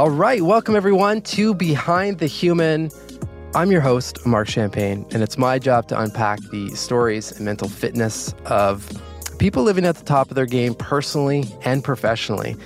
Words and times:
All 0.00 0.08
right, 0.08 0.40
welcome 0.40 0.76
everyone 0.76 1.20
to 1.20 1.52
Behind 1.52 2.20
the 2.20 2.26
Human. 2.26 2.90
I'm 3.54 3.70
your 3.70 3.82
host, 3.82 4.24
Mark 4.24 4.48
Champagne, 4.48 5.04
and 5.10 5.22
it's 5.22 5.36
my 5.36 5.58
job 5.58 5.88
to 5.88 6.00
unpack 6.00 6.40
the 6.50 6.70
stories 6.70 7.32
and 7.32 7.44
mental 7.44 7.68
fitness 7.68 8.34
of 8.46 8.90
people 9.38 9.62
living 9.62 9.84
at 9.84 9.96
the 9.96 10.04
top 10.06 10.30
of 10.30 10.36
their 10.36 10.46
game 10.46 10.74
personally 10.74 11.44
and 11.66 11.84
professionally. 11.84 12.56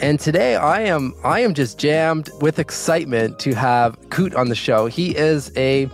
And 0.00 0.18
today 0.18 0.56
I 0.56 0.80
am 0.80 1.14
I 1.22 1.40
am 1.40 1.52
just 1.52 1.78
jammed 1.78 2.30
with 2.40 2.58
excitement 2.58 3.38
to 3.40 3.52
have 3.52 4.00
Kute 4.08 4.34
on 4.34 4.48
the 4.48 4.54
show. 4.54 4.86
He 4.86 5.14
is 5.14 5.54
a 5.58 5.90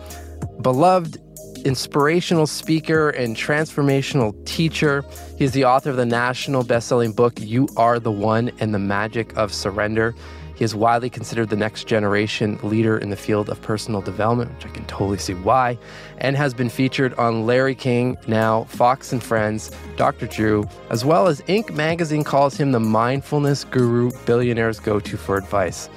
beloved 0.63 1.21
inspirational 1.65 2.47
speaker 2.47 3.11
and 3.11 3.35
transformational 3.35 4.33
teacher. 4.47 5.05
He's 5.37 5.51
the 5.51 5.65
author 5.65 5.91
of 5.91 5.97
the 5.97 6.07
national 6.07 6.63
best-selling 6.63 7.15
book 7.15 7.35
You 7.41 7.67
Are 7.77 7.99
the 7.99 8.13
One 8.13 8.53
and 8.61 8.73
the 8.73 8.79
Magic 8.79 9.37
of 9.37 9.53
Surrender. 9.53 10.15
He 10.59 10.65
is 10.65 10.75
widely 10.75 11.09
considered 11.09 11.51
the 11.51 11.57
next 11.57 11.85
generation 11.85 12.59
leader 12.65 12.99
in 12.99 13.11
the 13.11 13.17
field 13.17 13.49
of 13.49 13.63
personal 13.63 14.01
development, 14.01 14.53
which 14.57 14.67
I 14.67 14.71
can 14.71 14.85
totally 14.87 15.19
see 15.19 15.35
why, 15.35 15.79
and 16.19 16.37
has 16.37 16.53
been 16.53 16.69
featured 16.69 17.15
on 17.15 17.47
Larry 17.47 17.77
King, 17.77 18.19
now 18.27 18.65
Fox 18.65 19.13
and 19.13 19.23
Friends, 19.23 19.71
Dr. 19.97 20.27
Drew, 20.27 20.65
as 20.91 21.05
well 21.05 21.29
as 21.29 21.43
Inc. 21.43 21.73
magazine 21.75 22.25
calls 22.25 22.57
him 22.57 22.73
the 22.73 22.81
mindfulness 22.81 23.63
guru 23.63 24.11
billionaires 24.27 24.81
go 24.81 24.99
to 24.99 25.17
for 25.17 25.37
advice. 25.37 25.89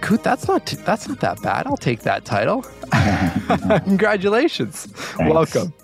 Kute, 0.00 0.22
that's 0.22 0.46
not 0.46 0.64
too, 0.66 0.76
that's 0.76 1.08
not 1.08 1.18
that 1.18 1.42
bad. 1.42 1.66
I'll 1.66 1.76
take 1.76 2.02
that 2.02 2.24
title. 2.24 2.64
Congratulations. 3.84 4.86
Thanks. 4.86 5.34
Welcome. 5.34 5.74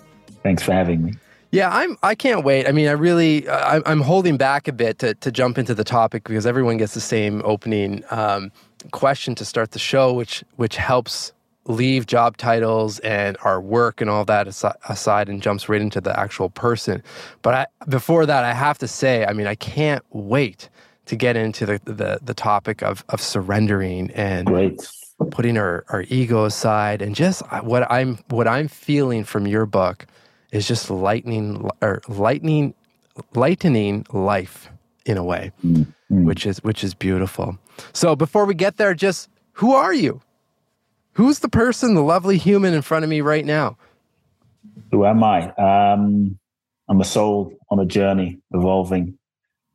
Thanks 0.43 0.63
for 0.63 0.71
having 0.71 1.03
me. 1.03 1.13
Yeah, 1.53 1.69
I'm. 1.69 1.97
I 2.01 2.15
can't 2.15 2.43
wait. 2.43 2.67
I 2.67 2.71
mean, 2.71 2.87
I 2.87 2.93
really, 2.93 3.47
I, 3.47 3.79
I'm 3.85 4.01
holding 4.01 4.37
back 4.37 4.67
a 4.67 4.73
bit 4.73 4.97
to, 4.99 5.13
to 5.13 5.31
jump 5.31 5.59
into 5.59 5.75
the 5.75 5.83
topic 5.83 6.23
because 6.23 6.47
everyone 6.47 6.77
gets 6.77 6.95
the 6.95 6.99
same 6.99 7.43
opening 7.45 8.03
um, 8.09 8.51
question 8.89 9.35
to 9.35 9.45
start 9.45 9.69
the 9.69 9.77
show, 9.77 10.11
which 10.13 10.43
which 10.55 10.77
helps 10.77 11.31
leave 11.65 12.07
job 12.07 12.37
titles 12.37 12.97
and 12.99 13.37
our 13.43 13.61
work 13.61 14.01
and 14.01 14.09
all 14.09 14.25
that 14.25 14.47
asi- 14.47 14.67
aside 14.89 15.29
and 15.29 15.43
jumps 15.43 15.69
right 15.69 15.79
into 15.79 16.01
the 16.01 16.19
actual 16.19 16.49
person. 16.49 17.03
But 17.43 17.53
I, 17.53 17.65
before 17.87 18.25
that, 18.25 18.43
I 18.43 18.53
have 18.53 18.79
to 18.79 18.87
say, 18.87 19.23
I 19.23 19.33
mean, 19.33 19.45
I 19.45 19.55
can't 19.55 20.03
wait 20.09 20.69
to 21.05 21.15
get 21.15 21.37
into 21.37 21.67
the 21.67 21.79
the, 21.85 22.19
the 22.23 22.33
topic 22.33 22.81
of 22.81 23.05
of 23.09 23.21
surrendering 23.21 24.09
and 24.15 24.47
Great. 24.47 24.89
putting 25.29 25.59
our, 25.59 25.85
our 25.89 26.03
ego 26.09 26.45
aside 26.45 27.03
and 27.03 27.13
just 27.13 27.43
what 27.61 27.89
I'm 27.91 28.17
what 28.29 28.47
I'm 28.47 28.67
feeling 28.67 29.23
from 29.23 29.45
your 29.45 29.67
book 29.67 30.07
is 30.53 30.67
just 30.67 30.89
lightning 30.89 31.69
or 31.81 32.01
lightning 32.07 32.73
lightening 33.35 34.05
life 34.13 34.69
in 35.05 35.17
a 35.17 35.23
way 35.23 35.51
Mm, 35.65 35.85
mm. 36.11 36.25
which 36.25 36.45
is 36.45 36.63
which 36.63 36.83
is 36.83 36.93
beautiful 36.93 37.57
so 37.93 38.15
before 38.15 38.45
we 38.45 38.53
get 38.55 38.77
there 38.77 38.93
just 38.95 39.29
who 39.53 39.73
are 39.73 39.93
you 39.93 40.21
who's 41.13 41.39
the 41.39 41.49
person 41.49 41.93
the 41.95 42.01
lovely 42.03 42.37
human 42.37 42.73
in 42.73 42.81
front 42.81 43.03
of 43.03 43.09
me 43.09 43.21
right 43.21 43.45
now 43.45 43.77
Who 44.91 45.05
am 45.05 45.23
I? 45.23 45.49
Um, 45.57 46.37
I'm 46.89 47.01
a 47.01 47.05
soul 47.05 47.51
on 47.69 47.79
a 47.79 47.85
journey, 47.85 48.39
evolving, 48.51 49.17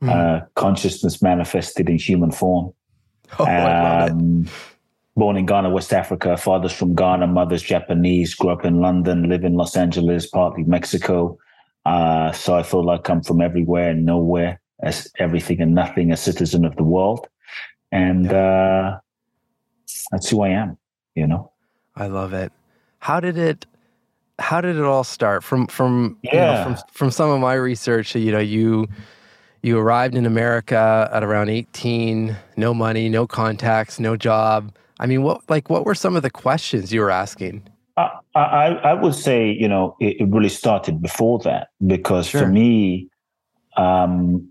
Hmm. 0.01 0.09
uh, 0.11 0.41
consciousness 0.55 1.21
manifested 1.23 1.89
in 1.91 1.99
human 1.99 2.31
form. 2.31 2.73
oh 3.39 3.45
i 3.45 3.65
love 3.65 4.09
it 4.09 4.13
Um, 4.13 4.47
born 5.19 5.37
in 5.37 5.47
Ghana, 5.47 5.71
West 5.71 5.93
Africa. 5.93 6.37
Father's 6.37 6.73
from 6.73 6.95
Ghana, 6.95 7.27
mother's 7.27 7.63
Japanese. 7.63 8.35
Grew 8.35 8.51
up 8.51 8.65
in 8.65 8.81
London, 8.81 9.29
live 9.29 9.45
in 9.45 9.55
Los 9.55 9.77
Angeles, 9.77 10.27
partly 10.27 10.65
Mexico. 10.65 11.39
Uh, 11.85 12.33
so 12.33 12.57
I 12.57 12.63
feel 12.63 12.85
like 12.85 13.09
I'm 13.09 13.23
from 13.23 13.41
everywhere 13.41 13.91
and 13.91 14.05
nowhere, 14.05 14.61
as 14.83 15.11
everything 15.19 15.61
and 15.61 15.75
nothing, 15.75 16.13
a 16.13 16.17
citizen 16.17 16.65
of 16.65 16.77
the 16.77 16.83
world, 16.85 17.29
and 17.91 18.33
uh, 18.33 18.99
that's 20.11 20.31
who 20.31 20.43
I 20.43 20.49
am. 20.51 20.79
You 21.15 21.27
know. 21.27 21.51
i 21.97 22.07
love 22.07 22.33
it 22.33 22.53
how 23.01 23.21
did 23.21 23.39
it 23.39 23.67
how 24.39 24.61
did 24.61 24.77
it 24.77 24.83
all 24.83 25.05
start 25.05 25.43
from 25.43 25.67
from 25.67 26.17
you 26.23 26.33
know, 26.33 26.63
from 26.65 26.77
from 26.93 27.11
some 27.11 27.31
of 27.31 27.41
my 27.41 27.55
research 27.55 28.15
you 28.15 28.31
know 28.31 28.39
you 28.39 28.89
you 29.63 29.79
arrived 29.79 30.15
in 30.15 30.27
america 30.27 31.09
at 31.13 31.25
around 31.25 31.49
18 31.49 32.37
no 32.57 32.73
money 32.73 33.09
no 33.09 33.27
contacts 33.27 33.99
no 33.99 34.17
job 34.17 34.73
i 34.99 35.07
mean 35.07 35.23
what 35.23 35.41
like 35.49 35.71
what 35.71 35.85
were 35.85 35.95
some 35.95 36.17
of 36.17 36.23
the 36.23 36.31
questions 36.31 36.93
you 36.93 37.01
were 37.01 37.11
asking 37.11 37.63
I, 37.99 38.21
I, 38.35 38.67
I 38.91 38.95
would 38.95 39.15
say, 39.15 39.51
you 39.51 39.67
know, 39.67 39.97
it, 40.01 40.21
it 40.21 40.29
really 40.29 40.49
started 40.49 41.03
before 41.03 41.41
that 41.41 41.69
because 41.85 42.29
Sure. 42.29 42.43
for 42.43 42.47
me, 42.47 43.09
um, 43.77 44.49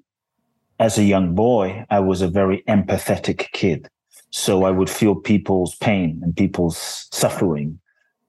as 0.80 0.98
a 0.98 1.04
young 1.04 1.34
boy, 1.34 1.86
I 1.90 2.00
was 2.00 2.22
a 2.22 2.28
very 2.28 2.64
empathetic 2.68 3.52
kid. 3.54 3.88
So 4.32 4.64
I 4.66 4.72
would 4.72 4.90
feel 4.90 5.16
people's 5.16 5.76
pain 5.76 6.20
and 6.24 6.36
people's 6.36 7.08
suffering 7.12 7.80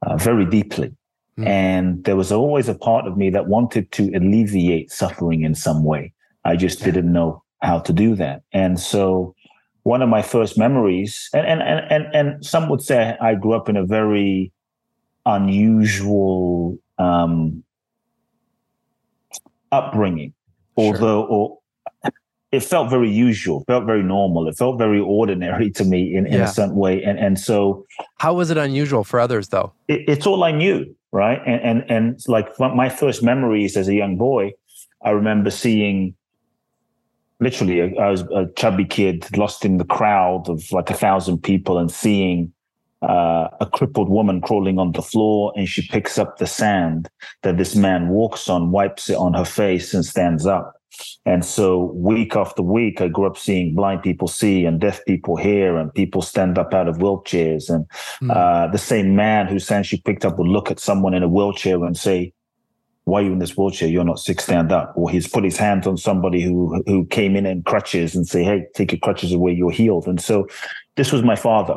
uh, 0.02 0.16
very 0.16 0.46
deeply. 0.46 0.94
Mm. 1.38 1.46
And 1.46 2.04
there 2.04 2.16
was 2.16 2.32
always 2.32 2.68
a 2.68 2.74
part 2.74 3.06
of 3.06 3.16
me 3.16 3.30
that 3.30 3.48
wanted 3.48 3.90
to 3.92 4.10
alleviate 4.14 4.90
suffering 4.90 5.42
in 5.42 5.54
some 5.54 5.84
way. 5.84 6.12
I 6.44 6.56
just 6.56 6.82
didn't 6.84 7.12
know 7.12 7.42
how 7.62 7.80
to 7.80 7.92
do 7.92 8.14
that. 8.14 8.42
And 8.52 8.78
so 8.78 9.34
one 9.88 10.03
of 10.03 10.09
my 10.10 10.22
first 10.34 10.59
memories, 10.59 11.31
and, 11.32 11.47
and, 11.47 11.60
and, 11.62 11.81
and, 11.94 12.04
and 12.19 12.44
some 12.44 12.69
would 12.69 12.82
say 12.82 13.16
I 13.28 13.34
grew 13.43 13.54
up 13.54 13.69
in 13.71 13.76
a 13.76 13.87
very 13.87 14.53
unusual 15.25 16.76
um, 16.99 17.65
upbringing, 19.72 20.32
Sure. 20.78 20.87
although 20.94 21.22
or 21.25 21.59
it 22.53 22.60
felt 22.60 22.88
very 22.91 23.10
usual, 23.10 23.65
felt 23.66 23.84
very 23.84 24.03
normal, 24.03 24.49
it 24.49 24.56
felt 24.56 24.78
very 24.78 25.00
ordinary 25.00 25.71
to 25.78 25.84
me 25.84 26.15
in, 26.16 26.26
in 26.26 26.34
Yeah. 26.34 26.44
a 26.44 26.49
certain 26.49 26.76
way, 26.76 27.03
and 27.03 27.19
and 27.19 27.38
so 27.38 27.87
how 28.25 28.32
was 28.34 28.50
it 28.50 28.56
unusual 28.56 29.05
for 29.05 29.19
others 29.20 29.49
though 29.49 29.72
it, 29.88 30.00
it's 30.12 30.26
all 30.26 30.44
I 30.44 30.53
knew, 30.53 30.78
right? 31.12 31.41
And 31.47 31.60
and 31.69 31.78
and 31.94 32.20
like 32.37 32.49
my 32.60 32.88
first 32.88 33.22
memories 33.22 33.76
as 33.76 33.87
a 33.88 33.94
young 34.03 34.16
boy, 34.16 34.53
I 35.03 35.10
remember 35.10 35.50
seeing. 35.50 36.15
Literally, 37.41 37.97
I 37.99 38.10
was 38.10 38.22
a 38.22 38.47
chubby 38.56 38.84
kid 38.84 39.37
lost 39.37 39.65
in 39.65 39.78
the 39.78 39.84
crowd 39.84 40.49
of 40.49 40.62
like 40.72 40.91
a 40.91 40.94
thousand 40.94 41.38
people 41.43 41.78
and 41.78 41.91
seeing 41.91 42.53
uh, 43.03 43.47
a 43.60 43.66
crippled 43.72 44.09
woman 44.09 44.41
crawling 44.41 44.78
on 44.78 44.91
the 44.91 45.03
floor 45.03 45.53
and 45.56 45.69
she 45.69 45.87
picks 45.87 46.19
up 46.19 46.38
the 46.38 46.47
sand 46.47 47.09
that 47.43 47.56
this 47.56 47.76
man 47.76 48.09
walks 48.09 48.49
on, 48.49 48.72
wipes 48.72 49.09
it 49.09 49.16
on 49.16 49.34
her 49.34 49.44
face, 49.44 49.94
and 49.94 50.04
stands 50.04 50.47
up. 50.47 50.75
And 51.25 51.44
so, 51.44 51.93
week 51.94 52.34
after 52.34 52.60
week, 52.60 53.00
I 53.00 53.06
grew 53.06 53.26
up 53.26 53.37
seeing 53.38 53.75
blind 53.75 54.03
people 54.03 54.26
see 54.26 54.65
and 54.65 54.81
deaf 54.81 55.05
people 55.06 55.37
hear, 55.37 55.76
and 55.76 55.94
people 55.94 56.22
stand 56.22 56.59
up 56.59 56.75
out 56.75 56.88
of 56.88 56.99
wheelchairs. 56.99 57.70
And 57.70 57.87
Hmm. 58.19 58.31
uh, 58.32 58.66
the 58.69 58.78
same 58.78 59.15
man 59.15 59.47
who 59.47 59.60
sand 59.60 59.87
she 59.87 60.00
picked 60.00 60.25
up 60.25 60.38
would 60.38 60.49
look 60.49 60.72
at 60.72 60.81
someone 60.81 61.15
in 61.15 61.22
a 61.22 61.28
wheelchair 61.28 61.84
and 61.84 61.97
say, 61.97 62.32
why 63.08 63.20
are 63.20 63.24
you 63.24 63.32
in 63.32 63.38
this 63.38 63.56
wheelchair? 63.56 63.88
You're 63.88 64.04
not 64.04 64.19
sick, 64.19 64.41
stand 64.41 64.70
up. 64.70 64.92
Or 64.96 65.10
he's 65.10 65.26
put 65.26 65.44
his 65.44 65.56
hands 65.56 65.86
on 65.86 65.96
somebody 65.96 66.42
who 66.42 66.82
who 66.86 67.06
came 67.06 67.36
in 67.36 67.46
in 67.46 67.62
crutches 67.62 68.14
and 68.14 68.26
say, 68.26 68.44
Hey, 68.44 68.66
take 68.74 68.92
your 68.92 69.00
crutches 69.00 69.32
away, 69.32 69.52
you're 69.52 69.70
healed. 69.70 70.06
And 70.06 70.20
so 70.20 70.46
this 70.96 71.12
was 71.12 71.22
my 71.22 71.36
father. 71.36 71.76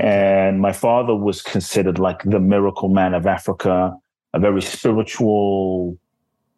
And 0.00 0.60
my 0.60 0.72
father 0.72 1.14
was 1.14 1.40
considered 1.40 1.98
like 1.98 2.22
the 2.24 2.40
miracle 2.40 2.88
man 2.88 3.14
of 3.14 3.26
Africa, 3.26 3.94
a 4.32 4.40
very 4.40 4.60
spiritual, 4.60 5.96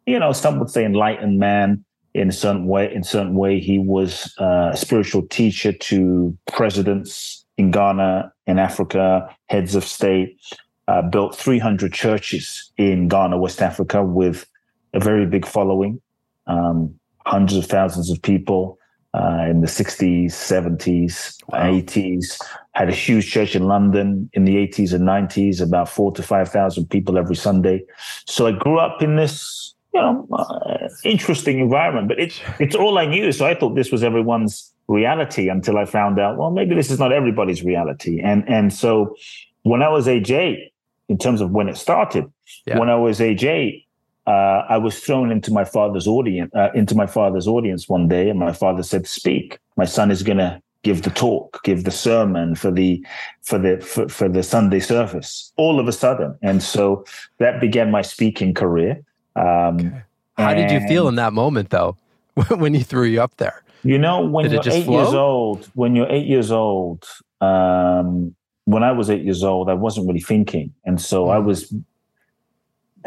you 0.07 0.17
know, 0.17 0.31
some 0.31 0.57
would 0.59 0.71
say 0.71 0.83
enlightened 0.83 1.37
man 1.37 1.85
in 2.15 2.29
a 2.29 2.31
certain 2.31 2.65
way. 2.65 2.91
In 2.91 3.01
a 3.01 3.03
certain 3.03 3.35
way, 3.35 3.59
he 3.59 3.77
was 3.77 4.33
uh, 4.39 4.71
a 4.73 4.77
spiritual 4.77 5.21
teacher 5.27 5.71
to 5.71 6.35
presidents 6.51 7.45
in 7.57 7.71
Ghana, 7.71 8.31
in 8.47 8.57
Africa, 8.57 9.29
heads 9.49 9.75
of 9.75 9.83
state. 9.83 10.39
Uh, 10.87 11.01
built 11.01 11.35
300 11.35 11.91
churches 11.91 12.71
in 12.77 13.09
Ghana, 13.09 13.37
West 13.37 13.61
Africa, 13.61 14.03
with 14.03 14.47
a 14.93 14.99
very 15.01 15.25
big 15.25 15.45
following, 15.45 15.99
um, 16.47 16.97
hundreds 17.25 17.57
of 17.57 17.65
thousands 17.65 18.09
of 18.09 18.21
people 18.21 18.79
uh, 19.13 19.45
in 19.49 19.61
the 19.61 19.67
60s, 19.67 20.27
70s, 20.27 21.35
Wow. 21.49 21.71
80s. 21.71 22.39
Had 22.73 22.89
a 22.89 22.93
huge 22.93 23.29
church 23.31 23.55
in 23.55 23.63
London 23.63 24.29
in 24.33 24.45
the 24.45 24.55
80s 24.55 24.93
and 24.93 25.07
90s, 25.07 25.61
about 25.61 25.89
four 25.89 26.11
to 26.13 26.21
5,000 26.23 26.89
people 26.89 27.17
every 27.17 27.35
Sunday. 27.35 27.83
So 28.25 28.47
I 28.47 28.51
grew 28.51 28.79
up 28.79 29.01
in 29.01 29.15
this, 29.15 29.73
you 29.93 30.01
know, 30.01 30.27
uh, 30.33 30.87
interesting 31.03 31.59
environment, 31.59 32.07
but 32.07 32.19
it's, 32.19 32.39
it's 32.59 32.75
all 32.75 32.97
I 32.97 33.05
knew. 33.05 33.31
So 33.31 33.45
I 33.45 33.55
thought 33.55 33.75
this 33.75 33.91
was 33.91 34.03
everyone's 34.03 34.73
reality 34.87 35.49
until 35.49 35.77
I 35.77 35.85
found 35.85 36.19
out, 36.19 36.37
well, 36.37 36.51
maybe 36.51 36.75
this 36.75 36.91
is 36.91 36.99
not 36.99 37.11
everybody's 37.11 37.63
reality. 37.63 38.21
And, 38.21 38.47
and 38.47 38.71
so 38.73 39.15
when 39.63 39.81
I 39.81 39.89
was 39.89 40.07
age 40.07 40.31
eight, 40.31 40.71
in 41.09 41.17
terms 41.17 41.41
of 41.41 41.51
when 41.51 41.69
it 41.69 41.77
started, 41.77 42.25
Yeah. 42.65 42.79
when 42.79 42.89
I 42.89 42.95
was 42.95 43.21
age 43.21 43.43
eight, 43.43 43.85
uh, 44.25 44.63
I 44.69 44.77
was 44.77 44.99
thrown 44.99 45.31
into 45.31 45.51
my 45.53 45.63
father's 45.63 46.07
audience, 46.07 46.51
uh, 46.53 46.69
into 46.75 46.95
my 46.95 47.07
father's 47.07 47.47
audience 47.47 47.87
one 47.87 48.07
day, 48.07 48.29
and 48.29 48.37
my 48.39 48.51
father 48.51 48.83
said, 48.83 49.07
"Speak. 49.07 49.57
My 49.77 49.85
son 49.85 50.11
is 50.11 50.21
going 50.21 50.37
to 50.39 50.61
give 50.83 51.03
the 51.03 51.09
talk, 51.11 51.63
give 51.63 51.85
the 51.85 51.91
sermon 51.91 52.55
for 52.55 52.69
the 52.71 53.05
for 53.43 53.57
the 53.57 53.79
for, 53.79 54.09
for 54.09 54.27
the 54.27 54.43
Sunday 54.43 54.81
service." 54.81 55.53
All 55.55 55.79
of 55.79 55.87
a 55.87 55.93
sudden, 55.93 56.35
and 56.41 56.61
so 56.61 57.05
that 57.37 57.61
began 57.61 57.89
my 57.89 58.01
speaking 58.01 58.53
career. 58.53 59.01
Um, 59.37 59.93
How 60.37 60.53
did 60.53 60.71
you 60.71 60.81
feel 60.87 61.07
in 61.07 61.15
that 61.15 61.31
moment, 61.33 61.69
though, 61.69 61.95
when 62.57 62.73
he 62.73 62.81
threw 62.83 63.05
you 63.05 63.21
up 63.21 63.37
there? 63.37 63.63
You 63.83 63.97
know, 63.97 64.25
when 64.25 64.51
you're 64.51 64.61
eight 64.69 64.83
flow? 64.85 65.03
years 65.03 65.13
old, 65.13 65.69
when 65.73 65.95
you're 65.95 66.09
eight 66.09 66.27
years 66.27 66.51
old, 66.51 67.05
um, 67.39 68.35
when 68.67 68.83
I 68.83 68.91
was 68.91 69.09
eight 69.09 69.23
years 69.23 69.45
old, 69.45 69.69
I 69.69 69.73
wasn't 69.73 70.07
really 70.07 70.19
thinking. 70.19 70.73
And 70.83 70.99
so 70.99 71.27
mm. 71.27 71.33
I 71.33 71.39
was 71.39 71.73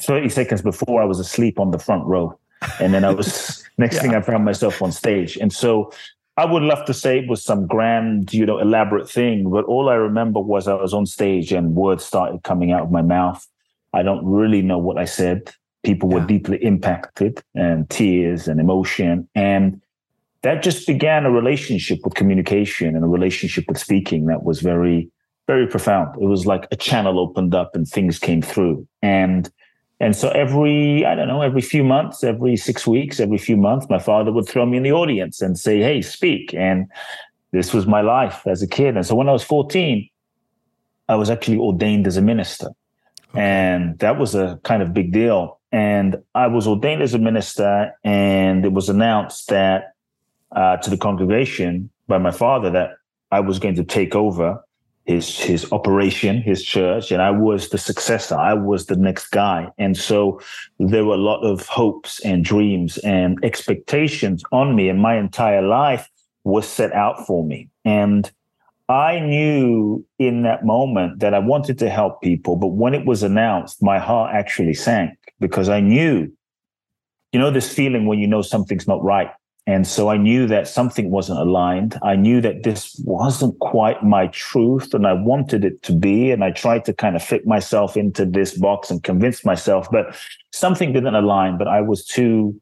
30 0.00 0.30
seconds 0.30 0.62
before 0.62 1.02
I 1.02 1.04
was 1.04 1.20
asleep 1.20 1.60
on 1.60 1.70
the 1.70 1.78
front 1.78 2.06
row. 2.06 2.38
And 2.80 2.94
then 2.94 3.04
I 3.04 3.10
was 3.10 3.62
next 3.76 3.96
yeah. 3.96 4.02
thing 4.02 4.14
I 4.14 4.22
found 4.22 4.46
myself 4.46 4.80
on 4.80 4.90
stage. 4.90 5.36
And 5.36 5.52
so 5.52 5.92
I 6.38 6.46
would 6.46 6.62
love 6.62 6.86
to 6.86 6.94
say 6.94 7.18
it 7.18 7.28
was 7.28 7.44
some 7.44 7.66
grand, 7.66 8.32
you 8.32 8.46
know, 8.46 8.58
elaborate 8.58 9.10
thing, 9.10 9.50
but 9.50 9.66
all 9.66 9.90
I 9.90 9.96
remember 9.96 10.40
was 10.40 10.66
I 10.66 10.72
was 10.72 10.94
on 10.94 11.04
stage 11.04 11.52
and 11.52 11.74
words 11.74 12.06
started 12.06 12.42
coming 12.42 12.72
out 12.72 12.84
of 12.84 12.90
my 12.90 13.02
mouth. 13.02 13.46
I 13.92 14.02
don't 14.02 14.24
really 14.24 14.62
know 14.62 14.78
what 14.78 14.96
I 14.96 15.04
said. 15.04 15.52
People 15.82 16.08
were 16.08 16.20
yeah. 16.20 16.26
deeply 16.26 16.64
impacted 16.64 17.42
and 17.54 17.88
tears 17.90 18.48
and 18.48 18.60
emotion. 18.60 19.28
And 19.34 19.82
that 20.40 20.62
just 20.62 20.86
began 20.86 21.26
a 21.26 21.30
relationship 21.30 21.98
with 22.02 22.14
communication 22.14 22.96
and 22.96 23.04
a 23.04 23.08
relationship 23.08 23.66
with 23.68 23.76
speaking 23.76 24.24
that 24.26 24.42
was 24.42 24.60
very, 24.62 25.10
very 25.50 25.66
profound. 25.66 26.08
It 26.22 26.26
was 26.26 26.46
like 26.46 26.68
a 26.70 26.76
channel 26.76 27.18
opened 27.18 27.56
up 27.56 27.74
and 27.74 27.84
things 27.86 28.20
came 28.20 28.40
through. 28.40 28.86
And 29.02 29.50
and 30.02 30.14
so 30.16 30.28
every, 30.30 31.04
I 31.04 31.14
don't 31.16 31.26
know, 31.26 31.42
every 31.42 31.60
few 31.60 31.82
months, 31.82 32.22
every 32.22 32.56
six 32.56 32.86
weeks, 32.86 33.18
every 33.18 33.36
few 33.36 33.56
months, 33.56 33.86
my 33.90 33.98
father 33.98 34.30
would 34.32 34.48
throw 34.48 34.64
me 34.64 34.76
in 34.76 34.84
the 34.84 34.92
audience 34.92 35.42
and 35.42 35.58
say, 35.58 35.80
Hey, 35.80 36.02
speak. 36.02 36.54
And 36.54 36.86
this 37.50 37.74
was 37.74 37.84
my 37.96 38.00
life 38.00 38.46
as 38.46 38.62
a 38.62 38.68
kid. 38.68 38.96
And 38.96 39.04
so 39.04 39.16
when 39.16 39.28
I 39.28 39.32
was 39.32 39.42
14, 39.42 40.08
I 41.08 41.16
was 41.16 41.28
actually 41.28 41.58
ordained 41.58 42.06
as 42.06 42.16
a 42.16 42.22
minister. 42.22 42.68
Okay. 43.30 43.40
And 43.40 43.98
that 43.98 44.18
was 44.18 44.36
a 44.36 44.60
kind 44.62 44.82
of 44.82 44.94
big 44.94 45.12
deal. 45.12 45.58
And 45.72 46.16
I 46.34 46.46
was 46.46 46.66
ordained 46.66 47.02
as 47.02 47.14
a 47.14 47.18
minister, 47.18 47.92
and 48.02 48.64
it 48.64 48.72
was 48.72 48.88
announced 48.88 49.48
that 49.48 49.94
uh, 50.52 50.76
to 50.78 50.90
the 50.90 50.96
congregation 50.96 51.90
by 52.08 52.18
my 52.18 52.32
father 52.32 52.70
that 52.70 52.90
I 53.30 53.40
was 53.40 53.58
going 53.58 53.76
to 53.76 53.84
take 53.84 54.14
over 54.14 54.48
his 55.06 55.38
his 55.38 55.70
operation, 55.72 56.42
his 56.42 56.62
church, 56.62 57.10
and 57.10 57.22
I 57.22 57.30
was 57.30 57.70
the 57.70 57.78
successor. 57.78 58.36
I 58.36 58.54
was 58.54 58.86
the 58.86 58.96
next 58.96 59.28
guy, 59.28 59.68
and 59.78 59.96
so 59.96 60.40
there 60.78 61.04
were 61.04 61.14
a 61.14 61.18
lot 61.18 61.42
of 61.42 61.66
hopes 61.66 62.20
and 62.20 62.44
dreams 62.44 62.98
and 62.98 63.38
expectations 63.42 64.42
on 64.52 64.76
me, 64.76 64.88
and 64.88 65.00
my 65.00 65.16
entire 65.16 65.62
life 65.62 66.08
was 66.44 66.66
set 66.66 66.92
out 66.92 67.26
for 67.26 67.44
me. 67.44 67.68
And 67.84 68.30
I 68.88 69.20
knew 69.20 70.04
in 70.18 70.42
that 70.42 70.64
moment 70.64 71.20
that 71.20 71.34
I 71.34 71.38
wanted 71.38 71.78
to 71.78 71.90
help 71.90 72.22
people, 72.22 72.56
but 72.56 72.68
when 72.68 72.94
it 72.94 73.06
was 73.06 73.22
announced, 73.22 73.82
my 73.82 73.98
heart 73.98 74.34
actually 74.34 74.74
sank 74.74 75.16
because 75.38 75.68
I 75.68 75.80
knew, 75.80 76.32
you 77.32 77.38
know, 77.38 77.50
this 77.50 77.72
feeling 77.72 78.06
when 78.06 78.18
you 78.18 78.26
know 78.26 78.42
something's 78.42 78.88
not 78.88 79.02
right 79.02 79.30
and 79.66 79.86
so 79.86 80.08
I 80.08 80.16
knew 80.16 80.46
that 80.46 80.68
something 80.68 81.10
wasn't 81.10 81.38
aligned. 81.38 81.98
I 82.02 82.16
knew 82.16 82.40
that 82.40 82.62
this 82.62 83.00
wasn't 83.04 83.58
quite 83.58 84.02
my 84.02 84.26
truth 84.28 84.94
and 84.94 85.06
I 85.06 85.12
wanted 85.12 85.64
it 85.64 85.82
to 85.84 85.92
be. 85.92 86.30
And 86.30 86.42
I 86.42 86.50
tried 86.50 86.84
to 86.86 86.92
kind 86.92 87.14
of 87.14 87.22
fit 87.22 87.46
myself 87.46 87.96
into 87.96 88.24
this 88.24 88.56
box 88.56 88.90
and 88.90 89.02
convince 89.02 89.44
myself, 89.44 89.88
but 89.90 90.16
something 90.52 90.92
didn't 90.92 91.14
align. 91.14 91.58
But 91.58 91.68
I 91.68 91.82
was 91.82 92.04
too, 92.04 92.60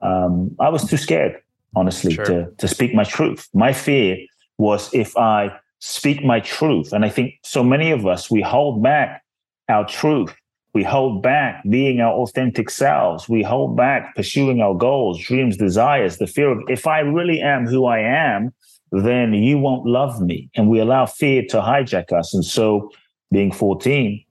um, 0.00 0.56
I 0.58 0.70
was 0.70 0.88
too 0.88 0.96
scared, 0.96 1.40
honestly, 1.76 2.14
sure. 2.14 2.24
to, 2.24 2.50
to 2.56 2.68
speak 2.68 2.94
my 2.94 3.04
truth. 3.04 3.48
My 3.52 3.72
fear 3.72 4.16
was 4.56 4.92
if 4.94 5.16
I 5.16 5.52
speak 5.78 6.24
my 6.24 6.40
truth, 6.40 6.92
and 6.92 7.04
I 7.04 7.10
think 7.10 7.34
so 7.42 7.62
many 7.62 7.90
of 7.90 8.06
us, 8.06 8.30
we 8.30 8.42
hold 8.42 8.82
back 8.82 9.22
our 9.68 9.86
truth 9.86 10.34
we 10.72 10.82
hold 10.84 11.22
back 11.22 11.62
being 11.68 12.00
our 12.00 12.12
authentic 12.12 12.70
selves. 12.70 13.28
We 13.28 13.42
hold 13.42 13.76
back 13.76 14.14
pursuing 14.14 14.60
our 14.60 14.74
goals, 14.74 15.20
dreams, 15.20 15.56
desires, 15.56 16.18
the 16.18 16.26
fear 16.26 16.50
of 16.50 16.58
if 16.68 16.86
I 16.86 17.00
really 17.00 17.40
am 17.40 17.66
who 17.66 17.86
I 17.86 17.98
am, 17.98 18.52
then 18.92 19.34
you 19.34 19.58
won't 19.58 19.86
love 19.86 20.20
me. 20.20 20.48
And 20.54 20.68
we 20.68 20.80
allow 20.80 21.06
fear 21.06 21.42
to 21.50 21.60
hijack 21.60 22.12
us. 22.12 22.34
And 22.34 22.44
so, 22.44 22.90
being 23.32 23.52
14, 23.52 24.24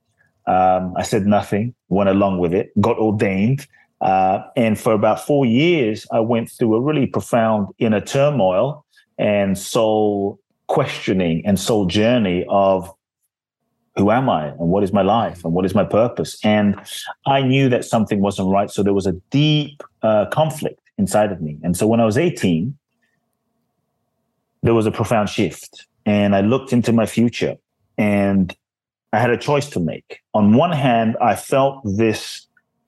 um, 0.46 0.94
I 0.96 1.02
said 1.02 1.26
nothing, 1.26 1.74
went 1.88 2.10
along 2.10 2.38
with 2.38 2.54
it, 2.54 2.70
got 2.80 2.98
ordained. 2.98 3.66
Uh, 4.00 4.40
and 4.56 4.78
for 4.78 4.92
about 4.92 5.24
four 5.24 5.44
years, 5.44 6.06
I 6.10 6.20
went 6.20 6.50
through 6.50 6.74
a 6.74 6.80
really 6.80 7.06
profound 7.06 7.68
inner 7.78 8.00
turmoil 8.00 8.84
and 9.18 9.58
soul 9.58 10.38
questioning 10.68 11.42
and 11.44 11.58
soul 11.58 11.86
journey 11.86 12.46
of 12.48 12.90
who 14.00 14.10
am 14.10 14.30
I 14.30 14.46
and 14.48 14.68
what 14.74 14.82
is 14.82 14.92
my 14.92 15.02
life 15.02 15.44
and 15.44 15.52
what 15.52 15.64
is 15.66 15.74
my 15.74 15.84
purpose? 15.84 16.38
And 16.42 16.80
I 17.26 17.42
knew 17.42 17.68
that 17.68 17.84
something 17.84 18.20
wasn't 18.20 18.48
right. 18.48 18.70
So 18.70 18.82
there 18.82 18.94
was 18.94 19.06
a 19.06 19.12
deep 19.30 19.82
uh, 20.02 20.26
conflict 20.26 20.80
inside 20.96 21.30
of 21.32 21.40
me. 21.42 21.58
And 21.62 21.76
so 21.76 21.86
when 21.86 22.00
I 22.00 22.06
was 22.06 22.16
18, 22.16 22.76
there 24.62 24.74
was 24.74 24.86
a 24.86 24.90
profound 24.90 25.28
shift. 25.28 25.86
And 26.06 26.34
I 26.34 26.40
looked 26.40 26.72
into 26.72 26.92
my 26.92 27.04
future 27.04 27.56
and 27.98 28.56
I 29.12 29.18
had 29.18 29.30
a 29.30 29.36
choice 29.36 29.68
to 29.70 29.80
make. 29.80 30.20
On 30.32 30.54
one 30.54 30.72
hand, 30.72 31.16
I 31.20 31.36
felt 31.36 31.82
this 31.84 32.46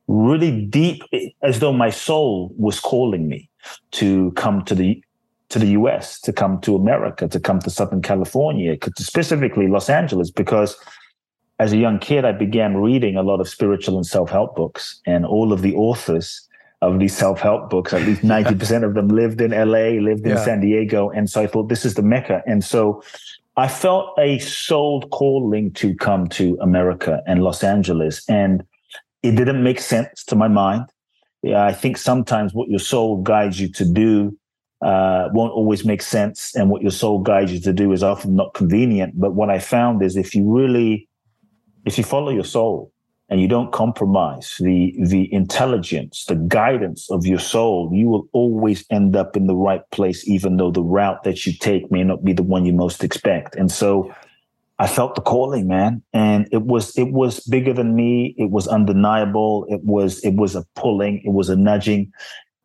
really 0.09 0.65
deep, 0.65 1.03
as 1.43 1.61
though 1.61 1.73
my 1.73 1.91
soul 1.91 2.55
was 2.57 2.81
calling 2.81 3.29
me 3.29 3.51
to 3.93 4.33
come 4.33 4.65
to 4.65 4.75
the 4.75 5.03
to 5.51 5.59
the 5.59 5.73
US, 5.81 6.19
to 6.23 6.33
come 6.33 6.59
to 6.63 6.75
America, 6.75 7.29
to 7.29 7.39
come 7.39 7.59
to 7.61 7.69
Southern 7.69 8.01
California, 8.01 8.75
specifically 8.97 9.69
Los 9.69 9.91
Angeles, 9.91 10.31
because 10.31 10.75
as 11.63 11.73
a 11.73 11.77
young 11.77 12.01
kid, 12.01 12.25
I 12.25 12.33
began 12.33 12.77
reading 12.77 13.17
a 13.17 13.23
lot 13.23 13.41
of 13.41 13.49
spiritual 13.49 13.97
and 13.97 14.05
self 14.05 14.31
help 14.31 14.57
books, 14.57 15.01
and 15.07 15.25
all 15.25 15.53
of 15.53 15.63
the 15.63 15.75
authors 15.75 16.49
of 16.81 16.99
these 16.99 17.17
self 17.17 17.41
help 17.41 17.71
books, 17.71 17.93
at 17.93 18.03
least 18.03 18.23
90% 18.37 18.85
of 18.85 18.95
them 18.95 19.07
lived 19.07 19.41
in 19.41 19.53
LA, 19.53 20.03
lived 20.11 20.25
in 20.27 20.37
yeah. 20.37 20.45
San 20.45 20.61
Diego. 20.61 21.11
And 21.11 21.31
so 21.31 21.41
I 21.41 21.47
thought 21.47 21.69
this 21.69 21.85
is 21.85 21.95
the 21.95 22.03
Mecca. 22.03 22.43
And 22.49 22.65
so 22.65 23.03
I 23.57 23.69
felt 23.69 24.19
a 24.19 24.41
soul 24.41 25.03
calling 25.11 25.73
to 25.75 25.95
come 25.95 26.27
to 26.31 26.59
America 26.61 27.23
and 27.29 27.45
Los 27.45 27.63
Angeles. 27.63 28.29
And 28.29 28.65
it 29.23 29.37
didn't 29.37 29.63
make 29.63 29.81
sense 29.81 30.25
to 30.25 30.35
my 30.35 30.49
mind. 30.49 30.87
Yeah, 31.43 31.65
I 31.65 31.73
think 31.73 31.97
sometimes 31.97 32.55
what 32.55 32.69
your 32.71 32.81
soul 32.81 33.23
guides 33.23 33.61
you 33.61 33.71
to 33.75 33.85
do 33.85 34.37
uh, 34.81 35.29
won't 35.33 35.53
always 35.53 35.85
make 35.85 36.03
sense. 36.03 36.57
And 36.57 36.71
what 36.71 36.83
your 36.83 36.91
soul 36.91 37.21
guides 37.21 37.53
you 37.53 37.61
to 37.61 37.73
do 37.73 37.93
is 37.93 38.03
often 38.03 38.35
not 38.35 38.53
convenient. 38.55 39.21
But 39.21 39.35
what 39.35 39.49
I 39.49 39.61
found 39.61 40.03
is 40.03 40.17
if 40.17 40.35
you 40.35 40.43
really 40.51 41.09
if 41.85 41.99
you 41.99 42.05
follow 42.05 42.31
your 42.31 42.45
soul 42.45 42.93
and 43.29 43.41
you 43.41 43.49
don't 43.49 43.73
compromise 43.73 44.57
the 44.61 44.95
the 44.99 45.33
intelligence, 45.33 46.25
the 46.27 46.37
guidance 46.37 47.11
of 47.11 47.27
your 47.27 47.39
soul, 47.39 47.91
you 47.93 48.09
will 48.09 48.29
always 48.33 48.85
end 48.91 49.17
up 49.17 49.37
in 49.37 49.47
the 49.47 49.57
right 49.57 49.89
place, 49.91 50.29
even 50.29 50.57
though 50.57 50.71
the 50.71 50.83
route 50.83 51.23
that 51.25 51.47
you 51.47 51.53
take 51.53 51.91
may 51.91 52.05
not 52.05 52.25
be 52.25 52.33
the 52.33 52.43
one 52.43 52.67
you 52.67 52.73
most 52.73 53.03
expect. 53.03 53.57
And 53.57 53.71
so 53.71 54.15
I 54.79 54.87
felt 54.87 55.15
the 55.15 55.21
calling, 55.21 55.69
man. 55.69 56.03
And 56.13 56.49
it 56.53 56.63
was 56.63 56.97
it 56.99 57.13
was 57.13 57.41
bigger 57.41 57.73
than 57.73 57.95
me. 57.95 58.35
It 58.37 58.51
was 58.51 58.67
undeniable. 58.69 59.67
It 59.69 59.83
was 59.85 60.19
it 60.21 60.35
was 60.35 60.57
a 60.57 60.65
pulling, 60.75 61.23
it 61.25 61.33
was 61.33 61.49
a 61.49 61.57
nudging. 61.57 62.13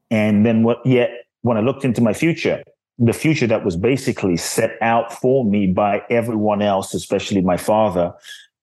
And 0.10 0.46
then 0.46 0.64
what 0.64 0.86
yet 0.86 1.12
when 1.42 1.58
I 1.58 1.62
looked 1.62 1.86
into 1.86 2.02
my 2.02 2.14
future, 2.14 2.64
the 2.98 3.14
future 3.14 3.48
that 3.48 3.64
was 3.64 3.76
basically 3.78 4.38
set 4.38 4.72
out 4.82 5.14
for 5.14 5.46
me 5.46 5.68
by 5.68 6.02
everyone 6.10 6.62
else, 6.62 6.94
especially 6.94 7.42
my 7.42 7.58
father, 7.58 8.14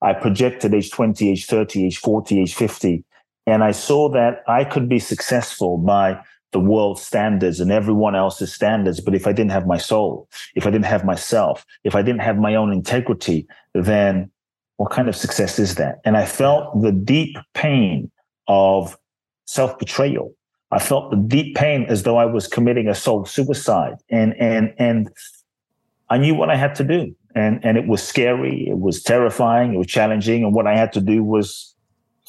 I 0.05 0.13
projected 0.13 0.75
age 0.75 0.91
20, 0.91 1.31
age 1.31 1.47
30, 1.47 1.87
age 1.87 1.99
40, 1.99 2.43
age 2.43 2.55
50. 2.55 3.03
And 3.47 3.65
I 3.65 3.73
saw 3.73 4.11
that 4.11 4.43
I 4.47 4.65
could 4.65 4.87
be 4.89 4.99
successful 4.99 5.79
by 5.79 6.21
the 6.53 6.61
world 6.61 7.01
standards 7.01 7.59
and 7.59 7.73
everyone 7.73 8.15
else's 8.15 8.53
standards. 8.53 9.01
But 9.01 9.15
if 9.15 9.27
I 9.27 9.33
didn't 9.33 9.51
have 9.51 9.67
my 9.67 9.79
soul, 9.79 10.29
if 10.55 10.67
I 10.67 10.71
didn't 10.71 10.85
have 10.85 11.05
myself, 11.07 11.65
if 11.85 11.95
I 11.95 12.03
didn't 12.03 12.21
have 12.21 12.37
my 12.37 12.55
own 12.55 12.71
integrity, 12.71 13.47
then 13.73 14.31
what 14.77 14.91
kind 14.91 15.09
of 15.09 15.17
success 15.17 15.59
is 15.59 15.77
that? 15.77 16.01
And 16.05 16.17
I 16.19 16.27
felt 16.27 16.83
the 16.83 16.93
deep 16.93 17.37
pain 17.55 18.11
of 18.47 18.99
self 19.47 19.79
betrayal. 19.79 20.35
I 20.71 20.81
felt 20.81 21.11
the 21.11 21.17
deep 21.17 21.57
pain 21.57 21.87
as 21.89 22.03
though 22.03 22.19
I 22.19 22.27
was 22.27 22.47
committing 22.47 22.89
a 22.89 22.95
soul 22.95 23.25
suicide. 23.25 23.97
And, 24.11 24.35
and, 24.39 24.75
and 24.79 25.09
I 26.11 26.19
knew 26.19 26.35
what 26.35 26.51
I 26.51 26.57
had 26.57 26.75
to 26.77 26.85
do 26.85 27.15
and 27.35 27.65
and 27.65 27.77
it 27.77 27.87
was 27.87 28.03
scary 28.03 28.67
it 28.69 28.79
was 28.79 29.03
terrifying 29.03 29.75
it 29.75 29.79
was 29.79 29.87
challenging 29.87 30.45
and 30.45 30.55
what 30.55 30.67
i 30.67 30.77
had 30.77 30.93
to 30.93 31.01
do 31.01 31.23
was 31.23 31.75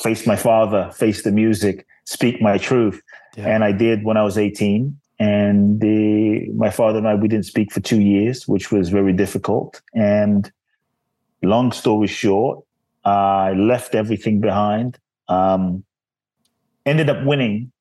face 0.01 0.27
my 0.27 0.35
father 0.35 0.91
face 0.91 1.23
the 1.23 1.31
music 1.31 1.85
speak 2.05 2.41
my 2.41 2.57
truth 2.57 3.01
yeah. 3.37 3.47
and 3.47 3.63
i 3.63 3.71
did 3.71 4.03
when 4.03 4.17
i 4.17 4.23
was 4.23 4.37
18 4.37 4.97
and 5.17 5.79
the, 5.79 6.49
my 6.55 6.69
father 6.69 6.97
and 6.97 7.07
i 7.07 7.15
we 7.15 7.27
didn't 7.27 7.45
speak 7.45 7.71
for 7.71 7.79
two 7.79 8.01
years 8.01 8.47
which 8.47 8.71
was 8.71 8.89
very 8.89 9.13
difficult 9.13 9.81
and 9.93 10.51
long 11.41 11.71
story 11.71 12.07
short 12.07 12.63
i 13.05 13.53
left 13.53 13.95
everything 13.95 14.41
behind 14.41 14.97
um, 15.27 15.83
ended 16.85 17.09
up 17.09 17.23
winning 17.25 17.71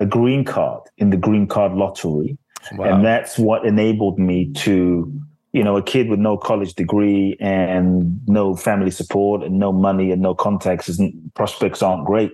a 0.00 0.06
green 0.06 0.44
card 0.44 0.82
in 0.96 1.10
the 1.10 1.16
green 1.16 1.46
card 1.46 1.72
lottery 1.72 2.38
wow. 2.72 2.86
and 2.86 3.04
that's 3.04 3.38
what 3.38 3.64
enabled 3.64 4.18
me 4.18 4.50
to 4.52 5.12
you 5.52 5.64
know, 5.64 5.76
a 5.76 5.82
kid 5.82 6.08
with 6.08 6.20
no 6.20 6.36
college 6.36 6.74
degree 6.74 7.36
and 7.40 8.20
no 8.28 8.54
family 8.54 8.90
support 8.90 9.42
and 9.42 9.58
no 9.58 9.72
money 9.72 10.12
and 10.12 10.22
no 10.22 10.34
contacts 10.34 10.88
isn't 10.88 11.34
prospects 11.34 11.82
aren't 11.82 12.06
great. 12.06 12.32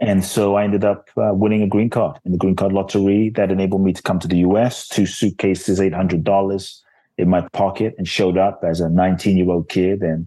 And 0.00 0.24
so 0.24 0.56
I 0.56 0.64
ended 0.64 0.84
up 0.84 1.08
uh, 1.16 1.34
winning 1.34 1.62
a 1.62 1.66
green 1.66 1.90
card 1.90 2.18
in 2.24 2.32
the 2.32 2.38
green 2.38 2.56
card 2.56 2.72
lottery 2.72 3.30
that 3.30 3.50
enabled 3.50 3.84
me 3.84 3.92
to 3.92 4.02
come 4.02 4.18
to 4.18 4.28
the 4.28 4.38
US, 4.38 4.88
two 4.88 5.04
suitcases, 5.04 5.78
$800 5.78 6.80
in 7.18 7.28
my 7.28 7.46
pocket, 7.52 7.94
and 7.98 8.08
showed 8.08 8.38
up 8.38 8.62
as 8.64 8.80
a 8.80 8.88
19 8.88 9.36
year 9.36 9.50
old 9.50 9.68
kid 9.68 10.02
and 10.02 10.26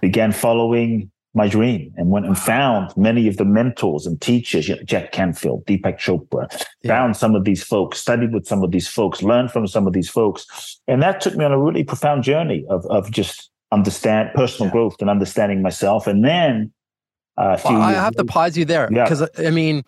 began 0.00 0.30
following 0.32 1.10
my 1.34 1.48
dream 1.48 1.92
and 1.96 2.10
went 2.10 2.26
and 2.26 2.38
found 2.38 2.96
many 2.96 3.26
of 3.26 3.36
the 3.36 3.44
mentors 3.44 4.06
and 4.06 4.20
teachers, 4.20 4.68
you 4.68 4.76
know, 4.76 4.82
Jack 4.84 5.12
Canfield, 5.12 5.66
Deepak 5.66 5.98
Chopra, 5.98 6.48
yeah. 6.82 6.88
found 6.88 7.16
some 7.16 7.34
of 7.34 7.44
these 7.44 7.62
folks, 7.62 7.98
studied 7.98 8.32
with 8.32 8.46
some 8.46 8.62
of 8.62 8.70
these 8.70 8.86
folks, 8.88 9.22
learned 9.22 9.50
from 9.50 9.66
some 9.66 9.86
of 9.86 9.92
these 9.92 10.08
folks. 10.08 10.80
And 10.86 11.02
that 11.02 11.20
took 11.20 11.34
me 11.34 11.44
on 11.44 11.52
a 11.52 11.58
really 11.58 11.82
profound 11.82 12.22
journey 12.22 12.64
of, 12.70 12.86
of 12.86 13.10
just 13.10 13.50
understand 13.72 14.30
personal 14.34 14.68
yeah. 14.68 14.72
growth 14.72 14.96
and 15.00 15.10
understanding 15.10 15.60
myself. 15.60 16.06
And 16.06 16.24
then 16.24 16.72
uh, 17.36 17.58
well, 17.64 17.82
I 17.82 17.92
have 17.92 18.14
to 18.14 18.24
pause 18.24 18.56
you 18.56 18.64
there 18.64 18.88
because 18.88 19.20
yeah. 19.20 19.48
I 19.48 19.50
mean, 19.50 19.84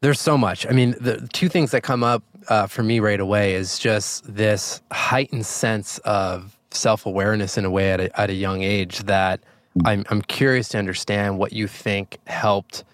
there's 0.00 0.20
so 0.20 0.36
much. 0.36 0.66
I 0.66 0.72
mean, 0.72 0.96
the 1.00 1.28
two 1.32 1.48
things 1.48 1.70
that 1.70 1.82
come 1.82 2.02
up 2.02 2.24
uh, 2.48 2.66
for 2.66 2.82
me 2.82 2.98
right 2.98 3.20
away 3.20 3.54
is 3.54 3.78
just 3.78 4.34
this 4.34 4.82
heightened 4.90 5.46
sense 5.46 5.98
of 5.98 6.58
self 6.72 7.06
awareness 7.06 7.56
in 7.56 7.64
a 7.64 7.70
way 7.70 7.92
at 7.92 8.00
a, 8.00 8.20
at 8.20 8.30
a 8.30 8.34
young 8.34 8.62
age 8.62 9.00
that 9.04 9.40
I'm 9.84 10.04
I'm 10.10 10.22
curious 10.22 10.68
to 10.70 10.78
understand 10.78 11.38
what 11.38 11.52
you 11.52 11.66
think 11.66 12.18
helped 12.26 12.84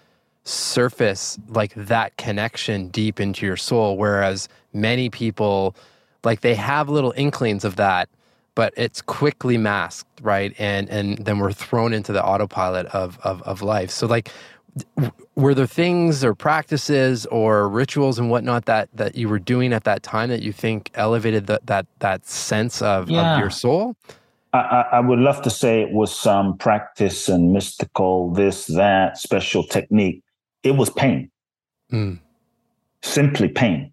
surface 0.43 1.39
like 1.47 1.73
that 1.75 2.17
connection 2.17 2.89
deep 2.89 3.19
into 3.19 3.45
your 3.45 3.55
soul 3.55 3.97
whereas 3.97 4.49
many 4.73 5.09
people 5.09 5.73
like 6.25 6.41
they 6.41 6.53
have 6.53 6.89
little 6.89 7.13
inklings 7.15 7.63
of 7.63 7.77
that 7.77 8.09
but 8.53 8.73
it's 8.75 9.01
quickly 9.01 9.57
masked 9.57 10.13
right? 10.23 10.55
And 10.57 10.89
and 10.89 11.17
then 11.19 11.37
we're 11.37 11.51
thrown 11.51 11.93
into 11.93 12.11
the 12.11 12.23
autopilot 12.23 12.87
of 12.87 13.19
of, 13.23 13.43
of 13.43 13.61
life. 13.61 13.91
So 13.91 14.07
like 14.07 14.29
were 15.35 15.53
there 15.53 15.67
things 15.67 16.23
or 16.23 16.33
practices 16.33 17.27
or 17.27 17.69
rituals 17.69 18.17
and 18.17 18.31
whatnot 18.31 18.65
that 18.65 18.89
that 18.95 19.15
you 19.15 19.29
were 19.29 19.37
doing 19.37 19.71
at 19.71 19.83
that 19.83 20.01
time 20.01 20.29
that 20.29 20.41
you 20.41 20.51
think 20.51 20.89
elevated 20.95 21.45
the, 21.45 21.59
that 21.65 21.85
that 21.99 22.25
sense 22.25 22.81
of, 22.81 23.09
yeah. 23.09 23.35
of 23.35 23.39
your 23.39 23.51
soul 23.51 23.95
I, 24.53 24.85
I, 24.93 24.99
would 24.99 25.17
love 25.17 25.41
to 25.43 25.49
say 25.49 25.81
it 25.81 25.91
was 25.91 26.15
some 26.15 26.57
practice 26.57 27.27
and 27.27 27.51
mystical, 27.51 28.31
this, 28.31 28.67
that, 28.67 29.17
special 29.17 29.63
technique. 29.63 30.21
It 30.61 30.71
was 30.71 30.91
pain. 30.91 31.31
Mm. 31.91 32.19
Simply 33.01 33.47
pain. 33.47 33.91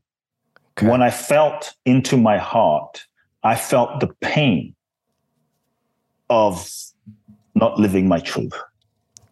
Okay. 0.76 0.86
When 0.86 1.00
I 1.00 1.10
felt 1.10 1.74
into 1.86 2.18
my 2.18 2.36
heart, 2.36 3.04
I 3.42 3.56
felt 3.56 4.00
the 4.00 4.08
pain 4.20 4.74
of 6.28 6.70
not 7.54 7.78
living 7.78 8.06
my 8.06 8.20
truth. 8.20 8.52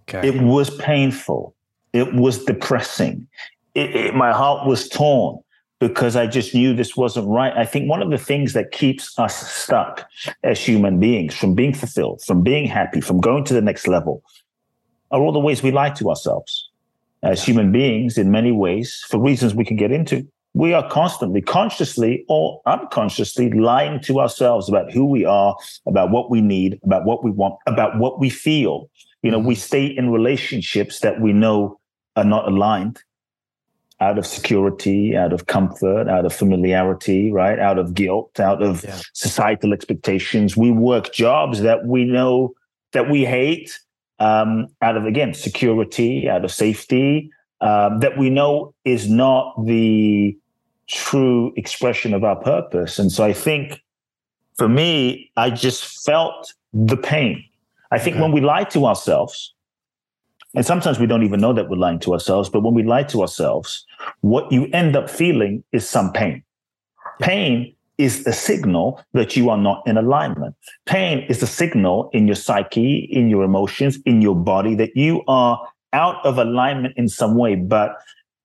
Okay. 0.09 0.27
It 0.27 0.43
was 0.43 0.71
painful. 0.79 1.55
It 1.93 2.15
was 2.15 2.45
depressing. 2.45 3.29
It, 3.75 3.95
it, 3.95 4.15
my 4.15 4.33
heart 4.33 4.67
was 4.67 4.89
torn 4.89 5.39
because 5.81 6.17
I 6.17 6.27
just 6.27 6.55
knew 6.55 6.75
this 6.75 6.97
wasn't 6.97 7.29
right. 7.29 7.53
I 7.57 7.65
think 7.65 7.89
one 7.89 8.03
of 8.03 8.11
the 8.11 8.19
things 8.19 8.53
that 8.55 8.73
keeps 8.73 9.17
us 9.19 9.37
stuck 9.51 10.09
as 10.43 10.59
human 10.59 10.99
beings 10.99 11.37
from 11.37 11.55
being 11.55 11.73
fulfilled, 11.73 12.23
from 12.23 12.43
being 12.43 12.67
happy, 12.67 13.01
from 13.01 13.21
going 13.21 13.45
to 13.45 13.55
the 13.55 13.61
next 13.61 13.87
level 13.87 14.23
are 15.11 15.21
all 15.21 15.33
the 15.33 15.39
ways 15.39 15.63
we 15.63 15.71
lie 15.71 15.91
to 15.91 16.11
ourselves. 16.11 16.69
As 17.23 17.45
human 17.45 17.73
beings, 17.73 18.19
in 18.19 18.31
many 18.31 18.53
ways, 18.53 19.05
for 19.09 19.21
reasons 19.21 19.55
we 19.55 19.65
can 19.65 19.77
get 19.77 19.91
into, 19.91 20.27
we 20.55 20.73
are 20.73 20.89
constantly, 20.89 21.41
consciously 21.41 22.25
or 22.29 22.61
unconsciously 22.67 23.51
lying 23.51 24.01
to 24.01 24.21
ourselves 24.21 24.69
about 24.69 24.93
who 24.93 25.05
we 25.05 25.25
are, 25.25 25.57
about 25.87 26.11
what 26.11 26.31
we 26.31 26.41
need, 26.41 26.81
about 26.85 27.05
what 27.05 27.23
we 27.23 27.31
want, 27.31 27.55
about 27.67 27.99
what 27.99 28.19
we 28.19 28.31
feel. 28.31 28.89
You 29.23 29.31
know, 29.31 29.39
we 29.39 29.55
mm-hmm. 29.55 29.61
stay 29.61 29.87
in 29.87 30.11
relationships 30.11 31.01
that 31.01 31.21
we 31.21 31.33
know 31.33 31.79
are 32.17 32.25
not 32.25 32.49
aligned 32.49 33.01
out 34.01 34.19
of 34.19 34.27
security, 34.27 35.17
out 35.17 35.33
of 35.33 35.47
comfort, 35.47 36.09
out 36.09 36.25
of 36.25 36.33
familiarity, 36.33 37.33
right? 37.33 37.59
Out 37.59 37.79
of 37.79 37.95
guilt, 37.95 38.39
out 38.39 38.63
of 38.63 38.85
yeah. 38.85 39.01
societal 39.13 39.73
expectations. 39.73 40.57
We 40.57 40.71
work 40.71 41.13
jobs 41.13 41.61
that 41.63 41.87
we 41.87 42.05
know 42.05 42.55
that 42.93 43.11
we 43.11 43.25
hate, 43.25 43.79
um, 44.19 44.69
out 44.83 44.97
of 44.97 45.05
again 45.05 45.35
security, 45.35 46.29
out 46.29 46.45
of 46.45 46.53
safety, 46.53 47.31
um, 47.61 47.99
that 48.01 48.17
we 48.17 48.31
know 48.31 48.75
is 48.85 49.11
not 49.11 49.55
the 49.65 50.37
true 50.87 51.53
expression 51.57 52.15
of 52.15 52.25
our 52.25 52.37
purpose. 52.37 52.99
And 52.99 53.11
so 53.11 53.25
I 53.25 53.33
think 53.33 53.83
for 54.57 54.69
me, 54.69 55.31
I 55.37 55.51
just 55.51 56.05
felt 56.05 56.55
the 56.73 56.97
pain. 56.97 57.45
I 57.91 57.99
think 57.99 58.17
okay. 58.17 58.23
when 58.23 58.33
we 58.33 58.41
lie 58.41 58.65
to 58.65 58.87
ourselves, 58.87 59.55
and 60.59 60.67
sometimes 60.67 60.99
we 60.99 61.07
don't 61.07 61.23
even 61.23 61.41
know 61.41 61.53
that 61.53 61.71
we're 61.71 61.77
lying 61.77 62.01
to 62.01 62.15
ourselves, 62.15 62.49
but 62.49 62.65
when 62.65 62.75
we 62.75 62.83
lie 62.83 63.05
to 63.05 63.21
ourselves, 63.21 63.87
what 64.23 64.51
you 64.51 64.67
end 64.73 64.97
up 64.97 65.09
feeling 65.09 65.63
is 65.71 65.89
some 65.89 66.13
pain. 66.13 66.43
Pain 67.21 67.73
is 67.97 68.27
a 68.27 68.33
signal 68.33 69.01
that 69.13 69.37
you 69.37 69.51
are 69.51 69.57
not 69.57 69.85
in 69.87 69.97
alignment. 69.97 70.57
Pain 70.85 71.21
is 71.29 71.41
a 71.45 71.47
signal 71.47 72.11
in 72.13 72.27
your 72.27 72.35
psyche, 72.35 73.09
in 73.13 73.31
your 73.31 73.45
emotions, 73.45 74.01
in 74.05 74.21
your 74.21 74.35
body 74.35 74.75
that 74.75 74.97
you 74.97 75.23
are 75.29 75.65
out 75.93 76.17
of 76.27 76.39
alignment 76.39 76.93
in 76.97 77.09
some 77.09 77.37
way. 77.37 77.55
But 77.55 77.97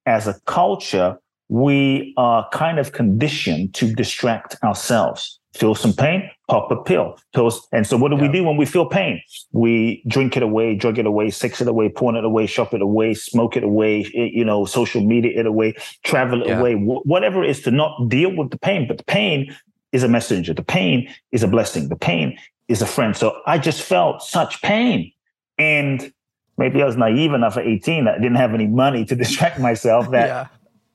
as 0.06 0.28
a 0.28 0.40
culture, 0.46 1.18
we 1.50 2.14
are 2.16 2.48
kind 2.50 2.78
of 2.78 2.92
conditioned 2.92 3.74
to 3.74 3.92
distract 3.92 4.56
ourselves 4.64 5.40
feel 5.54 5.76
some 5.76 5.94
pain, 5.94 6.30
pop 6.50 6.72
a 6.72 6.76
pill. 6.76 7.18
Pills. 7.34 7.68
And 7.72 7.86
so 7.86 7.96
what 7.98 8.10
do 8.10 8.16
yeah. 8.18 8.24
we 8.24 8.28
do 8.30 8.44
when 8.44 8.58
we 8.58 8.66
feel 8.66 8.86
pain? 8.86 9.22
We 9.52 10.04
drink 10.08 10.36
it 10.36 10.44
away, 10.44 10.76
drug 10.76 10.98
it 10.98 11.06
away, 11.06 11.30
sex 11.30 11.62
it 11.62 11.68
away, 11.68 11.90
porn 11.90 12.16
it 12.16 12.26
away, 12.26 12.48
shop 12.48 12.74
it 12.74 12.82
away, 12.82 13.14
smoke 13.14 13.56
it 13.56 13.64
away, 13.64 14.02
eh, 14.16 14.30
you 14.34 14.44
know, 14.44 14.66
social 14.66 15.02
media 15.02 15.40
it 15.40 15.46
away, 15.46 15.76
travel 16.04 16.42
it 16.42 16.48
yeah. 16.48 16.60
away, 16.60 16.76
whatever 16.76 17.44
it 17.44 17.50
is 17.50 17.62
to 17.62 17.72
not 17.72 18.10
deal 18.10 18.36
with 18.36 18.50
the 18.50 18.58
pain. 18.58 18.88
But 18.88 18.98
the 18.98 19.06
pain 19.06 19.56
is 19.92 20.04
a 20.04 20.08
messenger. 20.08 20.54
The 20.54 20.64
pain 20.64 21.08
is 21.32 21.44
a 21.44 21.48
blessing. 21.48 21.90
The 21.90 21.96
pain 21.96 22.38
is 22.68 22.82
a 22.82 22.88
friend. 22.88 23.16
So 23.16 23.40
I 23.46 23.60
just 23.60 23.82
felt 23.82 24.24
such 24.24 24.62
pain. 24.62 25.12
And 25.60 26.12
maybe 26.58 26.82
I 26.82 26.86
was 26.86 26.98
naive 26.98 27.34
enough 27.34 27.58
at 27.58 27.68
18 27.68 28.06
that 28.06 28.16
I 28.16 28.18
didn't 28.18 28.38
have 28.38 28.56
any 28.56 28.68
money 28.68 29.06
to 29.06 29.16
distract 29.24 29.60
myself 29.60 30.10
that 30.12 30.28
yeah 30.28 30.48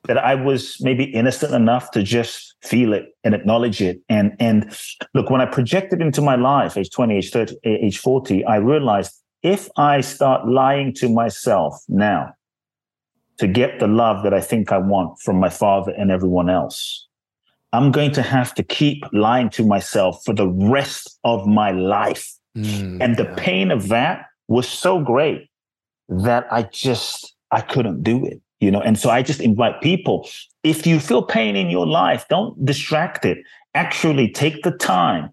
that 0.07 0.17
I 0.17 0.35
was 0.35 0.77
maybe 0.81 1.03
innocent 1.03 1.53
enough 1.53 1.91
to 1.91 2.03
just 2.03 2.55
feel 2.61 2.93
it 2.93 3.15
and 3.23 3.35
acknowledge 3.35 3.81
it. 3.81 4.01
And 4.09 4.35
and 4.39 4.75
look, 5.13 5.29
when 5.29 5.41
I 5.41 5.45
projected 5.45 6.01
into 6.01 6.21
my 6.21 6.35
life, 6.35 6.77
age 6.77 6.89
20, 6.91 7.15
age 7.15 7.31
30, 7.31 7.57
age 7.63 7.99
40, 7.99 8.45
I 8.45 8.57
realized 8.57 9.13
if 9.43 9.69
I 9.77 10.01
start 10.01 10.47
lying 10.47 10.93
to 10.95 11.09
myself 11.09 11.81
now 11.87 12.33
to 13.37 13.47
get 13.47 13.79
the 13.79 13.87
love 13.87 14.23
that 14.23 14.33
I 14.33 14.41
think 14.41 14.71
I 14.71 14.77
want 14.77 15.19
from 15.19 15.39
my 15.39 15.49
father 15.49 15.93
and 15.97 16.11
everyone 16.11 16.49
else, 16.49 17.07
I'm 17.71 17.91
going 17.91 18.11
to 18.13 18.21
have 18.21 18.53
to 18.55 18.63
keep 18.63 19.03
lying 19.13 19.49
to 19.51 19.65
myself 19.65 20.23
for 20.25 20.33
the 20.33 20.47
rest 20.47 21.19
of 21.23 21.45
my 21.47 21.71
life. 21.71 22.33
Mm, 22.57 23.01
and 23.01 23.15
the 23.15 23.23
yeah. 23.23 23.35
pain 23.37 23.71
of 23.71 23.89
that 23.89 24.25
was 24.47 24.67
so 24.67 24.99
great 24.99 25.49
that 26.09 26.47
I 26.51 26.63
just 26.63 27.35
I 27.51 27.61
couldn't 27.61 28.03
do 28.03 28.25
it 28.25 28.41
you 28.59 28.71
know 28.71 28.81
and 28.81 28.99
so 28.99 29.09
i 29.09 29.21
just 29.21 29.41
invite 29.41 29.81
people 29.81 30.27
if 30.63 30.85
you 30.85 30.99
feel 30.99 31.23
pain 31.23 31.55
in 31.55 31.69
your 31.69 31.87
life 31.87 32.25
don't 32.29 32.65
distract 32.65 33.25
it. 33.25 33.39
Actually 33.75 34.29
take 34.29 34.63
the 34.63 34.71
time 34.71 35.29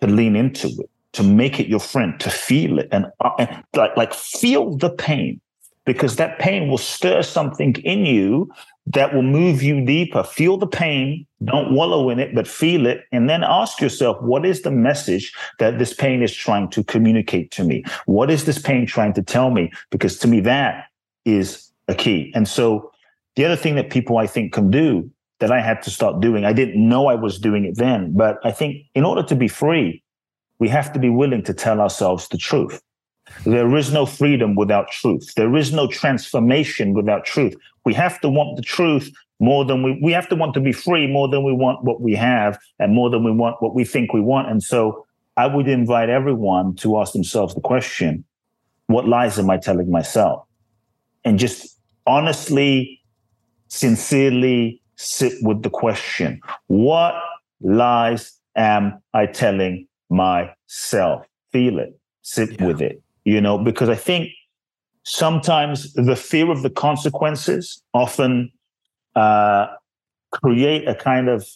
to 0.00 0.06
lean 0.06 0.36
into 0.36 0.68
it 0.68 0.90
to 1.12 1.22
make 1.22 1.60
it 1.60 1.66
your 1.66 1.80
friend 1.80 2.18
to 2.20 2.30
feel 2.30 2.78
it 2.78 2.88
and, 2.92 3.06
uh, 3.20 3.30
and 3.38 3.64
like 3.74 3.96
like 3.96 4.14
feel 4.14 4.76
the 4.76 4.90
pain 4.90 5.40
because 5.84 6.16
that 6.16 6.38
pain 6.38 6.68
will 6.68 6.78
stir 6.78 7.22
something 7.22 7.74
in 7.84 8.06
you 8.06 8.50
that 8.86 9.14
will 9.14 9.22
move 9.22 9.62
you 9.62 9.84
deeper. 9.84 10.22
Feel 10.22 10.56
the 10.56 10.66
pain 10.66 11.26
don't 11.44 11.74
wallow 11.74 12.08
in 12.10 12.18
it 12.18 12.34
but 12.34 12.46
feel 12.46 12.86
it 12.86 13.04
and 13.10 13.28
then 13.28 13.42
ask 13.42 13.80
yourself 13.80 14.20
what 14.22 14.46
is 14.46 14.62
the 14.62 14.70
message 14.70 15.32
that 15.58 15.78
this 15.78 15.92
pain 15.92 16.22
is 16.22 16.34
trying 16.34 16.68
to 16.70 16.84
communicate 16.84 17.50
to 17.50 17.64
me? 17.64 17.82
What 18.06 18.30
is 18.30 18.44
this 18.44 18.60
pain 18.60 18.86
trying 18.86 19.14
to 19.14 19.22
tell 19.22 19.50
me? 19.50 19.72
Because 19.90 20.18
to 20.18 20.28
me 20.28 20.40
that 20.40 20.86
is 21.24 21.71
a 21.92 21.94
key. 21.94 22.32
And 22.34 22.48
so 22.48 22.90
the 23.36 23.44
other 23.44 23.56
thing 23.56 23.76
that 23.76 23.90
people 23.90 24.18
I 24.18 24.26
think 24.26 24.52
can 24.52 24.70
do 24.70 25.10
that 25.38 25.52
I 25.52 25.60
had 25.60 25.82
to 25.82 25.90
start 25.90 26.20
doing, 26.20 26.44
I 26.44 26.52
didn't 26.52 26.88
know 26.88 27.06
I 27.06 27.14
was 27.14 27.38
doing 27.38 27.64
it 27.64 27.76
then, 27.76 28.12
but 28.16 28.38
I 28.44 28.52
think 28.52 28.86
in 28.94 29.04
order 29.04 29.22
to 29.24 29.34
be 29.34 29.48
free, 29.48 30.02
we 30.58 30.68
have 30.68 30.92
to 30.92 30.98
be 30.98 31.10
willing 31.10 31.42
to 31.44 31.54
tell 31.54 31.80
ourselves 31.80 32.28
the 32.28 32.38
truth. 32.38 32.80
There 33.44 33.76
is 33.76 33.92
no 33.92 34.06
freedom 34.06 34.54
without 34.54 34.90
truth. 34.90 35.34
There 35.34 35.56
is 35.56 35.72
no 35.72 35.86
transformation 35.86 36.94
without 36.94 37.24
truth. 37.24 37.54
We 37.84 37.94
have 37.94 38.20
to 38.20 38.28
want 38.28 38.56
the 38.56 38.62
truth 38.62 39.10
more 39.40 39.64
than 39.64 39.82
we, 39.82 39.98
we 40.00 40.12
have 40.12 40.28
to 40.28 40.36
want 40.36 40.54
to 40.54 40.60
be 40.60 40.72
free 40.72 41.06
more 41.08 41.28
than 41.28 41.42
we 41.44 41.52
want 41.52 41.82
what 41.82 42.00
we 42.00 42.14
have 42.14 42.58
and 42.78 42.94
more 42.94 43.10
than 43.10 43.24
we 43.24 43.32
want 43.32 43.60
what 43.60 43.74
we 43.74 43.84
think 43.84 44.12
we 44.12 44.20
want. 44.20 44.48
And 44.48 44.62
so 44.62 45.04
I 45.36 45.46
would 45.46 45.66
invite 45.66 46.10
everyone 46.10 46.76
to 46.76 47.00
ask 47.00 47.12
themselves 47.12 47.54
the 47.54 47.60
question, 47.60 48.24
what 48.86 49.08
lies 49.08 49.38
am 49.38 49.50
I 49.50 49.56
telling 49.56 49.90
myself? 49.90 50.44
And 51.24 51.38
just 51.38 51.76
honestly, 52.06 53.00
sincerely 53.68 54.80
sit 54.96 55.32
with 55.42 55.62
the 55.62 55.70
question 55.70 56.40
What 56.66 57.14
lies 57.60 58.38
am 58.56 59.00
I 59.14 59.26
telling 59.26 59.86
myself? 60.10 61.26
Feel 61.52 61.78
it, 61.78 61.98
sit 62.22 62.60
yeah. 62.60 62.66
with 62.66 62.80
it, 62.80 63.02
you 63.24 63.40
know, 63.40 63.58
because 63.58 63.88
I 63.88 63.94
think 63.94 64.30
sometimes 65.04 65.92
the 65.94 66.16
fear 66.16 66.50
of 66.50 66.62
the 66.62 66.70
consequences 66.70 67.82
often 67.92 68.50
uh, 69.14 69.66
create 70.30 70.88
a 70.88 70.94
kind 70.94 71.28
of 71.28 71.46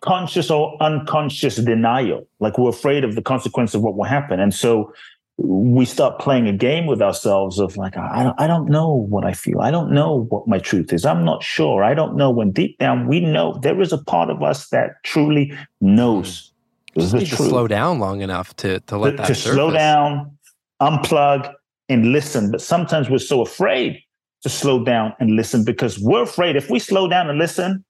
conscious 0.00 0.50
or 0.50 0.76
unconscious 0.80 1.56
denial. 1.56 2.26
Like 2.38 2.58
we're 2.58 2.70
afraid 2.70 3.04
of 3.04 3.14
the 3.14 3.22
consequence 3.22 3.74
of 3.74 3.82
what 3.82 3.96
will 3.96 4.04
happen. 4.04 4.40
And 4.40 4.54
so 4.54 4.92
we 5.38 5.84
start 5.84 6.18
playing 6.18 6.48
a 6.48 6.52
game 6.52 6.86
with 6.86 7.02
ourselves 7.02 7.58
of 7.58 7.76
like, 7.76 7.96
I 7.96 8.22
don't, 8.22 8.40
I 8.40 8.46
don't 8.46 8.68
know 8.68 8.92
what 8.92 9.24
I 9.24 9.32
feel. 9.32 9.60
I 9.60 9.70
don't 9.70 9.92
know 9.92 10.24
what 10.30 10.48
my 10.48 10.58
truth 10.58 10.92
is. 10.92 11.04
I'm 11.04 11.24
not 11.24 11.42
sure. 11.42 11.84
I 11.84 11.92
don't 11.92 12.16
know 12.16 12.30
when 12.30 12.52
deep 12.52 12.78
down 12.78 13.06
we 13.06 13.20
know 13.20 13.58
there 13.62 13.80
is 13.80 13.92
a 13.92 13.98
part 13.98 14.30
of 14.30 14.42
us 14.42 14.68
that 14.68 15.02
truly 15.02 15.52
knows. 15.80 16.52
Mm-hmm. 16.96 17.00
You 17.00 17.02
just 17.02 17.14
need 17.14 17.26
truth. 17.26 17.38
to 17.40 17.48
slow 17.48 17.68
down 17.68 17.98
long 17.98 18.22
enough 18.22 18.56
to, 18.56 18.80
to 18.80 18.96
let 18.96 19.10
to, 19.10 19.16
that 19.18 19.26
to 19.26 19.34
slow 19.34 19.70
down, 19.70 20.38
unplug 20.80 21.52
and 21.90 22.12
listen. 22.12 22.50
But 22.50 22.62
sometimes 22.62 23.10
we're 23.10 23.18
so 23.18 23.42
afraid 23.42 24.02
to 24.42 24.48
slow 24.48 24.84
down 24.84 25.12
and 25.20 25.36
listen 25.36 25.64
because 25.64 25.98
we're 25.98 26.22
afraid 26.22 26.56
if 26.56 26.70
we 26.70 26.78
slow 26.78 27.08
down 27.08 27.28
and 27.28 27.38
listen, 27.38 27.84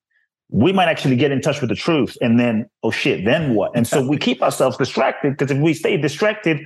we 0.48 0.72
might 0.72 0.88
actually 0.88 1.16
get 1.16 1.30
in 1.30 1.40
touch 1.40 1.60
with 1.60 1.70
the 1.70 1.76
truth 1.76 2.16
and 2.20 2.40
then, 2.40 2.68
oh 2.82 2.90
shit, 2.90 3.24
then 3.24 3.54
what? 3.54 3.70
And 3.76 3.86
so 3.86 4.06
we 4.06 4.16
keep 4.28 4.42
ourselves 4.42 4.76
distracted 4.76 5.36
because 5.36 5.54
if 5.54 5.62
we 5.62 5.74
stay 5.74 5.96
distracted, 5.96 6.60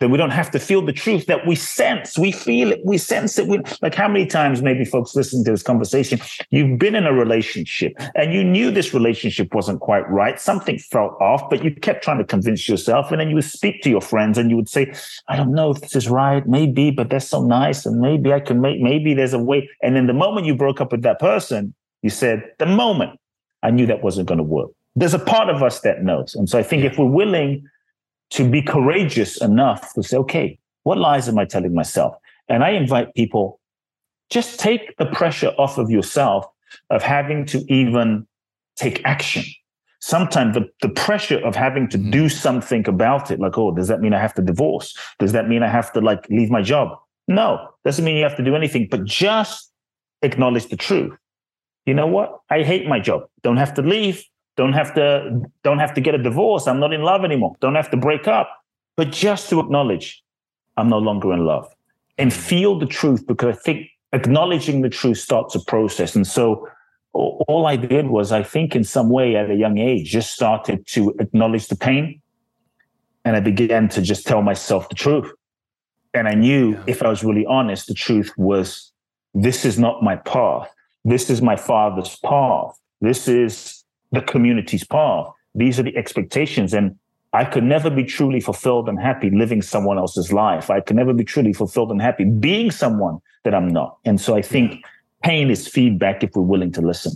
then 0.00 0.10
we 0.10 0.18
don't 0.18 0.30
have 0.30 0.50
to 0.52 0.58
feel 0.58 0.80
the 0.82 0.92
truth 0.92 1.26
that 1.26 1.46
we 1.46 1.56
sense. 1.56 2.16
We 2.16 2.30
feel 2.30 2.70
it. 2.72 2.80
We 2.84 2.98
sense 2.98 3.38
it. 3.38 3.48
We, 3.48 3.60
like 3.82 3.94
how 3.94 4.06
many 4.06 4.26
times 4.26 4.62
maybe 4.62 4.84
folks 4.84 5.16
listen 5.16 5.44
to 5.44 5.50
this 5.50 5.62
conversation, 5.62 6.20
you've 6.50 6.78
been 6.78 6.94
in 6.94 7.06
a 7.06 7.12
relationship 7.12 7.94
and 8.14 8.32
you 8.32 8.44
knew 8.44 8.70
this 8.70 8.94
relationship 8.94 9.54
wasn't 9.54 9.80
quite 9.80 10.08
right. 10.08 10.38
Something 10.38 10.78
felt 10.78 11.20
off, 11.20 11.50
but 11.50 11.64
you 11.64 11.74
kept 11.74 12.04
trying 12.04 12.18
to 12.18 12.24
convince 12.24 12.68
yourself. 12.68 13.10
And 13.10 13.20
then 13.20 13.28
you 13.28 13.34
would 13.34 13.44
speak 13.44 13.82
to 13.82 13.90
your 13.90 14.00
friends 14.00 14.38
and 14.38 14.50
you 14.50 14.56
would 14.56 14.68
say, 14.68 14.92
I 15.28 15.36
don't 15.36 15.52
know 15.52 15.70
if 15.70 15.80
this 15.80 15.96
is 15.96 16.08
right. 16.08 16.46
Maybe, 16.46 16.90
but 16.90 17.10
that's 17.10 17.28
so 17.28 17.42
nice. 17.44 17.84
And 17.84 18.00
maybe 18.00 18.32
I 18.32 18.40
can 18.40 18.60
make, 18.60 18.80
maybe 18.80 19.14
there's 19.14 19.34
a 19.34 19.38
way. 19.38 19.68
And 19.82 19.96
then 19.96 20.06
the 20.06 20.12
moment 20.14 20.46
you 20.46 20.54
broke 20.54 20.80
up 20.80 20.92
with 20.92 21.02
that 21.02 21.18
person, 21.18 21.74
you 22.02 22.10
said, 22.10 22.44
the 22.58 22.66
moment 22.66 23.18
I 23.64 23.72
knew 23.72 23.86
that 23.86 24.02
wasn't 24.02 24.28
going 24.28 24.38
to 24.38 24.44
work. 24.44 24.70
There's 24.94 25.14
a 25.14 25.18
part 25.18 25.48
of 25.48 25.62
us 25.62 25.80
that 25.80 26.02
knows. 26.02 26.34
And 26.34 26.48
so 26.48 26.58
I 26.58 26.62
think 26.62 26.84
if 26.84 26.98
we're 26.98 27.06
willing 27.06 27.64
to 28.30 28.48
be 28.48 28.62
courageous 28.62 29.40
enough 29.40 29.92
to 29.94 30.02
say, 30.02 30.16
okay, 30.18 30.58
what 30.82 30.98
lies 30.98 31.28
am 31.28 31.38
I 31.38 31.44
telling 31.44 31.74
myself? 31.74 32.14
And 32.48 32.64
I 32.64 32.70
invite 32.70 33.14
people 33.14 33.60
just 34.30 34.60
take 34.60 34.96
the 34.98 35.06
pressure 35.06 35.54
off 35.58 35.78
of 35.78 35.90
yourself 35.90 36.46
of 36.90 37.02
having 37.02 37.46
to 37.46 37.64
even 37.72 38.26
take 38.76 39.02
action. 39.04 39.44
Sometimes 40.00 40.54
the, 40.54 40.68
the 40.82 40.88
pressure 40.88 41.44
of 41.44 41.56
having 41.56 41.88
to 41.88 41.98
mm-hmm. 41.98 42.10
do 42.10 42.28
something 42.28 42.86
about 42.86 43.30
it, 43.30 43.40
like, 43.40 43.58
oh, 43.58 43.72
does 43.72 43.88
that 43.88 44.00
mean 44.00 44.14
I 44.14 44.20
have 44.20 44.34
to 44.34 44.42
divorce? 44.42 44.96
Does 45.18 45.32
that 45.32 45.48
mean 45.48 45.62
I 45.62 45.68
have 45.68 45.92
to 45.94 46.00
like 46.00 46.28
leave 46.30 46.50
my 46.50 46.62
job? 46.62 46.96
No, 47.26 47.68
doesn't 47.84 48.04
mean 48.04 48.16
you 48.16 48.22
have 48.22 48.36
to 48.36 48.44
do 48.44 48.54
anything, 48.54 48.88
but 48.90 49.04
just 49.04 49.70
acknowledge 50.22 50.68
the 50.68 50.76
truth. 50.76 51.14
You 51.84 51.94
know 51.94 52.06
what? 52.06 52.40
I 52.50 52.62
hate 52.62 52.86
my 52.86 53.00
job. 53.00 53.22
Don't 53.42 53.56
have 53.56 53.74
to 53.74 53.82
leave 53.82 54.22
don't 54.58 54.74
have 54.74 54.92
to 54.94 55.40
don't 55.62 55.78
have 55.78 55.94
to 55.94 56.02
get 56.02 56.14
a 56.14 56.18
divorce. 56.18 56.66
I'm 56.66 56.80
not 56.80 56.92
in 56.92 57.02
love 57.02 57.24
anymore. 57.24 57.56
Don't 57.60 57.76
have 57.76 57.90
to 57.92 57.96
break 57.96 58.28
up. 58.28 58.50
But 58.96 59.12
just 59.12 59.48
to 59.50 59.60
acknowledge 59.60 60.22
i'm 60.76 60.88
no 60.88 60.98
longer 60.98 61.32
in 61.32 61.44
love 61.44 61.66
and 62.18 62.30
mm. 62.30 62.36
feel 62.36 62.78
the 62.78 62.86
truth 62.86 63.26
because 63.26 63.56
i 63.56 63.58
think 63.58 63.88
acknowledging 64.12 64.82
the 64.82 64.88
truth 64.88 65.18
starts 65.18 65.54
a 65.54 65.60
process. 65.64 66.14
And 66.14 66.26
so 66.26 66.68
all 67.12 67.66
i 67.66 67.76
did 67.76 68.06
was 68.08 68.32
i 68.32 68.42
think 68.42 68.76
in 68.76 68.84
some 68.84 69.08
way 69.08 69.34
at 69.36 69.50
a 69.50 69.54
young 69.54 69.78
age 69.78 70.10
just 70.10 70.34
started 70.34 70.86
to 70.94 71.14
acknowledge 71.24 71.66
the 71.68 71.76
pain 71.76 72.20
and 73.24 73.34
i 73.34 73.40
began 73.40 73.88
to 73.88 74.00
just 74.02 74.26
tell 74.26 74.42
myself 74.42 74.88
the 74.88 74.94
truth. 74.94 75.30
And 76.14 76.28
i 76.28 76.34
knew 76.34 76.72
yeah. 76.72 76.82
if 76.86 77.02
i 77.02 77.08
was 77.08 77.22
really 77.22 77.46
honest 77.46 77.86
the 77.86 77.94
truth 77.94 78.30
was 78.36 78.92
this 79.34 79.64
is 79.64 79.78
not 79.78 80.02
my 80.02 80.16
path. 80.16 80.68
This 81.04 81.30
is 81.30 81.40
my 81.40 81.56
father's 81.56 82.16
path. 82.16 82.72
This 83.00 83.28
is 83.28 83.77
the 84.12 84.20
community's 84.20 84.84
path. 84.84 85.26
These 85.54 85.78
are 85.78 85.82
the 85.82 85.96
expectations. 85.96 86.72
And 86.74 86.96
I 87.32 87.44
could 87.44 87.64
never 87.64 87.90
be 87.90 88.04
truly 88.04 88.40
fulfilled 88.40 88.88
and 88.88 88.98
happy 88.98 89.30
living 89.30 89.62
someone 89.62 89.98
else's 89.98 90.32
life. 90.32 90.70
I 90.70 90.80
could 90.80 90.96
never 90.96 91.12
be 91.12 91.24
truly 91.24 91.52
fulfilled 91.52 91.90
and 91.90 92.00
happy 92.00 92.24
being 92.24 92.70
someone 92.70 93.18
that 93.44 93.54
I'm 93.54 93.68
not. 93.68 93.98
And 94.04 94.20
so 94.20 94.34
I 94.34 94.42
think 94.42 94.84
pain 95.22 95.50
is 95.50 95.68
feedback 95.68 96.22
if 96.22 96.34
we're 96.34 96.42
willing 96.42 96.72
to 96.72 96.80
listen. 96.80 97.12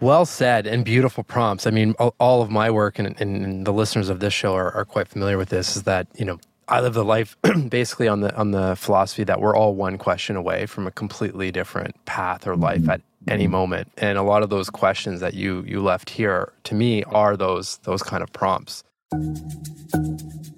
Well 0.00 0.26
said 0.26 0.66
and 0.66 0.84
beautiful 0.84 1.24
prompts. 1.24 1.66
I 1.66 1.70
mean, 1.70 1.92
all 1.94 2.42
of 2.42 2.50
my 2.50 2.70
work 2.70 2.98
and, 2.98 3.18
and 3.20 3.66
the 3.66 3.72
listeners 3.72 4.08
of 4.08 4.20
this 4.20 4.34
show 4.34 4.54
are, 4.54 4.70
are, 4.72 4.84
quite 4.84 5.08
familiar 5.08 5.38
with 5.38 5.48
this. 5.48 5.74
Is 5.74 5.84
that 5.84 6.06
you 6.16 6.26
know 6.26 6.38
I 6.68 6.80
live 6.80 6.92
the 6.92 7.04
life 7.04 7.38
basically 7.70 8.06
on 8.06 8.20
the 8.20 8.36
on 8.36 8.50
the 8.50 8.76
philosophy 8.76 9.24
that 9.24 9.40
we're 9.40 9.56
all 9.56 9.74
one 9.74 9.96
question 9.96 10.36
away 10.36 10.66
from 10.66 10.86
a 10.86 10.90
completely 10.90 11.50
different 11.50 12.04
path 12.04 12.46
or 12.46 12.56
life 12.56 12.82
mm-hmm. 12.82 12.90
at 12.90 13.00
any 13.28 13.44
mm-hmm. 13.44 13.52
moment. 13.52 13.92
And 13.96 14.18
a 14.18 14.22
lot 14.22 14.42
of 14.42 14.50
those 14.50 14.70
questions 14.70 15.20
that 15.20 15.34
you 15.34 15.64
you 15.66 15.80
left 15.80 16.10
here 16.10 16.52
to 16.64 16.74
me 16.74 17.04
are 17.04 17.36
those 17.36 17.78
those 17.78 18.02
kind 18.02 18.22
of 18.22 18.32
prompts. 18.32 18.82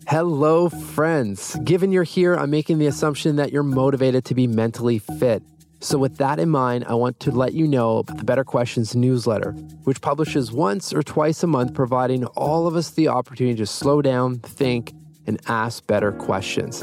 Hello 0.08 0.68
friends. 0.68 1.56
Given 1.64 1.92
you're 1.92 2.02
here, 2.02 2.34
I'm 2.34 2.50
making 2.50 2.78
the 2.78 2.86
assumption 2.86 3.36
that 3.36 3.52
you're 3.52 3.62
motivated 3.62 4.24
to 4.26 4.34
be 4.34 4.46
mentally 4.46 4.98
fit. 4.98 5.42
So 5.80 5.96
with 5.96 6.16
that 6.16 6.40
in 6.40 6.50
mind, 6.50 6.86
I 6.88 6.94
want 6.94 7.20
to 7.20 7.30
let 7.30 7.52
you 7.52 7.68
know 7.68 7.98
about 7.98 8.16
the 8.16 8.24
Better 8.24 8.42
Questions 8.42 8.96
newsletter, 8.96 9.52
which 9.84 10.00
publishes 10.00 10.50
once 10.50 10.92
or 10.92 11.04
twice 11.04 11.42
a 11.44 11.46
month 11.46 11.72
providing 11.74 12.24
all 12.24 12.66
of 12.66 12.74
us 12.74 12.90
the 12.90 13.08
opportunity 13.08 13.56
to 13.58 13.66
slow 13.66 14.02
down, 14.02 14.40
think, 14.40 14.92
and 15.26 15.38
ask 15.46 15.86
better 15.86 16.10
questions. 16.10 16.82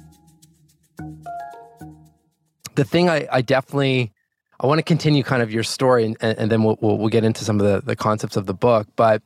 The 2.75 2.83
thing 2.83 3.09
I, 3.09 3.27
I 3.31 3.41
definitely 3.41 4.11
I 4.59 4.67
want 4.67 4.77
to 4.77 4.83
continue 4.83 5.23
kind 5.23 5.41
of 5.41 5.51
your 5.51 5.63
story 5.63 6.05
and, 6.05 6.17
and 6.21 6.51
then 6.51 6.63
we'll, 6.63 6.77
we'll, 6.81 6.97
we'll 6.97 7.09
get 7.09 7.23
into 7.23 7.43
some 7.43 7.59
of 7.59 7.65
the, 7.65 7.81
the 7.81 7.95
concepts 7.95 8.37
of 8.37 8.45
the 8.45 8.53
book. 8.53 8.87
But 8.95 9.23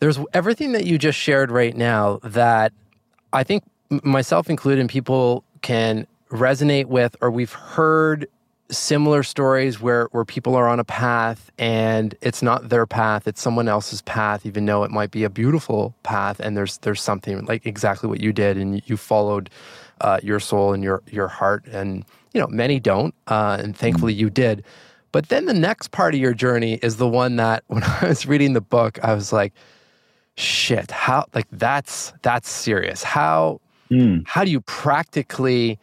there's 0.00 0.18
everything 0.34 0.72
that 0.72 0.84
you 0.84 0.98
just 0.98 1.18
shared 1.18 1.50
right 1.50 1.74
now 1.74 2.20
that 2.22 2.72
I 3.32 3.42
think 3.42 3.64
myself 3.90 4.50
included 4.50 4.80
and 4.80 4.90
people 4.90 5.44
can 5.62 6.06
resonate 6.30 6.86
with 6.86 7.16
or 7.22 7.30
we've 7.30 7.52
heard 7.52 8.28
similar 8.70 9.22
stories 9.22 9.80
where 9.80 10.08
where 10.12 10.26
people 10.26 10.54
are 10.54 10.68
on 10.68 10.78
a 10.78 10.84
path 10.84 11.50
and 11.58 12.14
it's 12.20 12.42
not 12.42 12.68
their 12.68 12.84
path 12.84 13.26
it's 13.26 13.40
someone 13.40 13.66
else's 13.66 14.02
path 14.02 14.44
even 14.44 14.66
though 14.66 14.84
it 14.84 14.90
might 14.90 15.10
be 15.10 15.24
a 15.24 15.30
beautiful 15.30 15.94
path 16.02 16.38
and 16.38 16.54
there's 16.54 16.76
there's 16.78 17.00
something 17.00 17.46
like 17.46 17.64
exactly 17.64 18.10
what 18.10 18.20
you 18.20 18.30
did 18.30 18.58
and 18.58 18.82
you 18.86 18.98
followed 18.98 19.48
uh, 20.02 20.20
your 20.22 20.38
soul 20.38 20.74
and 20.74 20.84
your 20.84 21.02
your 21.10 21.28
heart 21.28 21.64
and 21.66 22.04
you 22.38 22.44
know 22.44 22.48
many 22.48 22.78
don't 22.78 23.14
uh, 23.26 23.58
and 23.60 23.76
thankfully 23.76 24.14
you 24.14 24.30
did. 24.30 24.64
But 25.10 25.28
then 25.28 25.46
the 25.46 25.54
next 25.54 25.90
part 25.90 26.14
of 26.14 26.20
your 26.20 26.34
journey 26.34 26.74
is 26.74 26.96
the 26.96 27.08
one 27.08 27.34
that 27.36 27.64
when 27.68 27.82
i 27.82 28.06
was 28.06 28.26
reading 28.26 28.52
the 28.52 28.60
book 28.60 28.98
i 29.02 29.12
was 29.12 29.32
like 29.32 29.52
shit 30.36 30.92
how 30.92 31.26
like 31.34 31.48
that's 31.50 32.12
that's 32.22 32.48
serious. 32.48 33.02
How 33.02 33.60
mm. 33.90 34.22
how 34.24 34.44
do 34.44 34.52
you 34.52 34.60
practically 34.60 35.80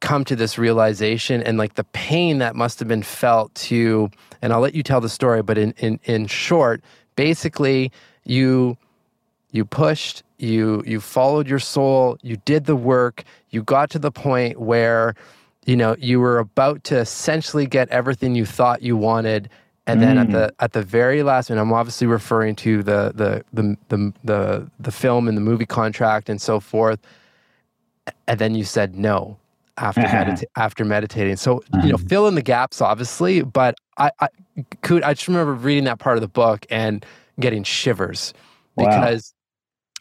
come 0.00 0.24
to 0.24 0.34
this 0.34 0.56
realization 0.56 1.42
and 1.42 1.58
like 1.58 1.74
the 1.74 1.84
pain 1.84 2.38
that 2.38 2.56
must 2.56 2.78
have 2.78 2.88
been 2.88 3.02
felt 3.02 3.54
to 3.54 4.10
and 4.40 4.54
I'll 4.54 4.60
let 4.60 4.74
you 4.74 4.82
tell 4.82 5.02
the 5.02 5.10
story 5.10 5.42
but 5.42 5.58
in 5.58 5.72
in 5.72 6.00
in 6.04 6.26
short 6.26 6.80
basically 7.16 7.92
you 8.24 8.78
you 9.50 9.66
pushed 9.66 10.22
you 10.38 10.82
you 10.86 11.00
followed 11.00 11.46
your 11.46 11.58
soul 11.58 12.16
you 12.22 12.38
did 12.46 12.64
the 12.64 12.76
work 12.76 13.24
you 13.50 13.62
got 13.62 13.90
to 13.90 13.98
the 13.98 14.10
point 14.10 14.58
where 14.58 15.14
you 15.70 15.76
know 15.76 15.94
you 15.98 16.20
were 16.20 16.38
about 16.38 16.82
to 16.84 16.98
essentially 16.98 17.66
get 17.66 17.88
everything 17.90 18.34
you 18.34 18.44
thought 18.44 18.82
you 18.82 18.96
wanted 18.96 19.48
and 19.86 20.02
then 20.02 20.16
mm. 20.16 20.20
at 20.20 20.30
the 20.30 20.46
mm. 20.48 20.64
at 20.64 20.72
the 20.72 20.82
very 20.82 21.22
last 21.22 21.50
minute 21.50 21.62
i'm 21.62 21.72
obviously 21.72 22.06
referring 22.06 22.54
to 22.56 22.82
the 22.82 23.12
the 23.14 23.44
the 23.52 23.76
the 23.88 24.12
the, 24.24 24.70
the 24.80 24.92
film 24.92 25.28
and 25.28 25.36
the 25.36 25.42
movie 25.42 25.66
contract 25.66 26.28
and 26.28 26.40
so 26.40 26.60
forth 26.60 26.98
and 28.26 28.38
then 28.38 28.54
you 28.54 28.64
said 28.64 28.96
no 28.96 29.36
after 29.80 30.02
uh-huh. 30.02 30.24
medita- 30.24 30.44
after 30.56 30.84
meditating. 30.84 31.36
So 31.36 31.58
uh-huh. 31.58 31.82
you 31.82 31.88
know, 31.88 31.94
uh-huh. 31.94 32.04
fill 32.08 32.28
in 32.28 32.34
the 32.34 32.42
gaps, 32.42 32.80
obviously. 32.80 33.42
But 33.42 33.76
I, 33.96 34.10
I 34.20 34.28
could 34.82 35.02
I 35.02 35.14
just 35.14 35.26
remember 35.26 35.54
reading 35.54 35.84
that 35.84 35.98
part 35.98 36.16
of 36.16 36.20
the 36.20 36.28
book 36.28 36.66
and 36.70 37.04
getting 37.38 37.64
shivers 37.64 38.34
wow. 38.76 38.86
because 38.86 39.34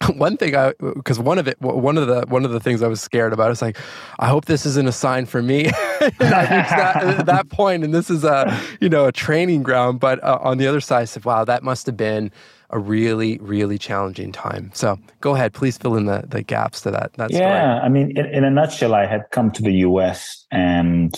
one 0.15 0.37
thing 0.37 0.55
I 0.55 0.73
because 0.79 1.19
one 1.19 1.37
of 1.37 1.47
it 1.47 1.59
one 1.61 1.97
of 1.97 2.07
the 2.07 2.25
one 2.27 2.45
of 2.45 2.51
the 2.51 2.59
things 2.59 2.81
I 2.81 2.87
was 2.87 3.01
scared 3.01 3.33
about 3.33 3.51
is 3.51 3.61
like 3.61 3.77
I 4.19 4.27
hope 4.27 4.45
this 4.45 4.65
isn't 4.65 4.87
a 4.87 4.91
sign 4.91 5.25
for 5.25 5.41
me. 5.41 5.69
That, 6.19 7.25
that 7.25 7.49
point 7.49 7.83
and 7.83 7.93
this 7.93 8.09
is 8.09 8.23
a 8.23 8.57
you 8.79 8.87
know 8.87 9.05
a 9.05 9.11
training 9.11 9.63
ground 9.63 9.99
but 9.99 10.23
uh, 10.23 10.39
on 10.41 10.57
the 10.57 10.65
other 10.65 10.79
side 10.79 11.01
I 11.01 11.05
said 11.05 11.25
wow 11.25 11.43
that 11.43 11.61
must 11.61 11.85
have 11.87 11.97
been 11.97 12.31
a 12.69 12.79
really 12.79 13.37
really 13.39 13.77
challenging 13.77 14.31
time. 14.31 14.71
So 14.73 14.97
go 15.19 15.35
ahead 15.35 15.53
please 15.53 15.77
fill 15.77 15.97
in 15.97 16.05
the 16.05 16.23
the 16.25 16.41
gaps 16.41 16.81
to 16.81 16.91
that 16.91 17.13
that 17.13 17.31
yeah 17.31 17.37
story. 17.37 17.85
I 17.85 17.89
mean 17.89 18.17
in, 18.17 18.25
in 18.27 18.43
a 18.45 18.49
nutshell 18.49 18.95
I 18.95 19.07
had 19.07 19.25
come 19.31 19.51
to 19.51 19.61
the 19.61 19.73
US 19.73 20.45
and 20.51 21.13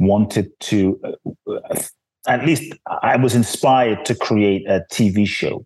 wanted 0.00 0.50
to 0.60 1.00
uh, 1.48 1.80
at 2.26 2.44
least 2.44 2.74
I 3.02 3.16
was 3.16 3.36
inspired 3.36 4.04
to 4.06 4.16
create 4.16 4.68
a 4.68 4.84
TV 4.90 5.26
show 5.28 5.64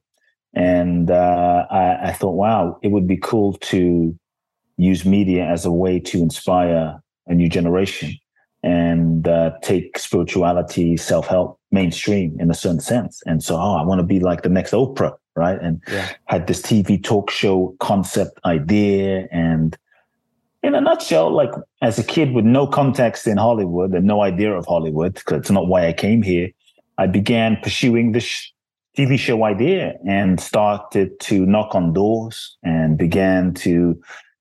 and 0.57 1.11
uh, 1.11 1.67
I, 1.71 2.09
I, 2.09 2.13
thought, 2.15 2.33
wow, 2.33 2.79
it 2.83 2.89
would 2.89 3.07
be 3.07 3.19
cool 3.19 3.53
to 3.53 4.19
use 4.79 5.05
media 5.05 5.45
as 5.45 5.67
a 5.67 5.71
way 5.71 6.01
to 6.01 6.19
inspire 6.19 6.99
a 7.27 7.35
new 7.35 7.49
generation 7.49 8.15
and 8.63 9.29
uh, 9.29 9.51
take 9.61 9.99
spirituality, 9.99 10.97
self 10.97 11.27
help 11.27 11.61
mainstream 11.71 12.41
in 12.41 12.51
a 12.51 12.55
certain 12.55 12.81
sense. 12.81 13.23
And 13.27 13.45
so, 13.45 13.57
oh, 13.57 13.75
I 13.75 13.83
want 13.83 13.99
to 13.99 14.07
be 14.07 14.19
like 14.19 14.43
the 14.43 14.49
next 14.49 14.73
Oprah, 14.73 15.15
right? 15.35 15.61
And 15.61 15.83
yeah. 15.89 16.15
had 16.25 16.47
this 16.47 16.63
TV 16.63 17.05
talk 17.05 17.31
show 17.31 17.77
concept 17.79 18.41
idea. 18.47 19.29
And 19.31 19.77
in 20.63 20.75
a 20.75 20.81
nutshell, 20.81 21.31
like 21.31 21.51
as 21.83 21.99
a 21.99 22.03
kid 22.03 22.33
with 22.33 22.47
no 22.47 22.67
context 22.67 23.27
in 23.27 23.37
Hollywood 23.37 23.93
and 23.93 24.07
no 24.07 24.23
idea 24.23 24.55
of 24.55 24.65
Hollywood, 24.65 25.15
because 25.15 25.41
it's 25.41 25.51
not 25.51 25.69
why 25.69 25.87
I 25.87 25.93
came 25.93 26.23
here, 26.23 26.49
I 26.97 27.07
began 27.09 27.59
pursuing 27.63 28.13
this 28.13 28.51
TV 28.97 29.19
show 29.19 29.45
idea 29.45 29.95
and 30.09 30.41
started 30.41 31.19
to 31.21 31.45
knock 31.45 31.75
on 31.75 31.93
doors 31.93 32.57
and 32.63 32.97
began 32.97 33.53
to 33.53 34.01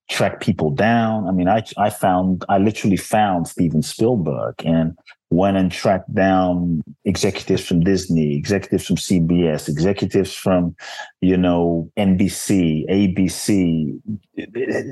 track 0.10 0.40
people 0.40 0.70
down. 0.70 1.28
I 1.28 1.32
mean, 1.32 1.48
I, 1.48 1.64
I 1.78 1.90
found, 1.90 2.46
I 2.48 2.58
literally 2.60 2.98
found 2.98 3.48
Steven 3.48 3.82
Spielberg 3.82 4.56
and 4.64 4.96
went 5.30 5.58
and 5.58 5.72
tracked 5.72 6.14
down 6.14 6.84
executives 7.04 7.66
from 7.66 7.82
Disney, 7.82 8.36
executives 8.38 8.86
from 8.86 8.96
CBS, 8.96 9.68
executives 9.68 10.34
from, 10.34 10.76
you 11.22 11.36
know, 11.36 11.92
NBC, 11.98 12.88
ABC, 12.90 14.00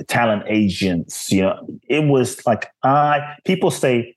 talent 0.08 0.43
agents. 0.47 1.32
You 1.32 1.43
know, 1.43 1.67
it 1.88 2.06
was 2.06 2.45
like 2.45 2.71
I, 2.84 3.36
people 3.45 3.71
say 3.71 4.15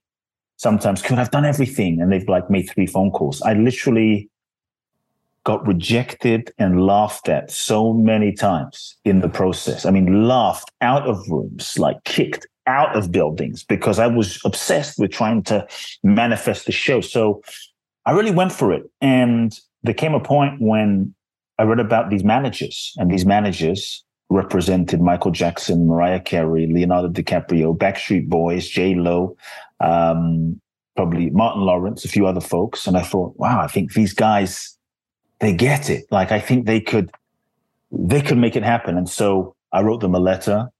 sometimes, 0.56 1.02
could 1.02 1.18
I've 1.18 1.30
done 1.30 1.44
everything? 1.44 2.00
And 2.00 2.10
they've 2.10 2.28
like 2.28 2.50
made 2.50 2.70
three 2.70 2.86
phone 2.86 3.10
calls. 3.10 3.42
I 3.42 3.52
literally 3.52 4.30
got 5.46 5.64
rejected 5.64 6.50
and 6.58 6.84
laughed 6.84 7.28
at 7.28 7.52
so 7.52 7.92
many 7.92 8.32
times 8.32 8.96
in 9.04 9.20
the 9.20 9.28
process. 9.28 9.86
I 9.86 9.92
mean, 9.92 10.26
laughed 10.26 10.72
out 10.80 11.06
of 11.06 11.24
rooms, 11.30 11.78
like 11.78 12.02
kicked 12.02 12.48
out 12.66 12.96
of 12.96 13.12
buildings 13.12 13.62
because 13.62 14.00
I 14.00 14.08
was 14.08 14.40
obsessed 14.44 14.98
with 14.98 15.12
trying 15.12 15.44
to 15.44 15.64
manifest 16.02 16.66
the 16.66 16.72
show. 16.72 17.00
So 17.00 17.42
I 18.06 18.10
really 18.10 18.32
went 18.32 18.50
for 18.50 18.72
it. 18.72 18.90
And 19.00 19.56
there 19.84 19.94
came 19.94 20.14
a 20.14 20.20
point 20.20 20.60
when 20.60 21.14
I 21.60 21.62
read 21.62 21.78
about 21.78 22.10
these 22.10 22.24
managers, 22.24 22.92
and 22.96 23.08
these 23.08 23.24
managers 23.24 24.04
represented 24.28 25.00
Michael 25.00 25.30
Jackson, 25.30 25.86
Mariah 25.86 26.18
Carey, 26.18 26.66
Leonardo 26.66 27.08
DiCaprio, 27.08 27.78
Backstreet 27.78 28.28
Boys, 28.28 28.66
J 28.68 28.96
Lo, 28.96 29.36
um, 29.78 30.60
probably 30.96 31.30
Martin 31.30 31.62
Lawrence, 31.62 32.04
a 32.04 32.08
few 32.08 32.26
other 32.26 32.40
folks. 32.40 32.88
And 32.88 32.96
I 32.96 33.02
thought, 33.02 33.34
wow, 33.36 33.60
I 33.60 33.68
think 33.68 33.92
these 33.92 34.12
guys 34.12 34.75
they 35.40 35.52
get 35.52 35.90
it. 35.90 36.10
Like 36.10 36.32
I 36.32 36.40
think 36.40 36.66
they 36.66 36.80
could 36.80 37.10
they 37.90 38.20
could 38.20 38.38
make 38.38 38.56
it 38.56 38.62
happen. 38.62 38.96
And 38.96 39.08
so 39.08 39.54
I 39.72 39.82
wrote 39.82 40.00
them 40.00 40.14
a 40.14 40.18
letter. 40.18 40.70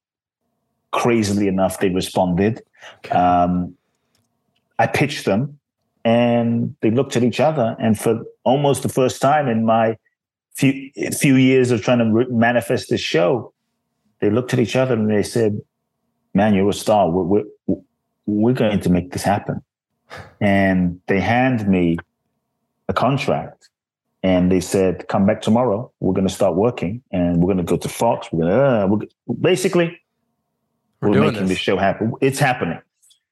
Crazily 0.92 1.48
enough, 1.48 1.78
they 1.80 1.90
responded. 1.90 2.62
Okay. 2.98 3.14
Um, 3.14 3.76
I 4.78 4.86
pitched 4.86 5.24
them 5.24 5.58
and 6.04 6.74
they 6.80 6.90
looked 6.90 7.16
at 7.16 7.22
each 7.22 7.40
other. 7.40 7.76
And 7.78 7.98
for 7.98 8.24
almost 8.44 8.82
the 8.82 8.88
first 8.88 9.20
time 9.20 9.48
in 9.48 9.64
my 9.64 9.96
few, 10.54 10.90
few 11.12 11.36
years 11.36 11.70
of 11.70 11.82
trying 11.82 11.98
to 11.98 12.26
manifest 12.30 12.90
this 12.90 13.00
show, 13.00 13.52
they 14.20 14.30
looked 14.30 14.52
at 14.52 14.58
each 14.58 14.76
other 14.76 14.94
and 14.94 15.10
they 15.10 15.22
said, 15.22 15.60
Man, 16.34 16.54
you're 16.54 16.68
a 16.68 16.74
star. 16.74 17.10
We're, 17.10 17.44
we're, 17.66 17.80
we're 18.26 18.52
going 18.52 18.80
to 18.80 18.90
make 18.90 19.12
this 19.12 19.22
happen. 19.22 19.62
And 20.40 21.00
they 21.06 21.20
hand 21.20 21.66
me 21.66 21.96
a 22.88 22.92
contract 22.92 23.70
and 24.26 24.50
they 24.50 24.60
said, 24.60 25.06
"Come 25.06 25.24
back 25.24 25.40
tomorrow. 25.40 25.92
We're 26.00 26.12
going 26.18 26.26
to 26.26 26.34
start 26.34 26.56
working, 26.56 27.00
and 27.12 27.40
we're 27.40 27.54
going 27.54 27.64
to 27.64 27.70
go 27.74 27.76
to 27.76 27.88
Fox. 27.88 28.28
We're 28.32 28.46
going 28.46 28.98
to 28.98 29.04
uh, 29.04 29.34
basically 29.40 30.00
we're, 31.00 31.10
we're 31.10 31.20
making 31.20 31.42
this. 31.42 31.50
this 31.50 31.58
show 31.58 31.76
happen. 31.76 32.12
It's 32.20 32.40
happening." 32.40 32.80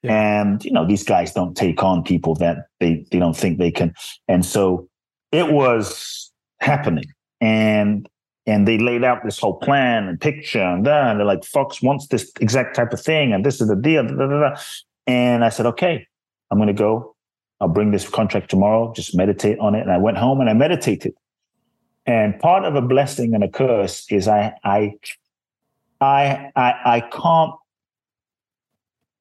Yeah. 0.02 0.42
And 0.42 0.64
you 0.64 0.70
know 0.70 0.86
these 0.86 1.02
guys 1.02 1.32
don't 1.32 1.56
take 1.56 1.82
on 1.82 2.04
people 2.04 2.36
that 2.36 2.68
they 2.78 3.04
they 3.10 3.18
don't 3.18 3.36
think 3.36 3.58
they 3.58 3.72
can, 3.72 3.92
and 4.28 4.44
so 4.44 4.88
it 5.32 5.50
was 5.50 6.30
happening, 6.60 7.06
and 7.40 8.08
and 8.46 8.68
they 8.68 8.78
laid 8.78 9.02
out 9.02 9.24
this 9.24 9.40
whole 9.40 9.58
plan 9.58 10.06
and 10.06 10.20
picture, 10.20 10.62
and, 10.62 10.86
uh, 10.86 11.06
and 11.08 11.18
they're 11.18 11.26
like, 11.26 11.44
Fox 11.44 11.82
wants 11.82 12.08
this 12.08 12.30
exact 12.40 12.76
type 12.76 12.92
of 12.92 13.00
thing, 13.00 13.32
and 13.32 13.44
this 13.44 13.60
is 13.60 13.68
the 13.68 13.76
deal. 13.76 14.06
Da, 14.06 14.14
da, 14.14 14.26
da. 14.26 14.56
And 15.06 15.44
I 15.44 15.48
said, 15.48 15.66
okay, 15.66 16.06
I'm 16.50 16.58
going 16.58 16.68
to 16.68 16.74
go 16.74 17.13
I'll 17.60 17.68
bring 17.68 17.90
this 17.90 18.08
contract 18.08 18.50
tomorrow, 18.50 18.92
just 18.94 19.16
meditate 19.16 19.58
on 19.58 19.74
it. 19.74 19.80
And 19.80 19.92
I 19.92 19.98
went 19.98 20.18
home 20.18 20.40
and 20.40 20.50
I 20.50 20.54
meditated. 20.54 21.14
And 22.06 22.38
part 22.38 22.64
of 22.64 22.74
a 22.74 22.82
blessing 22.82 23.34
and 23.34 23.42
a 23.42 23.48
curse 23.48 24.06
is 24.10 24.28
I 24.28 24.54
I 24.62 24.94
I 26.00 26.50
I, 26.54 26.74
I 26.84 27.00
can't 27.00 27.54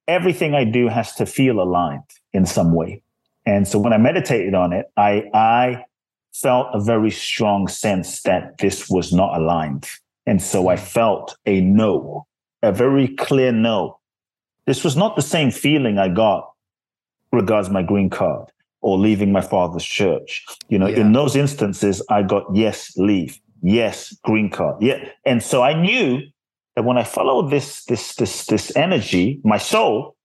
everything 0.08 0.54
I 0.54 0.66
do 0.66 0.90
has 0.90 1.16
to 1.16 1.26
feel 1.26 1.62
aligned 1.62 2.10
in 2.34 2.46
some 2.46 2.74
way. 2.74 3.02
And 3.46 3.68
so 3.68 3.80
when 3.80 3.94
I 3.94 3.98
meditated 3.98 4.54
on 4.54 4.74
it, 4.74 4.92
I 4.98 5.30
I 5.34 5.86
felt 6.34 6.68
a 6.74 6.82
very 6.82 7.12
strong 7.12 7.68
sense 7.68 8.24
that 8.24 8.58
this 8.58 8.90
was 8.90 9.14
not 9.14 9.38
aligned. 9.40 9.88
And 10.26 10.42
so 10.42 10.68
I 10.68 10.78
felt 10.78 11.38
a 11.46 11.62
no, 11.62 12.26
a 12.62 12.72
very 12.72 13.08
clear 13.08 13.52
no. 13.52 14.00
This 14.66 14.84
was 14.84 14.96
not 14.96 15.16
the 15.16 15.22
same 15.22 15.52
feeling 15.52 16.00
I 16.00 16.10
got 16.10 16.53
regards 17.34 17.70
my 17.70 17.84
green 17.84 18.10
card 18.10 18.50
or 18.82 18.98
leaving 18.98 19.32
my 19.32 19.42
father's 19.42 19.84
church. 19.84 20.46
You 20.70 20.78
know, 20.78 20.88
yeah. 20.88 21.00
in 21.02 21.12
those 21.12 21.36
instances, 21.36 22.06
I 22.10 22.22
got 22.24 22.46
yes, 22.54 22.96
leave, 22.98 23.40
yes, 23.62 24.16
green 24.24 24.50
card, 24.50 24.82
yeah. 24.82 25.10
And 25.26 25.42
so 25.42 25.64
I 25.64 25.74
knew 25.74 26.22
that 26.76 26.84
when 26.84 26.98
I 26.98 27.04
follow 27.04 27.48
this, 27.48 27.86
this, 27.86 28.16
this, 28.16 28.46
this 28.46 28.76
energy, 28.76 29.40
my 29.44 29.58
soul, 29.58 30.16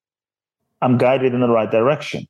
I'm 0.81 0.99
guided 0.99 1.35
in 1.35 1.41
the 1.41 1.49
right 1.49 1.71
direction. 1.71 2.27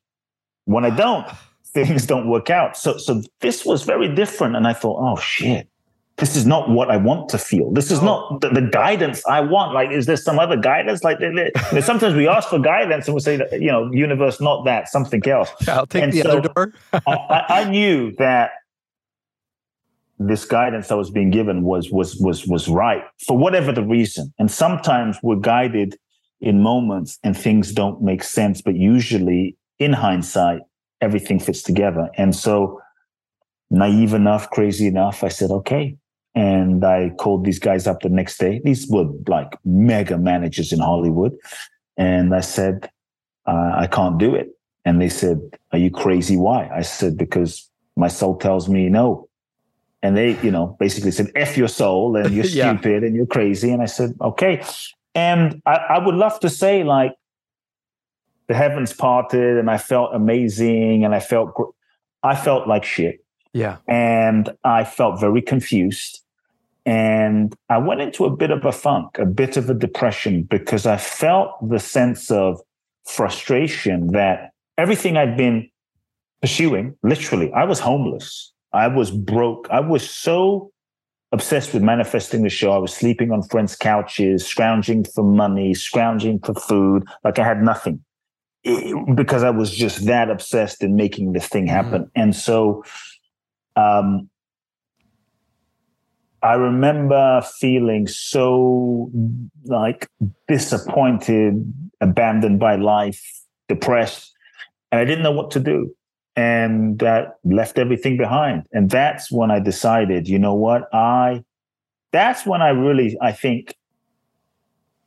When 0.64 0.85
I 0.85 0.91
don't, 0.91 1.25
ah. 1.27 1.41
things 1.67 2.07
don't 2.07 2.29
work 2.29 2.51
out. 2.51 2.77
So, 2.77 2.99
so 2.99 3.23
this 3.41 3.64
was 3.64 3.83
very 3.83 4.14
different. 4.14 4.57
And 4.57 4.67
I 4.67 4.73
thought, 4.73 4.99
oh 5.01 5.17
shit, 5.17 5.69
this 6.18 6.35
is 6.35 6.44
not 6.44 6.68
what 6.68 6.90
I 6.90 6.96
want 6.96 7.28
to 7.31 7.38
feel. 7.38 7.70
This 7.70 7.92
is 7.92 8.02
not 8.02 8.40
the, 8.40 8.48
the, 8.48 8.62
guidance 8.62 9.24
I 9.26 9.40
want. 9.40 9.72
Like, 9.72 9.90
is 9.90 10.07
there 10.07 10.16
some 10.16 10.40
other 10.40 10.57
guidance? 10.57 11.04
Like, 11.04 11.18
sometimes 11.81 12.14
we 12.14 12.26
ask 12.26 12.48
for 12.48 12.59
guidance 12.59 13.07
and 13.07 13.14
we 13.14 13.20
say 13.20 13.37
that, 13.37 13.52
you 13.52 13.68
know, 13.68 13.90
universe, 13.92 14.40
not 14.40 14.64
that, 14.64 14.88
something 14.88 15.26
else. 15.28 15.50
I'll 15.68 15.87
take 15.87 16.02
and 16.02 16.12
the 16.12 16.22
so 16.22 16.31
other 16.31 16.48
door. 16.48 16.72
I, 16.92 17.44
I, 17.48 17.70
knew 17.70 18.12
that 18.16 18.50
this 20.18 20.44
guidance 20.44 20.88
that 20.88 20.96
was 20.96 21.11
being 21.11 21.31
given 21.31 21.62
was 21.62 21.90
was 21.90 22.16
was 22.16 22.44
was 22.46 22.68
right 22.68 23.04
for 23.24 23.38
whatever 23.38 23.70
the 23.70 23.85
reason. 23.85 24.35
And 24.40 24.50
sometimes 24.50 25.18
we're 25.22 25.37
guided 25.37 25.96
in 26.40 26.61
moments 26.61 27.20
and 27.22 27.37
things 27.37 27.72
don't 27.72 28.02
make 28.02 28.24
sense, 28.24 28.61
but 28.61 28.74
usually 28.74 29.57
in 29.78 29.92
hindsight, 29.92 30.62
everything 31.00 31.38
fits 31.38 31.62
together. 31.62 32.11
And 32.16 32.35
so 32.35 32.81
naive 33.70 34.14
enough, 34.14 34.50
crazy 34.50 34.88
enough, 34.88 35.22
I 35.22 35.28
said, 35.28 35.50
okay, 35.50 35.96
and 36.38 36.85
I 36.85 37.11
called 37.18 37.44
these 37.44 37.59
guys 37.59 37.88
up 37.88 38.03
the 38.03 38.09
next 38.09 38.38
day. 38.38 38.61
These 38.62 38.87
were 38.88 39.11
like 39.27 39.59
mega 39.64 40.16
managers 40.16 40.72
in 40.72 40.79
Hollywood. 40.79 41.37
And 41.96 42.33
I 42.33 42.42
said, 42.42 42.88
uh, 43.44 43.72
I 43.74 43.88
can't 43.88 44.18
do 44.18 44.37
it. 44.37 44.51
And 44.85 45.03
they 45.03 45.09
said, 45.09 45.40
Are 45.72 45.79
you 45.79 45.90
crazy? 45.90 46.37
Why? 46.37 46.70
I 46.72 46.83
said, 46.83 47.18
Because 47.18 47.68
my 47.96 48.07
soul 48.07 48.37
tells 48.37 48.68
me 48.68 48.88
no. 48.88 49.29
And 50.01 50.16
they, 50.16 50.40
you 50.40 50.53
know, 50.53 50.77
basically 50.79 51.11
said, 51.11 51.33
F 51.35 51.57
your 51.57 51.66
soul 51.66 52.14
and 52.14 52.33
you're 52.33 52.44
yeah. 52.61 52.70
stupid 52.70 53.03
and 53.03 53.16
you're 53.16 53.27
crazy. 53.27 53.72
And 53.72 53.83
I 53.83 53.87
said, 53.87 54.14
Okay. 54.20 54.64
And 55.16 55.61
I, 55.66 55.74
I 55.74 55.98
would 55.98 56.14
love 56.14 56.38
to 56.40 56.48
say, 56.48 56.85
like, 56.85 57.14
the 58.46 58.55
heavens 58.55 58.92
parted 58.92 59.59
and 59.59 59.68
I 59.68 59.79
felt 59.79 60.14
amazing 60.14 61.05
and 61.05 61.16
I 61.16 61.18
felt, 61.18 61.74
I 62.22 62.37
felt 62.37 62.68
like 62.68 62.85
shit. 62.85 63.24
Yeah. 63.53 63.79
And 63.88 64.51
I 64.62 64.85
felt 64.85 65.18
very 65.18 65.42
confused. 65.42 66.22
And 66.88 67.55
I 67.68 67.77
went 67.77 68.01
into 68.01 68.24
a 68.24 68.35
bit 68.35 68.51
of 68.51 68.64
a 68.64 68.72
funk, 68.72 69.18
a 69.18 69.27
bit 69.27 69.59
of 69.59 69.68
a 69.68 69.74
depression, 69.74 70.44
because 70.44 70.87
I 70.87 70.96
felt 70.96 71.51
the 71.68 71.79
sense 71.79 72.31
of 72.31 72.62
frustration 73.07 74.12
that 74.12 74.53
everything 74.79 75.18
I'd 75.18 75.37
been 75.37 75.68
pursuing, 76.40 76.96
literally, 77.03 77.53
I 77.53 77.64
was 77.64 77.79
homeless. 77.79 78.55
I 78.72 78.88
was 78.88 79.11
broke. 79.11 79.68
I 79.70 79.81
was 79.81 80.09
so 80.09 80.72
obsessed 81.31 81.74
with 81.74 81.83
manifesting 81.83 82.42
the 82.42 82.48
show. 82.48 82.72
I 82.72 82.79
was 82.79 82.94
sleeping 82.94 83.33
on 83.33 83.42
friends' 83.42 83.77
couches, 83.77 84.46
scrounging 84.46 85.05
for 85.05 85.24
money, 85.24 85.74
scrounging 85.74 86.38
for 86.40 86.55
food, 86.55 87.05
like 87.22 87.38
I 87.38 87.44
had 87.44 87.62
nothing 87.62 88.03
it, 88.64 89.14
because 89.14 89.42
I 89.42 89.51
was 89.51 89.70
just 89.70 90.07
that 90.07 90.31
obsessed 90.31 90.83
in 90.83 90.96
making 90.96 91.33
this 91.33 91.48
thing 91.48 91.66
happen. 91.66 92.05
Mm-hmm. 92.05 92.20
And 92.20 92.35
so, 92.35 92.83
um, 93.77 94.31
I 96.42 96.55
remember 96.55 97.42
feeling 97.59 98.07
so 98.07 99.11
like 99.64 100.09
disappointed, 100.46 101.72
abandoned 102.01 102.61
by 102.61 102.77
life, 102.77 103.22
depressed, 103.68 104.33
and 104.92 105.01
I 105.01 105.05
didn't 105.05 105.24
know 105.24 105.33
what 105.33 105.51
to 105.53 105.61
do. 105.61 105.94
And 106.37 107.01
that 107.01 107.38
left 107.44 107.79
everything 107.79 108.16
behind. 108.16 108.62
And 108.72 108.88
that's 108.88 109.31
when 109.33 109.51
I 109.51 109.59
decided, 109.59 110.29
you 110.29 110.38
know 110.38 110.55
what? 110.55 110.88
I, 110.94 111.42
that's 112.12 112.46
when 112.46 112.62
I 112.62 112.68
really, 112.68 113.18
I 113.20 113.33
think, 113.33 113.74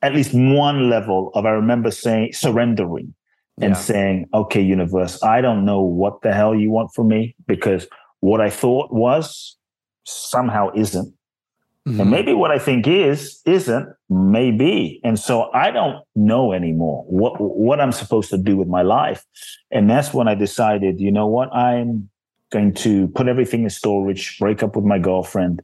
at 0.02 0.13
least 0.13 0.34
one 0.34 0.89
level 0.89 1.32
of, 1.34 1.46
I 1.46 1.52
remember 1.52 1.89
saying, 1.91 2.34
surrendering 2.34 3.13
and 3.62 3.76
yeah. 3.76 3.80
saying, 3.80 4.30
okay, 4.34 4.62
universe, 4.62 5.24
I 5.24 5.39
don't 5.39 5.63
know 5.63 5.82
what 5.82 6.22
the 6.22 6.34
hell 6.34 6.54
you 6.54 6.70
want 6.70 6.94
from 6.94 7.08
me 7.08 7.36
because 7.48 7.88
what 8.20 8.41
I 8.41 8.50
thought 8.50 8.91
was 8.91 9.58
somehow 10.04 10.72
isn't. 10.76 11.13
Mm-hmm. 11.88 12.02
And 12.02 12.12
maybe 12.12 12.34
what 12.34 12.52
I 12.52 12.60
think 12.60 12.88
is 12.88 13.41
isn't, 13.46 13.89
maybe. 14.10 15.02
And 15.04 15.17
so 15.17 15.50
I 15.52 15.72
don't 15.72 16.04
know 16.15 16.54
anymore 16.54 17.04
what 17.08 17.41
what 17.41 17.80
I'm 17.80 17.91
supposed 17.91 18.30
to 18.30 18.38
do 18.38 18.56
with 18.56 18.67
my 18.67 18.84
life. 18.84 19.26
And 19.72 19.89
that's 19.89 20.13
when 20.13 20.28
I 20.28 20.36
decided, 20.36 21.00
you 21.00 21.12
know 21.12 21.26
what, 21.26 21.52
I'm 21.54 22.10
going 22.52 22.74
to 22.74 23.08
put 23.10 23.28
everything 23.28 23.63
in 23.63 23.70
storage, 23.72 24.38
break 24.38 24.62
up 24.62 24.76
with 24.76 24.86
my 24.86 25.00
girlfriend, 25.00 25.63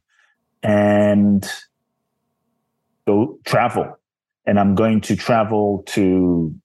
and 0.64 1.48
go 3.06 3.38
travel. 3.46 4.00
And 4.48 4.60
I'm 4.60 4.74
going 4.74 5.02
to 5.02 5.16
travel 5.16 5.84
to 5.88 6.56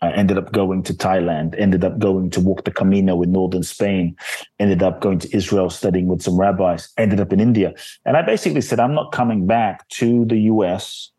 I 0.00 0.12
ended 0.12 0.38
up 0.38 0.52
going 0.52 0.84
to 0.84 0.94
Thailand, 0.94 1.54
ended 1.58 1.84
up 1.84 1.98
going 1.98 2.30
to 2.30 2.40
walk 2.40 2.64
the 2.64 2.70
Camino 2.70 3.20
in 3.22 3.32
northern 3.32 3.64
Spain, 3.64 4.16
ended 4.60 4.82
up 4.82 5.00
going 5.00 5.18
to 5.20 5.36
Israel 5.36 5.70
studying 5.70 6.06
with 6.06 6.22
some 6.22 6.38
rabbis, 6.38 6.88
ended 6.96 7.20
up 7.20 7.32
in 7.32 7.40
India. 7.40 7.74
And 8.04 8.16
I 8.16 8.22
basically 8.22 8.60
said, 8.60 8.78
I'm 8.78 8.94
not 8.94 9.10
coming 9.10 9.46
back 9.46 9.88
to 9.90 10.24
the 10.26 10.38
US, 10.52 11.10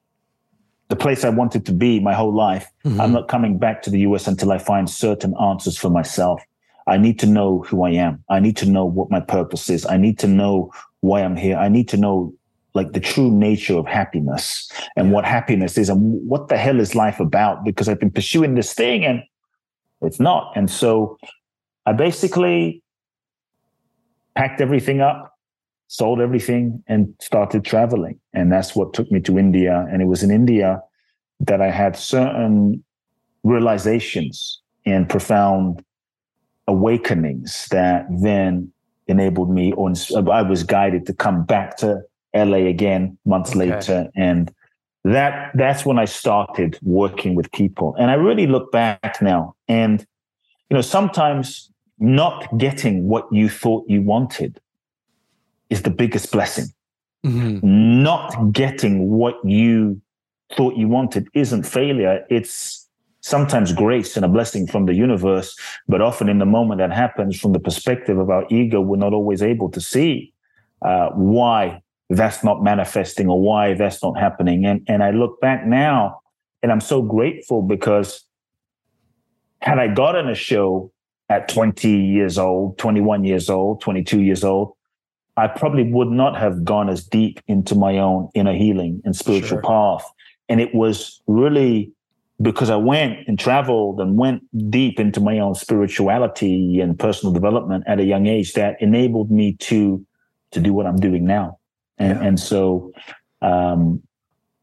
the 0.88 0.96
place 0.96 1.26
I 1.26 1.30
wanted 1.30 1.66
to 1.66 1.74
be 1.74 2.00
my 2.00 2.14
whole 2.14 2.34
life. 2.34 2.72
Mm-hmm. 2.86 3.02
I'm 3.02 3.12
not 3.12 3.28
coming 3.28 3.58
back 3.58 3.82
to 3.84 3.90
the 3.90 4.00
US 4.02 4.28
until 4.28 4.52
I 4.52 4.58
find 4.58 4.90
certain 4.90 5.36
answers 5.42 5.78
for 5.78 5.90
myself. 5.90 6.42
I 6.88 6.98
need 6.98 7.20
to 7.20 7.28
know 7.28 7.60
who 7.68 7.84
I 7.84 7.92
am. 7.92 8.24
I 8.30 8.40
need 8.40 8.58
to 8.58 8.66
know 8.66 8.86
what 8.86 9.12
my 9.12 9.20
purpose 9.20 9.70
is. 9.70 9.86
I 9.86 9.98
need 9.98 10.18
to 10.20 10.28
know 10.28 10.72
why 11.02 11.22
I'm 11.22 11.36
here. 11.36 11.58
I 11.58 11.70
need 11.70 11.90
to 11.90 11.98
know 11.98 12.34
like 12.74 12.94
the 12.94 13.00
true 13.00 13.32
nature 13.32 13.78
of 13.78 13.88
happiness 13.88 14.72
and 14.96 15.12
what 15.12 15.26
happiness 15.26 15.78
is 15.78 15.90
and 15.90 16.28
what 16.28 16.48
the 16.50 16.58
hell 16.58 16.80
is 16.80 16.96
life 16.96 17.20
about 17.20 17.64
because 17.66 17.90
I've 17.90 18.00
been 18.00 18.12
pursuing 18.12 18.56
this 18.56 18.74
thing 18.74 19.04
and 19.04 19.24
it's 20.02 20.20
not. 20.20 20.54
And 20.56 20.70
so 20.70 21.18
I 21.86 21.94
basically 21.94 22.84
packed 24.36 24.62
everything 24.62 25.02
up, 25.02 25.34
sold 25.88 26.22
everything, 26.22 26.84
and 26.88 27.14
started 27.20 27.66
traveling. 27.66 28.20
And 28.34 28.52
that's 28.52 28.76
what 28.76 28.94
took 28.94 29.12
me 29.12 29.20
to 29.22 29.40
India. 29.40 29.88
And 29.92 30.02
it 30.02 30.06
was 30.06 30.24
in 30.24 30.32
India 30.32 30.82
that 31.40 31.62
I 31.62 31.72
had 31.72 31.96
certain 31.96 32.84
realizations 33.44 34.62
and 34.86 35.10
profound 35.10 35.84
awakenings 36.68 37.68
that 37.72 38.06
then 38.22 38.72
enabled 39.08 39.50
me 39.50 39.74
or 39.74 39.92
I 40.32 40.44
was 40.44 40.64
guided 40.64 41.08
to 41.08 41.14
come 41.14 41.44
back 41.44 41.78
to 41.78 42.02
LA 42.36 42.68
again 42.68 43.18
months 43.26 43.52
okay. 43.52 43.72
later. 43.72 44.10
And 44.16 44.54
that 45.04 45.52
that's 45.56 45.86
when 45.86 45.98
I 45.98 46.06
started 46.06 46.78
working 46.82 47.36
with 47.36 47.52
people. 47.52 47.96
And 47.98 48.12
I 48.12 48.16
really 48.16 48.48
look 48.48 48.72
back 48.72 49.22
now 49.22 49.56
and 49.68 50.06
you 50.70 50.76
know, 50.76 50.82
sometimes 50.82 51.72
not 51.98 52.58
getting 52.58 53.08
what 53.08 53.28
you 53.32 53.50
thought 53.50 53.86
you 53.88 54.02
wanted 54.02 54.60
is 55.70 55.82
the 55.82 55.90
biggest 55.90 56.32
blessing. 56.32 56.66
Mm-hmm. 57.26 58.04
Not 58.04 58.54
getting 58.54 59.10
what 59.10 59.36
you 59.44 60.02
thought 60.56 60.76
you 60.76 60.88
wanted 60.88 61.28
isn't 61.34 61.64
failure. 61.64 62.26
It's 62.30 62.88
sometimes 63.22 63.74
grace 63.74 64.16
and 64.16 64.24
a 64.24 64.30
blessing 64.30 64.66
from 64.66 64.86
the 64.86 64.94
universe, 64.94 65.58
but 65.88 66.02
often 66.02 66.30
in 66.30 66.40
the 66.40 66.46
moment 66.46 66.80
that 66.80 66.94
happens 66.94 67.40
from 67.40 67.52
the 67.52 67.60
perspective 67.60 68.18
of 68.18 68.30
our 68.30 68.46
ego, 68.50 68.80
we're 68.80 68.98
not 68.98 69.14
always 69.14 69.42
able 69.42 69.70
to 69.72 69.82
see 69.82 70.34
uh, 70.82 71.10
why 71.10 71.82
that's 72.10 72.44
not 72.44 72.64
manifesting 72.64 73.30
or 73.30 73.40
why 73.40 73.74
that's 73.76 74.02
not 74.02 74.18
happening. 74.18 74.66
And 74.66 74.86
and 74.88 75.04
I 75.04 75.12
look 75.12 75.40
back 75.42 75.66
now 75.66 76.22
and 76.62 76.72
I'm 76.72 76.82
so 76.82 77.02
grateful 77.02 77.62
because 77.62 78.24
had 79.62 79.80
I 79.80 79.88
gotten 79.88 80.28
a 80.30 80.36
show 80.36 80.92
at 81.30 81.48
20 81.48 81.90
years 81.90 82.38
old, 82.38 82.78
21 82.78 83.24
years 83.24 83.50
old, 83.50 83.82
22 83.82 84.22
years 84.22 84.44
old, 84.44 84.74
I 85.38 85.48
probably 85.48 85.84
would 85.84 86.10
not 86.10 86.38
have 86.38 86.66
gone 86.66 86.90
as 86.90 87.06
deep 87.06 87.40
into 87.48 87.76
my 87.76 88.00
own 88.00 88.30
inner 88.34 88.54
healing 88.54 89.02
and 89.06 89.16
spiritual 89.16 89.50
sure. 89.50 89.62
path. 89.62 90.06
And 90.50 90.60
it 90.60 90.74
was 90.74 91.22
really 91.28 91.92
because 92.42 92.70
I 92.70 92.78
went 92.78 93.28
and 93.28 93.38
traveled 93.38 94.00
and 94.00 94.18
went 94.18 94.42
deep 94.72 95.00
into 95.00 95.20
my 95.20 95.40
own 95.40 95.56
spirituality 95.56 96.80
and 96.80 96.98
personal 96.98 97.34
development 97.34 97.84
at 97.86 98.00
a 98.00 98.04
young 98.04 98.28
age 98.28 98.54
that 98.54 98.82
enabled 98.82 99.30
me 99.30 99.54
to 99.54 100.06
to 100.52 100.60
do 100.60 100.74
what 100.74 100.88
I'm 100.88 101.00
doing 101.00 101.26
now. 101.26 101.59
And, 102.00 102.20
yeah. 102.20 102.28
and 102.28 102.40
so, 102.40 102.92
um, 103.42 104.02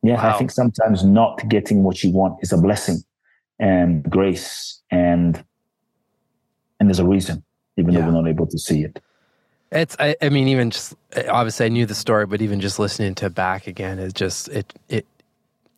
yeah, 0.02 0.22
wow. 0.22 0.34
I 0.34 0.38
think 0.38 0.50
sometimes 0.50 1.04
not 1.04 1.46
getting 1.48 1.82
what 1.82 2.02
you 2.02 2.10
want 2.10 2.38
is 2.42 2.52
a 2.52 2.58
blessing 2.58 3.02
and 3.58 4.02
grace 4.04 4.82
and 4.90 5.42
and 6.78 6.88
there's 6.88 6.98
a 6.98 7.06
reason, 7.06 7.42
even 7.76 7.92
yeah. 7.92 8.00
though 8.00 8.06
we're 8.06 8.22
not 8.22 8.28
able 8.28 8.46
to 8.46 8.58
see 8.58 8.84
it. 8.84 9.02
It's, 9.72 9.96
I, 9.98 10.14
I, 10.22 10.28
mean, 10.28 10.46
even 10.48 10.70
just 10.70 10.94
obviously 11.28 11.66
I 11.66 11.68
knew 11.70 11.86
the 11.86 11.94
story, 11.94 12.26
but 12.26 12.42
even 12.42 12.60
just 12.60 12.78
listening 12.78 13.14
to 13.16 13.26
it 13.26 13.34
back 13.34 13.66
again 13.66 13.98
is 13.98 14.12
just 14.12 14.48
it 14.48 14.72
it 14.88 15.06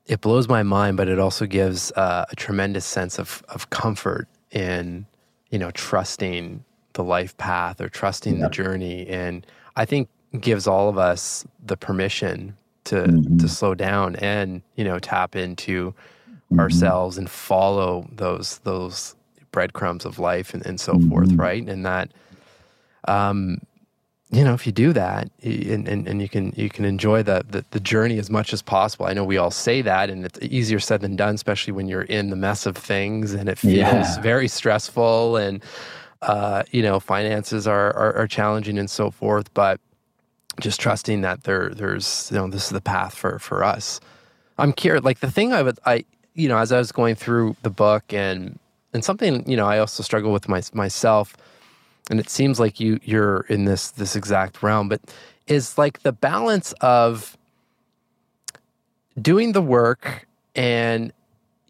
it 0.07 0.21
blows 0.21 0.49
my 0.49 0.62
mind, 0.62 0.97
but 0.97 1.09
it 1.09 1.18
also 1.18 1.47
gives 1.47 1.92
uh, 1.92 2.25
a 2.31 2.37
tremendous 2.37 2.85
sense 2.85 3.18
of 3.18 3.42
of 3.49 3.71
comfort 3.71 4.29
in 4.51 5.07
you 5.51 5.59
know 5.59 5.71
trusting 5.71 6.64
the 6.94 7.05
life 7.05 7.37
path 7.37 7.81
or 7.81 7.88
trusting 7.88 8.38
yeah. 8.38 8.44
the 8.44 8.51
journey. 8.51 9.07
And 9.07 9.47
I 9.77 9.85
think 9.85 10.09
gives 10.41 10.67
all 10.67 10.88
of 10.88 10.99
us 10.99 11.47
the 11.64 11.77
permission 11.77 12.57
to 12.85 12.97
mm-hmm. 12.97 13.37
to 13.38 13.49
slow 13.49 13.75
down 13.75 14.17
and 14.17 14.62
you 14.77 14.85
know 14.85 14.99
tap 14.99 15.37
into 15.37 15.93
mm-hmm. 15.93 16.61
ourselves 16.61 17.19
and 17.19 17.31
follow 17.31 18.09
those 18.12 18.59
those 18.59 19.14
breadcrumbs 19.53 20.05
of 20.05 20.19
life 20.19 20.55
and, 20.55 20.64
and 20.67 20.81
so 20.81 20.95
mm-hmm. 20.95 21.09
forth 21.11 21.33
right 21.33 21.69
and 21.69 21.85
that 21.85 22.11
um 23.07 23.61
you 24.31 24.45
know 24.45 24.53
if 24.53 24.67
you 24.67 24.73
do 24.73 24.93
that 24.93 25.31
and, 25.43 25.88
and, 25.88 26.07
and 26.07 26.21
you 26.21 26.29
can 26.29 26.53
you 26.57 26.69
can 26.69 26.85
enjoy 26.85 27.23
the, 27.23 27.45
the, 27.49 27.64
the 27.71 27.81
journey 27.81 28.19
as 28.19 28.29
much 28.29 28.53
as 28.53 28.61
possible 28.61 29.07
i 29.07 29.12
know 29.12 29.25
we 29.25 29.38
all 29.38 29.51
say 29.51 29.81
that 29.81 30.11
and 30.11 30.25
it's 30.25 30.38
easier 30.43 30.79
said 30.79 31.01
than 31.01 31.17
done 31.17 31.35
especially 31.35 31.73
when 31.73 31.88
you're 31.88 32.03
in 32.03 32.31
the 32.31 32.37
mess 32.37 32.67
of 32.67 32.77
things 32.77 33.33
and 33.33 33.49
it 33.49 33.59
feels 33.59 33.77
yeah. 33.77 34.21
very 34.21 34.49
stressful 34.49 35.37
and 35.37 35.62
uh, 36.21 36.64
you 36.73 36.83
know 36.83 36.99
finances 36.99 37.69
are, 37.69 37.95
are, 37.95 38.17
are 38.17 38.27
challenging 38.27 38.77
and 38.77 38.91
so 38.91 39.11
forth 39.11 39.53
but 39.55 39.81
just 40.61 40.81
trusting 40.81 41.21
that 41.23 41.44
there 41.44 41.71
there's 41.71 42.29
you 42.31 42.38
know 42.38 42.49
this 42.49 42.64
is 42.64 42.71
the 42.71 42.81
path 42.81 43.14
for 43.14 43.38
for 43.38 43.64
us. 43.64 44.01
I'm 44.59 44.73
curious 44.73 45.05
like 45.05 45.21
the 45.21 45.31
thing 45.31 45.53
i 45.53 45.62
would 45.62 45.79
i 45.87 46.05
you 46.35 46.49
know 46.49 46.59
as 46.59 46.73
i 46.73 46.79
was 46.79 46.92
going 46.92 47.14
through 47.14 47.57
the 47.62 47.71
book 47.71 48.12
and 48.12 48.59
and 48.92 49.05
something 49.05 49.49
you 49.49 49.57
know 49.57 49.66
i 49.66 49.79
also 49.79 50.03
struggle 50.03 50.33
with 50.33 50.49
my, 50.49 50.62
myself 50.73 51.37
and 52.11 52.18
it 52.18 52.29
seems 52.29 52.59
like 52.59 52.81
you 52.81 52.99
you're 53.05 53.40
in 53.49 53.64
this 53.64 53.90
this 53.92 54.16
exact 54.16 54.62
realm 54.62 54.88
but 54.88 55.01
is 55.47 55.79
like 55.79 56.03
the 56.03 56.12
balance 56.12 56.73
of 56.81 57.37
doing 59.21 59.53
the 59.53 59.62
work 59.62 60.27
and 60.55 61.12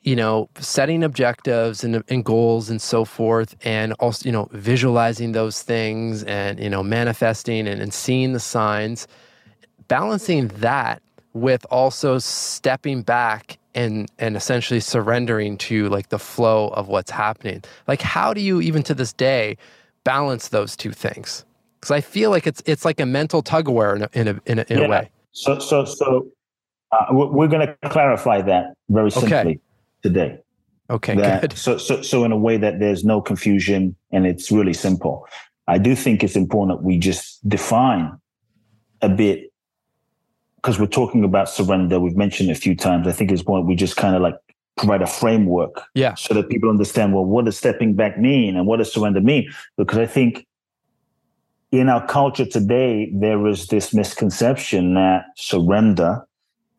you 0.08 0.16
know, 0.16 0.48
setting 0.58 1.04
objectives 1.04 1.84
and, 1.84 2.02
and 2.08 2.24
goals 2.24 2.70
and 2.70 2.80
so 2.80 3.04
forth, 3.04 3.54
and 3.60 3.92
also, 4.00 4.24
you 4.24 4.32
know, 4.32 4.48
visualizing 4.52 5.32
those 5.32 5.62
things 5.62 6.24
and, 6.24 6.58
you 6.58 6.70
know, 6.70 6.82
manifesting 6.82 7.68
and, 7.68 7.82
and 7.82 7.92
seeing 7.92 8.32
the 8.32 8.40
signs, 8.40 9.06
balancing 9.86 10.48
that 10.48 11.02
with 11.34 11.66
also 11.70 12.16
stepping 12.16 13.02
back 13.02 13.58
and 13.74 14.10
and 14.18 14.34
essentially 14.34 14.80
surrendering 14.80 15.58
to 15.58 15.90
like 15.90 16.08
the 16.08 16.18
flow 16.18 16.68
of 16.68 16.88
what's 16.88 17.10
happening. 17.10 17.62
Like 17.86 18.00
how 18.00 18.32
do 18.32 18.40
you 18.40 18.62
even 18.62 18.82
to 18.84 18.94
this 18.94 19.12
day 19.12 19.58
balance 20.04 20.48
those 20.48 20.74
two 20.74 20.92
things? 20.92 21.44
Because 21.78 21.90
I 21.90 22.00
feel 22.00 22.30
like 22.30 22.46
it's 22.46 22.62
it's 22.64 22.86
like 22.86 22.98
a 22.98 23.04
mental 23.04 23.42
tug 23.42 23.68
of 23.68 23.74
war 23.74 23.94
in 23.94 24.02
a 24.04 24.08
in 24.14 24.28
a, 24.28 24.40
in 24.46 24.58
a, 24.58 24.64
in 24.70 24.78
yeah. 24.78 24.84
a 24.86 24.88
way. 24.88 25.10
So 25.32 25.58
so 25.58 25.84
so 25.84 26.28
uh, 26.92 27.04
we're 27.10 27.46
going 27.46 27.66
to 27.66 27.76
clarify 27.90 28.40
that 28.40 28.72
very 28.88 29.10
simply. 29.10 29.36
Okay 29.36 29.60
today. 30.02 30.38
Okay, 30.90 31.14
that, 31.16 31.42
good. 31.42 31.52
So, 31.52 31.76
so, 31.76 32.02
so 32.02 32.24
in 32.24 32.32
a 32.32 32.36
way 32.36 32.56
that 32.56 32.78
there's 32.80 33.04
no 33.04 33.20
confusion 33.20 33.94
and 34.10 34.26
it's 34.26 34.50
really 34.50 34.72
simple. 34.72 35.26
I 35.66 35.76
do 35.76 35.94
think 35.94 36.24
it's 36.24 36.36
important 36.36 36.78
that 36.78 36.84
we 36.84 36.98
just 36.98 37.46
define 37.46 38.18
a 39.02 39.08
bit 39.08 39.52
because 40.56 40.80
we're 40.80 40.86
talking 40.86 41.24
about 41.24 41.48
surrender, 41.48 42.00
we've 42.00 42.16
mentioned 42.16 42.50
it 42.50 42.56
a 42.56 42.60
few 42.60 42.74
times. 42.74 43.06
I 43.06 43.12
think 43.12 43.30
it's 43.30 43.44
one 43.44 43.66
we 43.66 43.76
just 43.76 43.96
kind 43.96 44.16
of 44.16 44.22
like 44.22 44.34
provide 44.78 45.02
a 45.02 45.06
framework 45.06 45.82
yeah. 45.94 46.14
so 46.14 46.32
that 46.34 46.48
people 46.48 46.70
understand 46.70 47.12
well 47.12 47.24
what 47.24 47.44
does 47.44 47.56
stepping 47.56 47.94
back 47.94 48.18
mean 48.18 48.56
and 48.56 48.66
what 48.66 48.78
does 48.78 48.92
surrender 48.92 49.20
mean 49.20 49.50
because 49.76 49.98
i 49.98 50.06
think 50.06 50.46
in 51.72 51.88
our 51.88 52.06
culture 52.06 52.46
today 52.46 53.10
there 53.12 53.46
is 53.46 53.66
this 53.66 53.92
misconception 53.92 54.94
that 54.94 55.24
surrender 55.36 56.24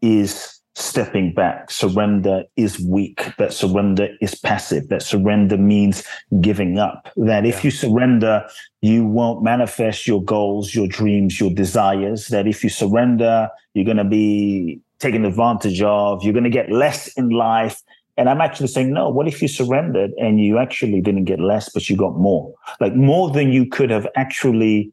is 0.02 0.59
stepping 0.80 1.34
back 1.34 1.70
surrender 1.70 2.44
is 2.56 2.80
weak 2.80 3.36
that 3.38 3.52
surrender 3.52 4.08
is 4.22 4.36
passive 4.36 4.88
that 4.88 5.02
surrender 5.02 5.58
means 5.58 6.04
giving 6.40 6.80
up 6.80 7.10
that 7.18 7.46
if 7.46 7.64
you 7.64 7.72
surrender 7.72 8.46
you 8.82 9.06
won't 9.06 9.44
manifest 9.44 10.08
your 10.08 10.24
goals 10.24 10.74
your 10.74 10.88
dreams 10.88 11.40
your 11.40 11.52
desires 11.52 12.28
that 12.28 12.48
if 12.48 12.64
you 12.64 12.70
surrender 12.70 13.50
you're 13.74 13.86
going 13.86 13.98
to 13.98 14.04
be 14.04 14.82
taken 15.00 15.26
advantage 15.26 15.82
of. 15.82 16.24
You're 16.24 16.34
going 16.34 16.44
to 16.44 16.50
get 16.50 16.72
less 16.72 17.08
in 17.14 17.30
life. 17.30 17.82
And 18.18 18.30
I'm 18.30 18.42
actually 18.42 18.68
saying, 18.68 18.94
no, 18.94 19.10
what 19.10 19.28
if 19.28 19.42
you 19.42 19.48
surrendered 19.48 20.12
and 20.20 20.42
you 20.42 20.58
actually 20.58 21.02
didn't 21.02 21.24
get 21.24 21.40
less, 21.40 21.70
but 21.70 21.90
you 21.90 21.96
got 21.96 22.18
more? 22.18 22.54
Like 22.82 22.94
more 22.94 23.32
than 23.32 23.52
you 23.52 23.66
could 23.66 23.90
have 23.90 24.08
actually 24.16 24.92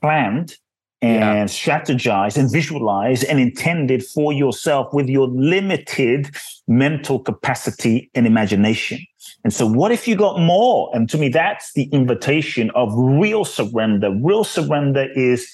planned 0.00 0.56
and 1.00 1.20
yeah. 1.20 1.44
strategized 1.44 2.36
and 2.36 2.50
visualize 2.50 3.22
and 3.22 3.38
intended 3.38 4.04
for 4.04 4.32
yourself 4.32 4.92
with 4.92 5.08
your 5.08 5.28
limited 5.28 6.30
mental 6.66 7.20
capacity 7.20 8.10
and 8.14 8.26
imagination. 8.26 8.98
And 9.44 9.52
so, 9.52 9.66
what 9.66 9.92
if 9.92 10.08
you 10.08 10.16
got 10.16 10.40
more? 10.40 10.90
And 10.92 11.08
to 11.10 11.18
me, 11.18 11.28
that's 11.28 11.72
the 11.74 11.84
invitation 11.84 12.70
of 12.74 12.92
real 12.94 13.44
surrender. 13.44 14.12
Real 14.22 14.44
surrender 14.44 15.08
is 15.14 15.48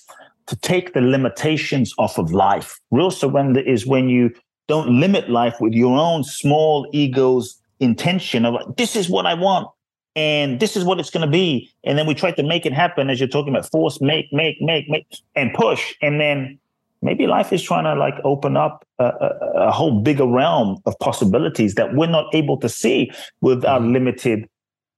to 0.46 0.57
take 0.57 0.94
the 0.94 1.00
limitations 1.00 1.94
off 1.98 2.18
of 2.18 2.33
life. 2.33 2.80
Real 2.90 3.11
surrender 3.11 3.61
is 3.61 3.87
when 3.87 4.09
you 4.09 4.30
don't 4.68 5.00
limit 5.00 5.28
life 5.28 5.57
with 5.61 5.74
your 5.74 5.98
own 5.98 6.24
small 6.24 6.88
ego's 6.92 7.61
intention 7.80 8.46
of 8.46 8.76
this 8.76 8.96
is 8.96 9.11
what 9.11 9.26
I 9.26 9.35
want 9.35 9.68
and 10.16 10.61
this 10.61 10.77
is 10.77 10.85
what 10.85 11.00
it's 11.00 11.11
going 11.11 11.27
to 11.27 11.31
be. 11.31 11.70
And 11.85 11.98
then 11.98 12.07
we 12.07 12.14
try 12.14 12.31
to 12.33 12.42
make 12.42 12.66
it 12.66 12.72
happen 12.72 13.11
as 13.11 13.18
you're 13.18 13.29
talking 13.29 13.55
about 13.55 13.70
force, 13.70 14.00
make, 14.00 14.33
make, 14.33 14.61
make, 14.61 14.88
make, 14.88 15.07
and 15.35 15.53
push. 15.55 15.94
And 16.00 16.20
then 16.20 16.59
maybe 17.03 17.27
life 17.27 17.53
is 17.53 17.62
trying 17.62 17.85
to 17.85 17.94
like 17.94 18.14
open 18.24 18.57
up 18.57 18.87
a, 18.98 19.07
a, 19.07 19.53
a 19.66 19.70
whole 19.70 20.00
bigger 20.00 20.27
realm 20.27 20.79
of 20.87 20.98
possibilities 21.00 21.74
that 21.74 21.94
we're 21.94 22.07
not 22.07 22.33
able 22.35 22.57
to 22.59 22.68
see 22.68 23.11
with 23.40 23.64
our 23.64 23.81
mm-hmm. 23.81 23.92
limited 23.92 24.48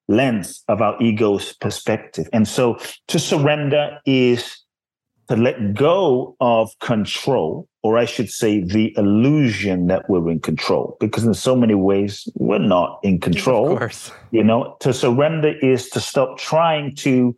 lens 0.09 0.63
of 0.69 0.81
our 0.83 1.01
ego's 1.03 1.55
perspective. 1.55 2.29
And 2.33 2.47
so 2.47 2.79
to 3.09 3.19
surrender 3.19 3.99
is 4.07 4.59
to 5.29 5.37
let 5.37 5.75
go 5.75 6.37
of 6.41 6.71
control, 6.81 7.69
or 7.83 7.99
I 7.99 8.05
should 8.05 8.31
say, 8.31 8.61
the 8.63 8.95
illusion 8.97 9.87
that 9.89 10.09
we're 10.09 10.31
in 10.31 10.41
control, 10.41 10.97
because 11.01 11.25
in 11.25 11.35
so 11.35 11.57
many 11.57 11.75
ways 11.75 12.29
we're 12.35 12.59
not 12.59 13.01
in 13.03 13.21
control. 13.21 13.73
Of 13.73 13.79
course. 13.79 14.13
You 14.31 14.45
know, 14.45 14.77
to 14.81 14.93
surrender 14.93 15.55
is 15.61 15.89
to 15.91 16.01
stop 16.01 16.39
trying 16.39 16.95
to 16.97 17.35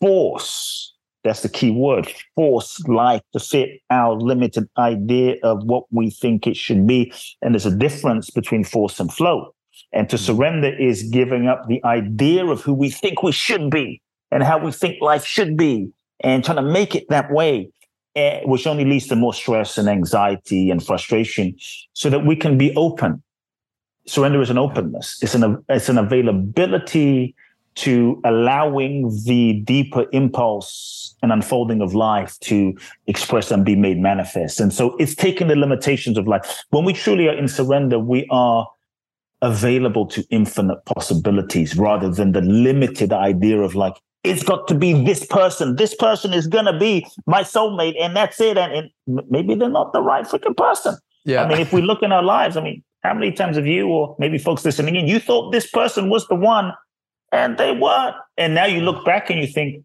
force. 0.00 0.94
That's 1.24 1.42
the 1.42 1.48
key 1.48 1.70
word 1.70 2.12
force 2.34 2.80
life 2.88 3.22
to 3.32 3.38
fit 3.38 3.80
our 3.90 4.14
limited 4.16 4.68
idea 4.76 5.36
of 5.44 5.62
what 5.64 5.84
we 5.90 6.10
think 6.10 6.46
it 6.46 6.56
should 6.56 6.86
be. 6.86 7.12
And 7.42 7.54
there's 7.54 7.66
a 7.66 7.76
difference 7.76 8.30
between 8.30 8.64
force 8.64 8.98
and 8.98 9.12
flow. 9.12 9.54
And 9.92 10.08
to 10.10 10.16
mm. 10.16 10.20
surrender 10.20 10.76
is 10.76 11.04
giving 11.04 11.46
up 11.46 11.68
the 11.68 11.82
idea 11.84 12.44
of 12.44 12.62
who 12.62 12.74
we 12.74 12.90
think 12.90 13.22
we 13.22 13.32
should 13.32 13.70
be 13.70 14.02
and 14.32 14.42
how 14.42 14.58
we 14.58 14.72
think 14.72 15.00
life 15.00 15.24
should 15.24 15.56
be 15.56 15.92
and 16.22 16.44
trying 16.44 16.56
to 16.56 16.62
make 16.62 16.94
it 16.94 17.08
that 17.08 17.30
way, 17.30 17.70
uh, 18.16 18.38
which 18.44 18.66
only 18.66 18.84
leads 18.84 19.06
to 19.08 19.16
more 19.16 19.34
stress 19.34 19.78
and 19.78 19.88
anxiety 19.88 20.70
and 20.70 20.84
frustration, 20.84 21.56
so 21.92 22.10
that 22.10 22.24
we 22.26 22.36
can 22.36 22.56
be 22.56 22.74
open. 22.76 23.22
Surrender 24.06 24.42
is 24.42 24.50
an 24.50 24.58
openness. 24.58 25.18
It's 25.22 25.34
an 25.34 25.64
it's 25.68 25.88
an 25.88 25.98
availability 25.98 27.34
to 27.74 28.20
allowing 28.24 29.10
the 29.24 29.54
deeper 29.64 30.06
impulse 30.12 31.14
and 31.22 31.32
unfolding 31.32 31.80
of 31.80 31.94
life 31.94 32.38
to 32.40 32.76
express 33.06 33.50
and 33.50 33.64
be 33.64 33.76
made 33.76 33.98
manifest. 33.98 34.60
And 34.60 34.72
so 34.72 34.96
it's 34.96 35.14
taking 35.14 35.48
the 35.48 35.56
limitations 35.56 36.18
of 36.18 36.26
life. 36.26 36.64
When 36.70 36.84
we 36.84 36.92
truly 36.92 37.28
are 37.28 37.34
in 37.34 37.48
surrender, 37.48 37.98
we 37.98 38.26
are 38.30 38.68
available 39.40 40.06
to 40.06 40.24
infinite 40.30 40.84
possibilities 40.84 41.76
rather 41.76 42.10
than 42.10 42.32
the 42.32 42.42
limited 42.42 43.12
idea 43.12 43.60
of 43.60 43.74
like, 43.74 43.94
it's 44.24 44.42
got 44.42 44.68
to 44.68 44.74
be 44.74 44.92
this 45.04 45.26
person. 45.26 45.76
This 45.76 45.94
person 45.94 46.32
is 46.32 46.46
gonna 46.46 46.78
be 46.78 47.06
my 47.26 47.42
soulmate, 47.42 47.96
and 48.00 48.16
that's 48.16 48.40
it. 48.40 48.56
And, 48.56 48.90
and 49.06 49.22
maybe 49.28 49.54
they're 49.54 49.68
not 49.68 49.92
the 49.92 50.02
right 50.02 50.24
freaking 50.24 50.56
person. 50.56 50.96
Yeah. 51.24 51.42
I 51.42 51.48
mean, 51.48 51.58
if 51.58 51.72
we 51.72 51.82
look 51.82 52.02
in 52.02 52.12
our 52.12 52.22
lives, 52.22 52.56
I 52.56 52.62
mean, 52.62 52.82
how 53.02 53.14
many 53.14 53.32
times 53.32 53.56
have 53.56 53.66
you 53.66 53.88
or 53.88 54.16
maybe 54.18 54.38
folks 54.38 54.64
listening 54.64 54.96
in, 54.96 55.08
you 55.08 55.18
thought 55.18 55.50
this 55.50 55.68
person 55.68 56.08
was 56.08 56.26
the 56.28 56.34
one, 56.34 56.72
and 57.32 57.58
they 57.58 57.72
weren't. 57.72 58.16
And 58.36 58.54
now 58.54 58.66
you 58.66 58.80
look 58.80 59.04
back 59.04 59.30
and 59.30 59.40
you 59.40 59.46
think, 59.46 59.84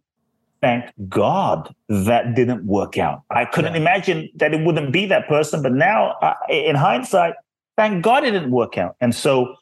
thank 0.61 0.85
God 1.07 1.73
that 1.89 2.35
didn't 2.35 2.65
work 2.65 2.97
out. 2.97 3.23
I 3.29 3.45
couldn't 3.45 3.73
yeah. 3.73 3.81
imagine 3.81 4.29
that 4.35 4.53
it 4.53 4.63
wouldn't 4.63 4.91
be 4.91 5.05
that 5.07 5.27
person, 5.27 5.61
but 5.61 5.71
now, 5.73 6.11
uh, 6.21 6.33
in 6.49 6.75
hindsight, 6.75 7.33
thank 7.75 8.03
God 8.03 8.23
it 8.23 8.31
didn't 8.31 8.51
work 8.51 8.77
out. 8.77 8.95
And 9.01 9.13
so, 9.13 9.55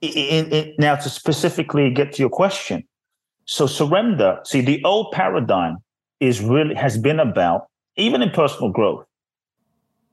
in, 0.00 0.50
in, 0.52 0.74
now 0.78 0.96
to 0.96 1.08
specifically 1.08 1.90
get 1.90 2.12
to 2.14 2.22
your 2.22 2.30
question, 2.30 2.84
so 3.44 3.66
surrender, 3.66 4.38
see, 4.44 4.60
the 4.60 4.82
old 4.84 5.12
paradigm 5.12 5.78
is 6.20 6.40
really 6.40 6.74
has 6.74 6.96
been 6.96 7.20
about, 7.20 7.68
even 7.96 8.22
in 8.22 8.30
personal 8.30 8.70
growth, 8.70 9.04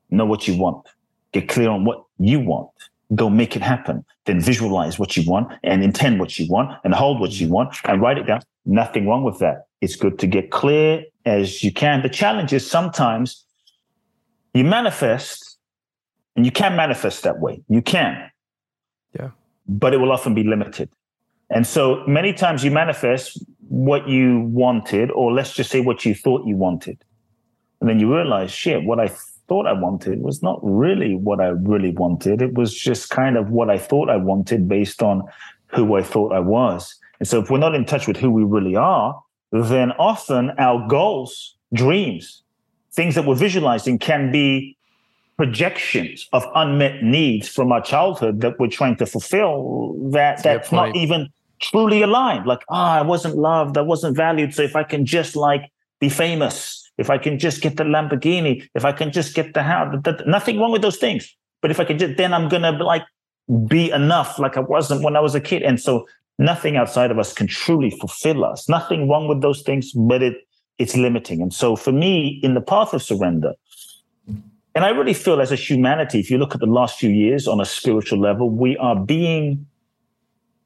know 0.10 0.26
what 0.26 0.48
you 0.48 0.58
want, 0.58 0.88
get 1.32 1.48
clear 1.48 1.70
on 1.70 1.86
what 1.86 2.04
you 2.18 2.40
want, 2.40 2.70
go 3.16 3.30
make 3.30 3.56
it 3.56 3.62
happen, 3.62 4.04
then 4.26 4.40
visualize 4.40 5.00
what 5.00 5.16
you 5.16 5.30
want 5.30 5.52
and 5.64 5.84
intend 5.84 6.20
what 6.20 6.38
you 6.40 6.48
want 6.50 6.78
and 6.84 6.94
hold 6.94 7.20
what 7.20 7.40
you 7.40 7.48
want 7.48 7.76
and 7.86 8.02
write 8.02 8.18
it 8.18 8.26
down. 8.26 8.42
Nothing 8.66 9.08
wrong 9.08 9.24
with 9.24 9.40
that. 9.40 9.68
It's 9.82 9.96
good 9.96 10.20
to 10.20 10.28
get 10.28 10.52
clear 10.52 11.04
as 11.26 11.64
you 11.64 11.72
can. 11.72 12.02
The 12.02 12.10
challenge 12.10 12.54
is 12.54 12.70
sometimes 12.70 13.46
you 14.54 14.64
manifest 14.64 15.58
and 16.36 16.46
you 16.46 16.52
can 16.52 16.76
manifest 16.76 17.24
that 17.24 17.40
way. 17.40 17.62
You 17.70 17.82
can. 17.82 18.30
Yeah. 19.18 19.30
But 19.68 19.94
it 19.94 19.98
will 19.98 20.12
often 20.12 20.34
be 20.34 20.44
limited. 20.44 20.90
And 21.50 21.66
so 21.66 22.04
many 22.08 22.34
times 22.34 22.64
you 22.64 22.72
manifest 22.72 23.44
what 23.68 24.08
you 24.08 24.42
wanted, 24.42 25.12
or 25.12 25.32
let's 25.32 25.54
just 25.54 25.70
say 25.70 25.82
what 25.82 26.06
you 26.06 26.14
thought 26.14 26.46
you 26.46 26.56
wanted. 26.56 27.04
And 27.82 27.90
then 27.90 28.00
you 28.00 28.14
realize, 28.14 28.52
shit, 28.52 28.84
what 28.84 29.00
I 29.00 29.08
thought 29.48 29.66
I 29.66 29.74
wanted 29.74 30.22
was 30.22 30.44
not 30.44 30.60
really 30.62 31.16
what 31.16 31.40
I 31.40 31.48
really 31.48 31.92
wanted. 31.92 32.42
It 32.42 32.54
was 32.54 32.74
just 32.74 33.10
kind 33.10 33.38
of 33.38 33.50
what 33.50 33.70
I 33.70 33.78
thought 33.78 34.10
I 34.10 34.18
wanted 34.18 34.68
based 34.68 35.02
on 35.02 35.24
who 35.68 35.96
I 35.96 36.04
thought 36.04 36.34
I 36.34 36.40
was. 36.40 36.96
And 37.20 37.28
so 37.28 37.40
if 37.40 37.50
we're 37.50 37.58
not 37.58 37.76
in 37.76 37.86
touch 37.86 38.08
with 38.08 38.18
who 38.18 38.32
we 38.32 38.44
really 38.44 38.76
are, 38.76 39.22
then 39.52 39.92
often 39.94 40.52
our 40.58 40.88
goals, 40.88 41.56
dreams, 41.74 42.44
things 42.92 43.16
that 43.16 43.26
we're 43.26 43.36
visualizing 43.36 43.98
can 43.98 44.32
be 44.32 44.78
projections 45.38 46.28
of 46.34 46.46
unmet 46.56 47.02
needs 47.02 47.48
from 47.48 47.72
our 47.72 47.82
childhood 47.82 48.42
that 48.42 48.60
we're 48.60 48.68
trying 48.68 48.96
to 48.98 49.06
fulfill 49.06 49.96
that 50.12 50.44
that's 50.44 50.72
not 50.72 50.96
even 50.96 51.30
truly 51.60 52.02
aligned. 52.02 52.46
Like, 52.46 52.64
ah, 52.70 52.96
oh, 52.96 53.00
I 53.00 53.02
wasn't 53.02 53.36
loved, 53.36 53.78
I 53.78 53.82
wasn't 53.82 54.16
valued. 54.16 54.54
So 54.54 54.64
if 54.64 54.76
I 54.76 54.84
can 54.84 55.06
just 55.06 55.36
like 55.36 55.72
be 56.00 56.10
famous, 56.10 56.90
if 56.98 57.10
I 57.10 57.18
can 57.18 57.40
just 57.40 57.62
get 57.62 57.78
the 57.78 57.84
Lamborghini, 57.84 58.68
if 58.76 58.86
I 58.86 58.92
can 58.92 59.12
just 59.12 59.36
get 59.36 59.54
the 59.54 59.64
house, 59.64 59.96
nothing 60.26 60.60
wrong 60.60 60.72
with 60.72 60.82
those 60.82 60.98
things. 60.98 61.36
But 61.62 61.72
if 61.72 61.80
I 61.80 61.86
can 61.86 61.98
just, 61.98 62.18
then 62.18 62.34
I'm 62.34 62.50
gonna 62.50 62.72
like 62.72 63.04
be 63.68 63.92
enough, 63.92 64.40
like 64.40 64.58
I 64.58 64.62
wasn't 64.62 65.04
when 65.04 65.16
I 65.16 65.20
was 65.20 65.36
a 65.36 65.42
kid. 65.42 65.64
And 65.64 65.80
so 65.80 66.08
nothing 66.38 66.78
outside 66.78 67.12
of 67.12 67.20
us 67.20 67.34
can 67.34 67.48
truly 67.48 67.90
fulfill 67.90 68.46
us. 68.46 68.70
Nothing 68.70 69.10
wrong 69.10 69.28
with 69.28 69.42
those 69.42 69.62
things, 69.62 69.92
but 69.92 70.24
it 70.24 70.38
it's 70.78 70.96
limiting. 70.96 71.42
And 71.42 71.54
so 71.54 71.76
for 71.76 71.92
me, 71.92 72.40
in 72.42 72.54
the 72.54 72.62
path 72.62 72.94
of 72.94 73.04
surrender, 73.04 73.54
and 74.76 74.86
I 74.86 74.90
really 74.90 75.14
feel 75.14 75.42
as 75.42 75.52
a 75.52 75.56
humanity, 75.56 76.20
if 76.20 76.32
you 76.32 76.38
look 76.38 76.54
at 76.54 76.62
the 76.62 76.68
last 76.68 77.00
few 77.00 77.10
years 77.10 77.48
on 77.48 77.60
a 77.60 77.66
spiritual 77.66 78.20
level, 78.20 78.50
we 78.50 78.78
are 78.78 78.96
being 78.96 79.66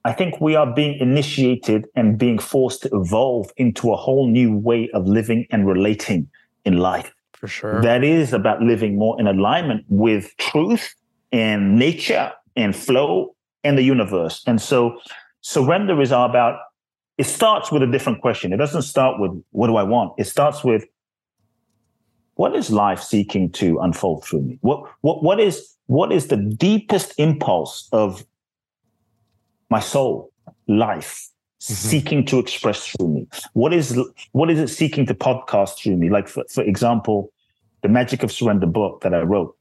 I 0.06 0.12
think 0.12 0.42
we 0.42 0.56
are 0.56 0.72
being 0.72 1.00
initiated 1.00 1.88
and 1.96 2.18
being 2.18 2.38
forced 2.38 2.82
to 2.84 2.90
evolve 2.94 3.52
into 3.56 3.94
a 3.94 3.96
whole 3.96 4.28
new 4.28 4.56
way 4.56 4.90
of 4.94 5.08
living 5.08 5.48
and 5.50 5.66
relating 5.66 6.30
in 6.66 6.78
life. 6.78 7.14
For 7.34 7.48
sure. 7.48 7.82
That 7.82 8.04
is 8.04 8.34
about 8.34 8.62
living 8.62 8.98
more 8.98 9.20
in 9.20 9.28
alignment 9.28 9.86
with 9.88 10.36
truth 10.38 10.94
and 11.32 11.78
nature 11.78 12.32
and 12.56 12.76
flow 12.76 13.36
and 13.64 13.78
the 13.78 13.82
universe. 13.82 14.44
And 14.46 14.62
so 14.62 15.00
surrender 15.42 16.02
is 16.02 16.12
all 16.12 16.30
about, 16.30 16.60
it 17.18 17.26
starts 17.26 17.72
with 17.72 17.82
a 17.84 17.88
different 17.88 18.22
question. 18.22 18.52
It 18.54 18.58
doesn't 18.58 18.82
start 18.84 19.20
with, 19.20 19.32
what 19.52 19.68
do 19.68 19.78
I 19.78 19.84
want? 19.84 20.14
It 20.18 20.26
starts 20.26 20.64
with, 20.64 20.86
what 22.36 22.56
is 22.56 22.72
life 22.72 23.02
seeking 23.02 23.52
to 23.54 23.80
unfold 23.80 24.26
through 24.26 24.42
me? 24.42 24.58
What, 24.62 24.84
what, 25.02 25.24
what 25.24 25.40
is, 25.40 25.76
what 25.86 26.12
is 26.12 26.28
the 26.28 26.38
deepest 26.38 27.14
impulse 27.18 27.88
of 27.92 28.26
my 29.74 29.80
soul, 29.80 30.32
life, 30.68 31.12
mm-hmm. 31.60 31.74
seeking 31.74 32.26
to 32.28 32.38
express 32.38 32.80
through 32.88 33.10
me? 33.16 33.28
What 33.54 33.74
is 33.74 33.88
what 34.32 34.48
is 34.54 34.60
it 34.60 34.70
seeking 34.70 35.06
to 35.08 35.16
podcast 35.16 35.72
through 35.80 35.98
me? 35.98 36.10
Like 36.18 36.28
for, 36.28 36.44
for 36.56 36.64
example, 36.74 37.18
the 37.82 37.90
Magic 37.90 38.22
of 38.24 38.32
Surrender 38.32 38.68
book 38.80 39.02
that 39.02 39.14
I 39.14 39.22
wrote, 39.22 39.52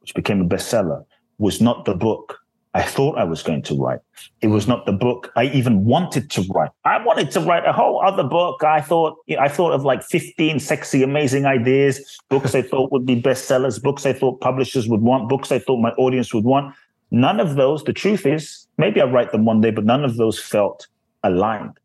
which 0.00 0.14
became 0.14 0.40
a 0.40 0.48
bestseller, 0.54 1.04
was 1.38 1.60
not 1.60 1.84
the 1.84 1.94
book 1.94 2.38
I 2.76 2.82
thought 2.82 3.16
I 3.16 3.24
was 3.24 3.42
going 3.42 3.62
to 3.62 3.74
write. 3.74 4.00
It 4.42 4.48
was 4.48 4.68
not 4.68 4.84
the 4.84 4.92
book 4.92 5.32
I 5.34 5.44
even 5.60 5.86
wanted 5.86 6.30
to 6.32 6.42
write. 6.54 6.72
I 6.84 7.02
wanted 7.02 7.30
to 7.30 7.40
write 7.40 7.64
a 7.64 7.72
whole 7.72 8.04
other 8.04 8.22
book. 8.22 8.64
I 8.64 8.82
thought 8.82 9.16
I 9.46 9.48
thought 9.48 9.72
of 9.72 9.82
like 9.90 10.02
15 10.02 10.60
sexy, 10.60 11.02
amazing 11.02 11.46
ideas, 11.46 11.94
books 12.28 12.54
I 12.54 12.60
thought 12.60 12.92
would 12.92 13.06
be 13.06 13.16
bestsellers, 13.28 13.82
books 13.82 14.04
I 14.04 14.12
thought 14.12 14.42
publishers 14.42 14.88
would 14.88 15.00
want, 15.00 15.30
books 15.30 15.50
I 15.50 15.58
thought 15.58 15.80
my 15.88 15.92
audience 15.92 16.34
would 16.34 16.44
want. 16.44 16.74
None 17.10 17.40
of 17.40 17.54
those, 17.54 17.84
the 17.84 17.92
truth 17.92 18.26
is, 18.26 18.66
maybe 18.78 19.00
I'll 19.00 19.10
write 19.10 19.32
them 19.32 19.44
one 19.44 19.60
day, 19.60 19.70
but 19.70 19.84
none 19.84 20.04
of 20.04 20.16
those 20.16 20.38
felt 20.38 20.86
aligned. 21.22 21.78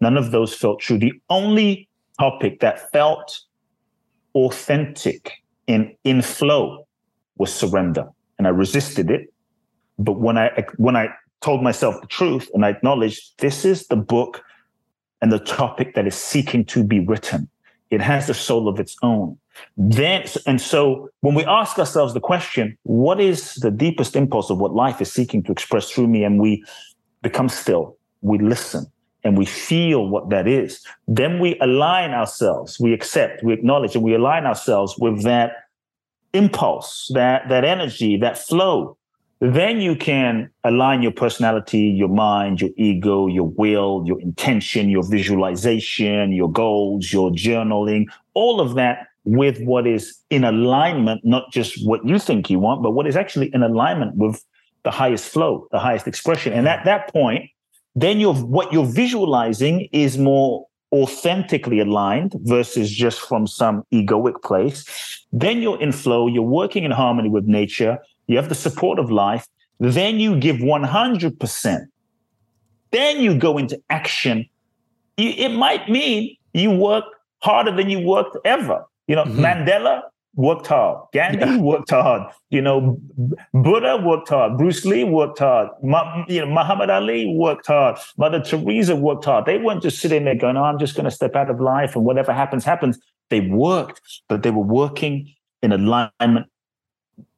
None 0.00 0.16
of 0.16 0.30
those 0.30 0.54
felt 0.54 0.80
true. 0.80 0.98
The 0.98 1.12
only 1.30 1.88
topic 2.18 2.60
that 2.60 2.90
felt 2.92 3.40
authentic 4.34 5.32
and 5.66 5.94
in 6.04 6.22
flow 6.22 6.86
was 7.38 7.52
surrender. 7.52 8.06
And 8.38 8.46
I 8.46 8.50
resisted 8.50 9.10
it. 9.10 9.32
But 9.98 10.20
when 10.20 10.36
I 10.36 10.64
when 10.76 10.96
I 10.96 11.08
told 11.40 11.62
myself 11.62 12.00
the 12.00 12.06
truth 12.06 12.50
and 12.54 12.64
I 12.64 12.70
acknowledged 12.70 13.38
this 13.38 13.64
is 13.64 13.86
the 13.86 13.96
book 13.96 14.42
and 15.22 15.32
the 15.32 15.38
topic 15.38 15.94
that 15.94 16.06
is 16.06 16.14
seeking 16.14 16.64
to 16.66 16.84
be 16.84 17.00
written. 17.00 17.48
It 17.90 18.00
has 18.00 18.28
a 18.28 18.34
soul 18.34 18.68
of 18.68 18.78
its 18.78 18.96
own. 19.02 19.38
Then 19.76 20.24
and 20.46 20.60
so 20.60 21.10
when 21.20 21.34
we 21.34 21.44
ask 21.44 21.78
ourselves 21.78 22.14
the 22.14 22.20
question, 22.20 22.76
what 22.84 23.20
is 23.20 23.54
the 23.56 23.70
deepest 23.70 24.16
impulse 24.16 24.50
of 24.50 24.58
what 24.58 24.74
life 24.74 25.00
is 25.00 25.12
seeking 25.12 25.42
to 25.44 25.52
express 25.52 25.90
through 25.90 26.08
me? 26.08 26.24
And 26.24 26.40
we 26.40 26.64
become 27.22 27.48
still, 27.48 27.96
we 28.22 28.38
listen, 28.38 28.86
and 29.26 29.36
we 29.36 29.44
feel 29.44 30.08
what 30.08 30.30
that 30.30 30.46
is, 30.46 30.84
then 31.08 31.40
we 31.40 31.58
align 31.58 32.12
ourselves, 32.12 32.78
we 32.78 32.92
accept, 32.92 33.42
we 33.42 33.52
acknowledge, 33.52 33.96
and 33.96 34.04
we 34.04 34.14
align 34.14 34.46
ourselves 34.46 34.96
with 34.98 35.24
that 35.24 35.64
impulse, 36.32 37.10
that 37.12 37.48
that 37.48 37.64
energy, 37.64 38.16
that 38.16 38.38
flow. 38.38 38.96
Then 39.40 39.80
you 39.80 39.96
can 39.96 40.48
align 40.64 41.02
your 41.02 41.12
personality, 41.12 41.80
your 41.80 42.08
mind, 42.08 42.60
your 42.60 42.70
ego, 42.76 43.26
your 43.26 43.48
will, 43.48 44.02
your 44.06 44.20
intention, 44.20 44.88
your 44.88 45.02
visualization, 45.02 46.32
your 46.32 46.50
goals, 46.50 47.12
your 47.12 47.30
journaling, 47.32 48.06
all 48.32 48.60
of 48.60 48.76
that 48.76 49.08
with 49.26 49.60
what 49.60 49.86
is 49.86 50.18
in 50.30 50.44
alignment, 50.44 51.20
not 51.24 51.52
just 51.52 51.84
what 51.86 52.06
you 52.06 52.18
think 52.18 52.48
you 52.48 52.58
want, 52.58 52.82
but 52.82 52.92
what 52.92 53.06
is 53.06 53.16
actually 53.16 53.52
in 53.52 53.62
alignment 53.62 54.14
with 54.16 54.42
the 54.84 54.90
highest 54.90 55.28
flow, 55.28 55.66
the 55.72 55.80
highest 55.80 56.06
expression. 56.06 56.52
And 56.52 56.68
at 56.68 56.84
that 56.84 57.12
point, 57.12 57.50
then 57.96 58.20
you're 58.20 58.34
what 58.34 58.72
you're 58.72 58.86
visualizing 58.86 59.88
is 59.92 60.16
more 60.16 60.66
authentically 60.92 61.80
aligned 61.80 62.34
versus 62.44 62.90
just 62.90 63.20
from 63.20 63.46
some 63.48 63.82
egoic 63.92 64.40
place. 64.42 64.84
Then 65.32 65.60
you're 65.60 65.80
in 65.80 65.90
flow, 65.90 66.28
you're 66.28 66.42
working 66.42 66.84
in 66.84 66.92
harmony 66.92 67.28
with 67.28 67.44
nature, 67.46 67.98
you 68.28 68.36
have 68.36 68.48
the 68.48 68.54
support 68.54 68.98
of 68.98 69.10
life. 69.10 69.46
Then 69.78 70.20
you 70.20 70.38
give 70.38 70.56
100%. 70.56 71.86
Then 72.92 73.20
you 73.20 73.36
go 73.36 73.58
into 73.58 73.78
action. 73.90 74.48
It 75.18 75.50
might 75.50 75.90
mean 75.90 76.36
you 76.54 76.70
work 76.70 77.04
harder 77.40 77.74
than 77.74 77.90
you 77.90 78.00
worked 78.00 78.36
ever. 78.44 78.84
You 79.06 79.16
know, 79.16 79.24
mm-hmm. 79.24 79.44
Mandela 79.44 80.02
worked 80.36 80.66
hard. 80.66 80.98
Gandhi 81.12 81.38
yeah. 81.38 81.56
worked 81.58 81.90
hard. 81.90 82.30
You 82.50 82.60
know, 82.60 83.00
Buddha 83.52 84.00
worked 84.04 84.28
hard. 84.28 84.58
Bruce 84.58 84.84
Lee 84.84 85.04
worked 85.04 85.38
hard. 85.38 85.68
Ma, 85.82 86.24
you 86.28 86.40
know, 86.40 86.46
Muhammad 86.46 86.90
Ali 86.90 87.34
worked 87.34 87.66
hard. 87.66 87.98
Mother 88.16 88.40
Teresa 88.40 88.94
worked 88.94 89.24
hard. 89.24 89.46
They 89.46 89.58
weren't 89.58 89.82
just 89.82 89.98
sitting 89.98 90.24
there 90.24 90.36
going, 90.36 90.56
"Oh, 90.56 90.64
I'm 90.64 90.78
just 90.78 90.94
going 90.94 91.04
to 91.04 91.10
step 91.10 91.34
out 91.34 91.50
of 91.50 91.60
life 91.60 91.96
and 91.96 92.04
whatever 92.04 92.32
happens, 92.32 92.64
happens." 92.64 92.98
They 93.30 93.40
worked, 93.40 94.00
but 94.28 94.42
they 94.42 94.50
were 94.50 94.62
working 94.62 95.32
in 95.62 95.72
alignment 95.72 96.46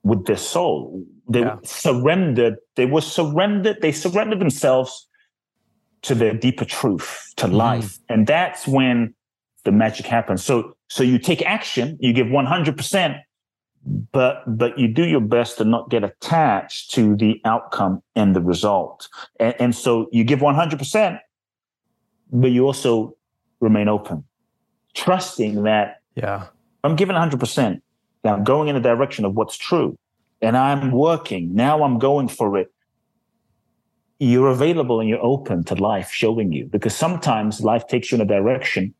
with 0.02 0.26
their 0.26 0.36
soul. 0.36 1.04
They 1.30 1.40
yeah. 1.40 1.56
surrendered. 1.64 2.56
They 2.76 2.86
were 2.86 3.00
surrendered. 3.00 3.80
They 3.80 3.92
surrendered 3.92 4.40
themselves 4.40 5.06
to 6.02 6.14
their 6.14 6.34
deeper 6.34 6.64
truth, 6.64 7.32
to 7.36 7.46
mm-hmm. 7.46 7.56
life, 7.56 7.98
and 8.08 8.26
that's 8.26 8.66
when 8.66 9.14
the 9.68 9.72
magic 9.72 10.06
happens. 10.06 10.42
So 10.42 10.74
so 10.88 11.02
you 11.02 11.18
take 11.18 11.42
action, 11.42 11.98
you 12.00 12.14
give 12.14 12.28
100%, 12.28 13.20
but 14.12 14.42
but 14.46 14.78
you 14.78 14.88
do 14.88 15.04
your 15.04 15.20
best 15.20 15.58
to 15.58 15.64
not 15.64 15.90
get 15.90 16.02
attached 16.02 16.90
to 16.92 17.14
the 17.14 17.38
outcome 17.44 18.02
and 18.16 18.34
the 18.34 18.40
result. 18.40 19.08
And, 19.38 19.54
and 19.58 19.74
so 19.74 20.08
you 20.10 20.24
give 20.24 20.38
100%, 20.38 21.20
but 22.32 22.50
you 22.50 22.64
also 22.64 23.14
remain 23.60 23.88
open, 23.88 24.24
trusting 24.94 25.64
that 25.64 26.00
yeah, 26.14 26.46
I'm 26.82 26.96
giving 26.96 27.14
100%. 27.14 27.82
I'm 28.24 28.44
going 28.44 28.68
in 28.68 28.74
the 28.74 28.80
direction 28.80 29.26
of 29.26 29.34
what's 29.34 29.56
true 29.58 29.98
and 30.40 30.56
I'm 30.56 30.92
working. 30.92 31.54
Now 31.54 31.82
I'm 31.82 31.98
going 31.98 32.28
for 32.28 32.56
it. 32.58 32.72
You're 34.18 34.48
available 34.48 34.98
and 34.98 35.08
you're 35.08 35.24
open 35.24 35.62
to 35.64 35.74
life 35.74 36.10
showing 36.10 36.52
you 36.52 36.64
because 36.66 36.94
sometimes 36.96 37.60
life 37.60 37.86
takes 37.86 38.10
you 38.10 38.16
in 38.16 38.22
a 38.22 38.26
direction 38.26 38.94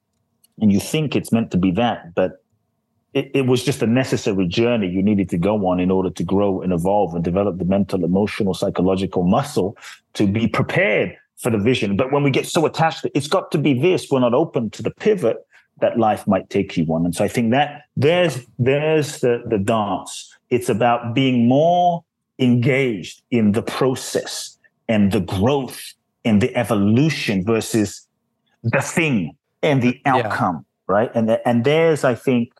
and 0.60 0.72
you 0.72 0.80
think 0.80 1.14
it's 1.14 1.32
meant 1.32 1.50
to 1.52 1.56
be 1.56 1.70
that, 1.72 2.14
but 2.14 2.42
it, 3.14 3.30
it, 3.34 3.46
was 3.46 3.64
just 3.64 3.82
a 3.82 3.86
necessary 3.86 4.46
journey 4.46 4.88
you 4.88 5.02
needed 5.02 5.30
to 5.30 5.38
go 5.38 5.66
on 5.66 5.80
in 5.80 5.90
order 5.90 6.10
to 6.10 6.22
grow 6.22 6.60
and 6.60 6.72
evolve 6.72 7.14
and 7.14 7.24
develop 7.24 7.58
the 7.58 7.64
mental, 7.64 8.04
emotional, 8.04 8.54
psychological 8.54 9.22
muscle 9.22 9.76
to 10.14 10.26
be 10.26 10.46
prepared 10.46 11.16
for 11.36 11.50
the 11.50 11.58
vision. 11.58 11.96
But 11.96 12.12
when 12.12 12.22
we 12.22 12.30
get 12.30 12.46
so 12.46 12.66
attached, 12.66 13.02
to, 13.02 13.10
it's 13.16 13.28
got 13.28 13.50
to 13.52 13.58
be 13.58 13.80
this. 13.80 14.08
We're 14.10 14.20
not 14.20 14.34
open 14.34 14.70
to 14.70 14.82
the 14.82 14.90
pivot 14.90 15.46
that 15.80 15.98
life 15.98 16.26
might 16.26 16.50
take 16.50 16.76
you 16.76 16.84
on. 16.86 17.04
And 17.04 17.14
so 17.14 17.24
I 17.24 17.28
think 17.28 17.52
that 17.52 17.84
there's 17.96 18.44
there's 18.58 19.20
the 19.20 19.42
the 19.46 19.58
dance. 19.58 20.36
It's 20.50 20.68
about 20.68 21.14
being 21.14 21.48
more 21.48 22.04
engaged 22.38 23.22
in 23.30 23.52
the 23.52 23.62
process 23.62 24.58
and 24.88 25.12
the 25.12 25.20
growth 25.20 25.94
and 26.24 26.40
the 26.40 26.54
evolution 26.56 27.44
versus 27.44 28.06
the 28.62 28.80
thing 28.80 29.36
and 29.62 29.82
the 29.82 30.00
outcome, 30.04 30.64
yeah. 30.88 30.94
right? 30.94 31.10
And 31.14 31.38
and 31.44 31.64
there's, 31.64 32.04
I 32.04 32.14
think, 32.14 32.52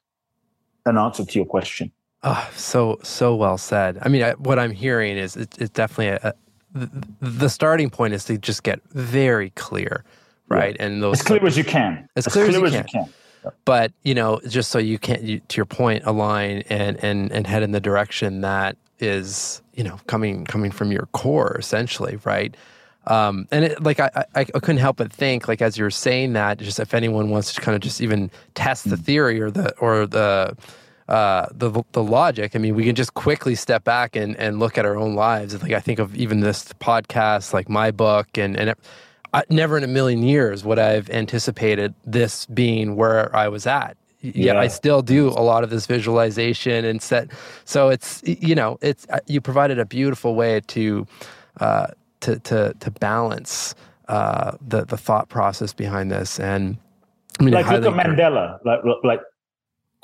an 0.86 0.98
answer 0.98 1.24
to 1.24 1.38
your 1.38 1.46
question. 1.46 1.92
Oh, 2.22 2.50
so 2.54 2.98
so 3.02 3.34
well 3.36 3.58
said. 3.58 3.98
I 4.02 4.08
mean, 4.08 4.22
I, 4.22 4.32
what 4.32 4.58
I'm 4.58 4.72
hearing 4.72 5.16
is 5.16 5.36
it, 5.36 5.56
it's 5.58 5.70
definitely 5.70 6.08
a, 6.08 6.20
a, 6.22 6.34
the, 6.72 7.06
the 7.20 7.48
starting 7.48 7.90
point 7.90 8.14
is 8.14 8.24
to 8.24 8.38
just 8.38 8.62
get 8.62 8.82
very 8.90 9.50
clear, 9.50 10.04
right? 10.48 10.74
Yeah. 10.76 10.86
And 10.86 11.02
those 11.02 11.20
as 11.20 11.22
clear 11.22 11.38
like, 11.38 11.48
as 11.48 11.58
you 11.58 11.64
can, 11.64 12.08
as, 12.16 12.26
as 12.26 12.32
clear, 12.32 12.48
clear, 12.48 12.66
as, 12.66 12.72
you, 12.72 12.78
as 12.78 12.86
can. 12.86 13.00
you 13.00 13.04
can. 13.04 13.52
But 13.64 13.92
you 14.02 14.14
know, 14.14 14.40
just 14.48 14.70
so 14.70 14.78
you 14.78 14.98
can't, 14.98 15.22
you, 15.22 15.38
to 15.38 15.56
your 15.56 15.66
point, 15.66 16.04
align 16.04 16.64
and 16.68 17.02
and 17.02 17.30
and 17.30 17.46
head 17.46 17.62
in 17.62 17.70
the 17.70 17.80
direction 17.80 18.40
that 18.40 18.76
is 18.98 19.62
you 19.74 19.84
know 19.84 19.98
coming 20.06 20.44
coming 20.44 20.72
from 20.72 20.90
your 20.90 21.06
core, 21.12 21.56
essentially, 21.58 22.18
right? 22.24 22.56
Um, 23.08 23.48
and 23.50 23.64
it, 23.64 23.82
like 23.82 24.00
I, 24.00 24.10
I, 24.34 24.40
I, 24.40 24.44
couldn't 24.44 24.78
help 24.78 24.98
but 24.98 25.10
think, 25.10 25.48
like 25.48 25.62
as 25.62 25.78
you 25.78 25.84
were 25.84 25.90
saying 25.90 26.34
that, 26.34 26.58
just 26.58 26.78
if 26.78 26.92
anyone 26.92 27.30
wants 27.30 27.54
to 27.54 27.60
kind 27.62 27.74
of 27.74 27.80
just 27.80 28.02
even 28.02 28.30
test 28.54 28.88
the 28.88 28.96
hmm. 28.96 29.02
theory 29.02 29.40
or 29.40 29.50
the 29.50 29.74
or 29.78 30.06
the 30.06 30.54
uh, 31.08 31.46
the 31.50 31.82
the 31.92 32.02
logic, 32.02 32.54
I 32.54 32.58
mean, 32.58 32.74
we 32.74 32.84
can 32.84 32.94
just 32.94 33.14
quickly 33.14 33.54
step 33.54 33.82
back 33.82 34.14
and 34.14 34.36
and 34.36 34.58
look 34.58 34.76
at 34.76 34.84
our 34.84 34.96
own 34.96 35.14
lives. 35.14 35.60
Like 35.62 35.72
I 35.72 35.80
think 35.80 35.98
of 35.98 36.14
even 36.16 36.40
this 36.40 36.70
podcast, 36.74 37.54
like 37.54 37.68
my 37.68 37.90
book, 37.90 38.36
and 38.36 38.56
and. 38.56 38.70
It, 38.70 38.78
I, 39.34 39.42
never 39.50 39.76
in 39.76 39.84
a 39.84 39.88
million 39.88 40.22
years 40.22 40.64
would 40.64 40.78
I've 40.78 41.10
anticipated 41.10 41.94
this 42.06 42.46
being 42.46 42.96
where 42.96 43.34
I 43.36 43.48
was 43.48 43.66
at. 43.66 43.98
Yet 44.22 44.34
yeah. 44.34 44.58
I 44.58 44.68
still 44.68 45.02
do 45.02 45.28
a 45.28 45.44
lot 45.44 45.64
of 45.64 45.70
this 45.70 45.84
visualization 45.84 46.86
and 46.86 47.02
set. 47.02 47.30
So 47.66 47.90
it's 47.90 48.22
you 48.24 48.54
know 48.54 48.78
it's 48.80 49.06
uh, 49.10 49.20
you 49.26 49.42
provided 49.42 49.78
a 49.78 49.84
beautiful 49.84 50.34
way 50.34 50.60
to 50.68 51.06
uh, 51.60 51.88
to 52.20 52.38
to 52.40 52.74
to 52.80 52.90
balance 52.90 53.74
uh, 54.08 54.56
the 54.66 54.84
the 54.84 54.96
thought 54.96 55.28
process 55.28 55.72
behind 55.72 56.10
this. 56.10 56.40
And 56.40 56.78
I 57.40 57.42
mean, 57.44 57.54
like 57.54 57.66
look 57.68 57.84
at 57.84 58.06
Mandela. 58.06 58.58
Like 58.64 58.80
like 59.04 59.20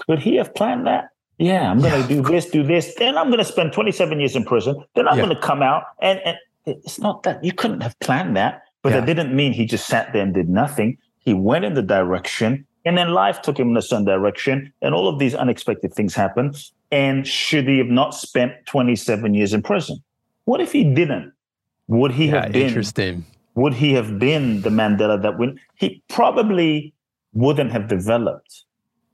could 0.06 0.18
he 0.18 0.36
have 0.36 0.54
planned 0.54 0.86
that? 0.86 1.10
Yeah, 1.38 1.70
I'm 1.70 1.80
going 1.80 1.92
to 1.92 1.98
yeah. 2.14 2.22
do 2.22 2.22
this, 2.22 2.46
do 2.46 2.62
this. 2.62 2.94
Then 2.96 3.18
I'm 3.18 3.26
going 3.26 3.38
to 3.38 3.44
spend 3.44 3.72
27 3.72 4.20
years 4.20 4.36
in 4.36 4.44
prison. 4.44 4.84
Then 4.94 5.08
I'm 5.08 5.18
yeah. 5.18 5.24
going 5.24 5.36
to 5.36 5.42
come 5.42 5.62
out, 5.62 5.82
and, 6.00 6.20
and 6.24 6.36
it's 6.64 7.00
not 7.00 7.24
that 7.24 7.42
you 7.42 7.52
couldn't 7.52 7.80
have 7.80 7.98
planned 7.98 8.36
that, 8.36 8.62
but 8.82 8.92
yeah. 8.92 9.00
that 9.00 9.06
didn't 9.06 9.34
mean 9.34 9.52
he 9.52 9.66
just 9.66 9.86
sat 9.86 10.12
there 10.12 10.22
and 10.22 10.32
did 10.32 10.48
nothing. 10.48 10.96
He 11.18 11.34
went 11.34 11.64
in 11.64 11.74
the 11.74 11.82
direction, 11.82 12.66
and 12.84 12.96
then 12.96 13.10
life 13.10 13.42
took 13.42 13.58
him 13.58 13.70
in 13.70 13.76
a 13.76 13.82
certain 13.82 14.04
direction, 14.04 14.72
and 14.80 14.94
all 14.94 15.08
of 15.08 15.18
these 15.18 15.34
unexpected 15.34 15.92
things 15.92 16.14
happened. 16.14 16.56
And 16.92 17.26
should 17.26 17.66
he 17.66 17.78
have 17.78 17.88
not 17.88 18.14
spent 18.14 18.52
27 18.66 19.34
years 19.34 19.52
in 19.52 19.62
prison? 19.62 19.98
What 20.44 20.60
if 20.60 20.70
he 20.70 20.84
didn't? 20.84 21.32
Would 21.88 22.12
he 22.12 22.26
yeah, 22.26 22.42
have 22.42 22.52
been 22.52 22.68
interesting? 22.68 23.24
Would 23.54 23.74
he 23.74 23.92
have 23.92 24.18
been 24.18 24.62
the 24.62 24.70
Mandela 24.70 25.20
that 25.22 25.38
when 25.38 25.60
he 25.76 26.02
probably 26.08 26.92
wouldn't 27.32 27.72
have 27.72 27.88
developed 27.88 28.64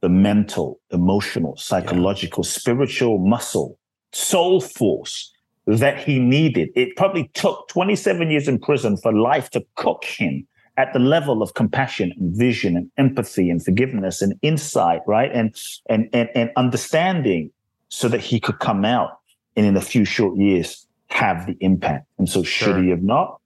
the 0.01 0.09
mental, 0.09 0.81
emotional, 0.91 1.57
psychological, 1.57 2.45
yeah. 2.45 2.51
spiritual 2.51 3.19
muscle, 3.19 3.79
soul 4.13 4.61
force 4.61 5.33
that 5.67 5.99
he 5.99 6.19
needed. 6.19 6.71
It 6.75 6.97
probably 6.97 7.31
took 7.35 7.69
27 7.69 8.31
years 8.31 8.49
in 8.49 8.59
prison 8.59 8.97
for 8.97 9.13
life 9.13 9.51
to 9.51 9.65
cook 9.77 10.05
him 10.05 10.47
at 10.77 10.93
the 10.93 10.99
level 10.99 11.43
of 11.43 11.55
compassion 11.55 12.13
and 12.19 12.35
vision 12.37 12.77
and 12.77 12.91
empathy 12.97 13.51
and 13.51 13.63
forgiveness 13.63 14.23
and 14.23 14.35
insight, 14.43 15.03
right? 15.07 15.31
And 15.33 15.55
and 15.89 16.09
and, 16.13 16.31
and 16.35 16.51
understanding 16.57 17.51
so 17.89 18.09
that 18.09 18.21
he 18.21 18.41
could 18.41 18.59
come 18.59 18.85
out 18.85 19.19
and 19.57 19.67
in 19.67 19.77
a 19.77 19.81
few 19.81 20.05
short 20.05 20.39
years 20.39 20.87
have 21.11 21.47
the 21.47 21.57
impact. 21.61 22.07
And 22.19 22.29
so 22.29 22.43
should 22.43 22.67
sure. 22.67 22.83
he 22.83 22.91
have 22.91 23.03
not? 23.03 23.41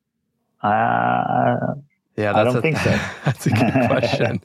Uh, 0.63 1.75
yeah, 2.17 2.33
I 2.35 2.45
don't 2.45 2.57
a, 2.57 2.63
think 2.63 2.77
so. 2.77 2.91
that's 3.25 3.47
a 3.47 3.51
good 3.51 3.73
question. 3.89 4.41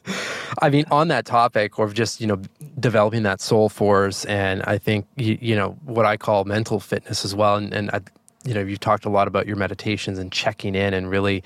I 0.61 0.69
mean, 0.69 0.85
on 0.91 1.07
that 1.09 1.25
topic 1.25 1.77
of 1.77 1.93
just 1.93 2.19
you 2.19 2.27
know 2.27 2.41
developing 2.79 3.23
that 3.23 3.41
soul 3.41 3.69
force, 3.69 4.25
and 4.25 4.63
I 4.63 4.77
think 4.77 5.05
you, 5.17 5.37
you 5.39 5.55
know 5.55 5.77
what 5.85 6.05
I 6.05 6.17
call 6.17 6.45
mental 6.45 6.79
fitness 6.79 7.23
as 7.23 7.35
well. 7.35 7.55
And, 7.55 7.73
and 7.73 7.91
I, 7.91 8.01
you 8.43 8.53
know, 8.53 8.61
you've 8.61 8.79
talked 8.79 9.05
a 9.05 9.09
lot 9.09 9.27
about 9.27 9.45
your 9.45 9.55
meditations 9.55 10.17
and 10.17 10.31
checking 10.31 10.73
in 10.73 10.93
and 10.93 11.09
really, 11.09 11.43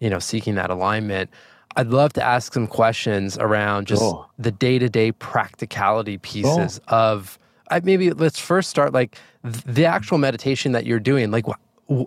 you 0.00 0.08
know, 0.08 0.18
seeking 0.18 0.54
that 0.54 0.70
alignment. 0.70 1.30
I'd 1.76 1.88
love 1.88 2.14
to 2.14 2.22
ask 2.22 2.54
some 2.54 2.66
questions 2.66 3.36
around 3.36 3.86
just 3.86 4.02
oh. 4.02 4.26
the 4.38 4.50
day 4.50 4.78
to 4.78 4.88
day 4.88 5.12
practicality 5.12 6.18
pieces 6.18 6.80
oh. 6.88 6.96
of. 6.96 7.38
I, 7.70 7.80
maybe 7.80 8.10
let's 8.10 8.38
first 8.38 8.70
start 8.70 8.92
like 8.92 9.16
the 9.42 9.84
actual 9.84 10.18
meditation 10.18 10.72
that 10.72 10.86
you're 10.86 11.00
doing. 11.00 11.30
Like, 11.30 11.46
wh- 11.90 12.04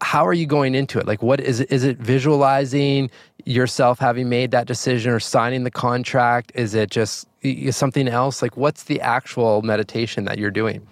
how 0.00 0.26
are 0.26 0.32
you 0.32 0.46
going 0.46 0.74
into 0.74 0.98
it? 0.98 1.06
Like, 1.06 1.22
what 1.22 1.40
is 1.40 1.60
it? 1.60 1.70
Is 1.72 1.84
it 1.84 1.98
visualizing 1.98 3.10
yourself 3.44 3.98
having 3.98 4.28
made 4.28 4.50
that 4.50 4.66
decision 4.66 5.12
or 5.12 5.20
signing 5.20 5.64
the 5.64 5.70
contract? 5.70 6.52
Is 6.54 6.74
it 6.74 6.90
just 6.90 7.26
something 7.70 8.08
else? 8.08 8.42
Like, 8.42 8.56
what's 8.56 8.84
the 8.84 9.00
actual 9.00 9.62
meditation 9.62 10.24
that 10.24 10.38
you're 10.38 10.50
doing? 10.50 10.86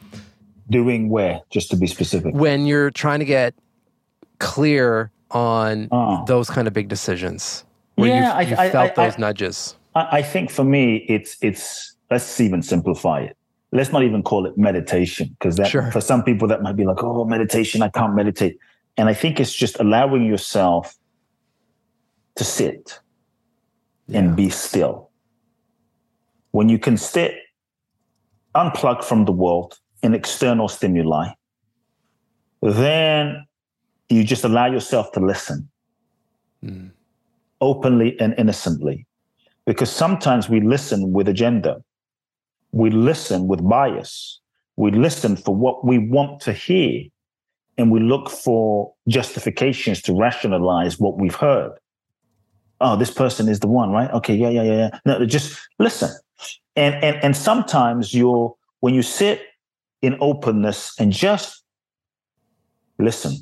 Doing 0.70 1.08
where? 1.08 1.40
Just 1.50 1.70
to 1.70 1.76
be 1.76 1.86
specific. 1.86 2.34
When 2.34 2.66
you're 2.66 2.90
trying 2.90 3.18
to 3.18 3.24
get 3.24 3.54
clear 4.38 5.10
on 5.30 5.88
oh. 5.90 6.24
those 6.26 6.48
kind 6.48 6.66
of 6.66 6.74
big 6.74 6.88
decisions, 6.88 7.64
where 7.96 8.08
yeah, 8.08 8.40
you, 8.40 8.50
you 8.50 8.56
I, 8.56 8.70
felt 8.70 8.98
I, 8.98 9.02
I, 9.02 9.06
those 9.06 9.18
nudges. 9.18 9.76
I 9.94 10.22
think 10.22 10.50
for 10.50 10.64
me, 10.64 11.04
it's 11.08 11.36
it's 11.42 11.96
let's 12.10 12.40
even 12.40 12.62
simplify 12.62 13.20
it 13.20 13.36
let's 13.72 13.90
not 13.90 14.02
even 14.02 14.22
call 14.22 14.46
it 14.46 14.56
meditation 14.56 15.34
because 15.38 15.56
that 15.56 15.68
sure. 15.68 15.90
for 15.90 16.00
some 16.00 16.22
people 16.22 16.46
that 16.46 16.62
might 16.62 16.76
be 16.76 16.84
like 16.84 17.02
oh 17.02 17.24
meditation 17.24 17.82
i 17.82 17.88
can't 17.88 18.14
meditate 18.14 18.58
and 18.96 19.08
I 19.08 19.14
think 19.14 19.40
it's 19.40 19.54
just 19.54 19.80
allowing 19.80 20.26
yourself 20.26 20.94
to 22.36 22.44
sit 22.44 23.00
yeah. 24.06 24.18
and 24.18 24.36
be 24.36 24.50
still. 24.50 25.10
When 26.50 26.68
you 26.68 26.78
can 26.78 26.96
sit, 26.96 27.34
unplug 28.54 29.02
from 29.02 29.24
the 29.24 29.32
world 29.32 29.78
and 30.02 30.14
external 30.14 30.68
stimuli, 30.68 31.28
then 32.60 33.46
you 34.10 34.24
just 34.24 34.44
allow 34.44 34.66
yourself 34.66 35.10
to 35.12 35.20
listen 35.20 35.68
mm. 36.62 36.90
openly 37.62 38.20
and 38.20 38.34
innocently. 38.36 39.06
Because 39.64 39.90
sometimes 39.90 40.48
we 40.50 40.60
listen 40.60 41.12
with 41.12 41.28
agenda, 41.28 41.82
we 42.72 42.90
listen 42.90 43.46
with 43.46 43.66
bias, 43.66 44.40
we 44.76 44.90
listen 44.90 45.36
for 45.36 45.54
what 45.54 45.84
we 45.84 45.98
want 45.98 46.40
to 46.42 46.52
hear 46.52 47.04
and 47.78 47.90
we 47.90 48.00
look 48.00 48.28
for 48.28 48.92
justifications 49.08 50.02
to 50.02 50.14
rationalize 50.14 50.98
what 50.98 51.18
we've 51.18 51.34
heard. 51.34 51.72
Oh, 52.80 52.96
this 52.96 53.10
person 53.10 53.48
is 53.48 53.60
the 53.60 53.68
one, 53.68 53.90
right? 53.90 54.10
Okay, 54.10 54.34
yeah, 54.34 54.48
yeah, 54.48 54.62
yeah, 54.62 54.72
yeah. 54.72 54.98
No, 55.04 55.24
just 55.24 55.58
listen. 55.78 56.10
And 56.74 56.94
and 56.96 57.16
and 57.22 57.36
sometimes 57.36 58.12
you're 58.12 58.54
when 58.80 58.94
you 58.94 59.02
sit 59.02 59.42
in 60.00 60.16
openness 60.20 60.92
and 60.98 61.12
just 61.12 61.62
listen 62.98 63.36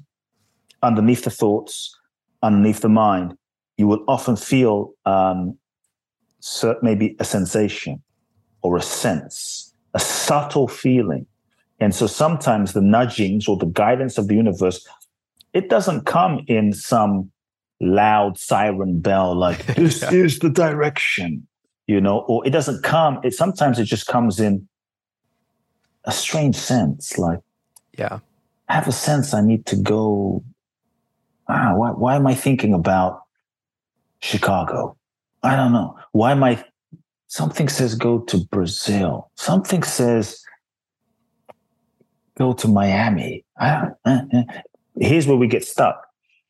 underneath 0.82 1.24
the 1.24 1.30
thoughts, 1.30 1.96
underneath 2.42 2.80
the 2.80 2.88
mind, 2.88 3.34
you 3.78 3.86
will 3.86 4.04
often 4.08 4.36
feel 4.36 4.92
um, 5.06 5.56
maybe 6.82 7.16
a 7.18 7.24
sensation 7.24 8.02
or 8.62 8.76
a 8.76 8.82
sense, 8.82 9.74
a 9.94 10.00
subtle 10.00 10.68
feeling 10.68 11.26
and 11.80 11.94
so 11.94 12.06
sometimes 12.06 12.74
the 12.74 12.82
nudgings 12.82 13.48
or 13.48 13.56
the 13.56 13.66
guidance 13.66 14.18
of 14.18 14.28
the 14.28 14.34
universe, 14.34 14.86
it 15.54 15.70
doesn't 15.70 16.04
come 16.04 16.44
in 16.46 16.72
some 16.74 17.32
loud 17.80 18.38
siren 18.38 19.00
bell 19.00 19.34
like 19.34 19.64
this 19.74 20.02
yeah. 20.02 20.12
is 20.12 20.38
the 20.40 20.50
direction, 20.50 21.46
you 21.86 22.00
know, 22.00 22.20
or 22.28 22.46
it 22.46 22.50
doesn't 22.50 22.82
come. 22.82 23.18
It 23.24 23.32
sometimes 23.32 23.78
it 23.78 23.86
just 23.86 24.06
comes 24.06 24.38
in 24.38 24.68
a 26.04 26.12
strange 26.12 26.56
sense, 26.56 27.16
like 27.16 27.40
yeah, 27.98 28.18
I 28.68 28.74
have 28.74 28.86
a 28.86 28.92
sense 28.92 29.32
I 29.32 29.40
need 29.40 29.64
to 29.66 29.76
go. 29.76 30.44
Ah, 31.48 31.74
why, 31.74 31.90
why 31.90 32.16
am 32.16 32.26
I 32.26 32.34
thinking 32.34 32.74
about 32.74 33.22
Chicago? 34.20 34.96
I 35.42 35.56
don't 35.56 35.72
know. 35.72 35.98
Why 36.12 36.32
am 36.32 36.44
I? 36.44 36.62
Something 37.30 37.68
says 37.68 37.94
go 37.94 38.18
to 38.22 38.38
Brazil. 38.38 39.30
Something 39.36 39.84
says 39.84 40.42
go 42.36 42.52
to 42.54 42.66
Miami. 42.66 43.44
Uh, 43.60 43.90
uh, 44.04 44.22
here's 44.98 45.28
where 45.28 45.36
we 45.36 45.46
get 45.46 45.64
stuck. 45.64 46.08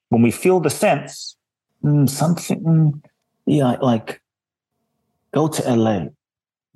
When 0.08 0.22
we 0.22 0.30
feel 0.30 0.58
the 0.58 0.70
sense, 0.70 1.36
mm, 1.84 2.08
something, 2.08 2.62
mm, 2.62 3.02
yeah, 3.44 3.76
like 3.82 4.22
go 5.34 5.48
to 5.48 5.70
LA. 5.70 6.06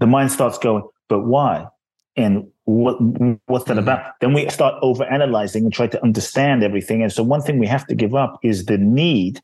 The 0.00 0.06
mind 0.06 0.30
starts 0.30 0.58
going, 0.58 0.86
but 1.08 1.20
why? 1.20 1.66
And 2.14 2.46
what 2.64 3.00
what's 3.46 3.64
that 3.64 3.78
mm-hmm. 3.78 3.78
about? 3.78 4.12
Then 4.20 4.34
we 4.34 4.46
start 4.50 4.74
over 4.82 5.04
analyzing 5.04 5.64
and 5.64 5.72
try 5.72 5.86
to 5.86 6.02
understand 6.02 6.62
everything. 6.62 7.02
And 7.02 7.10
so 7.10 7.22
one 7.22 7.40
thing 7.40 7.58
we 7.58 7.66
have 7.68 7.86
to 7.86 7.94
give 7.94 8.14
up 8.14 8.38
is 8.42 8.66
the 8.66 8.76
need, 8.76 9.40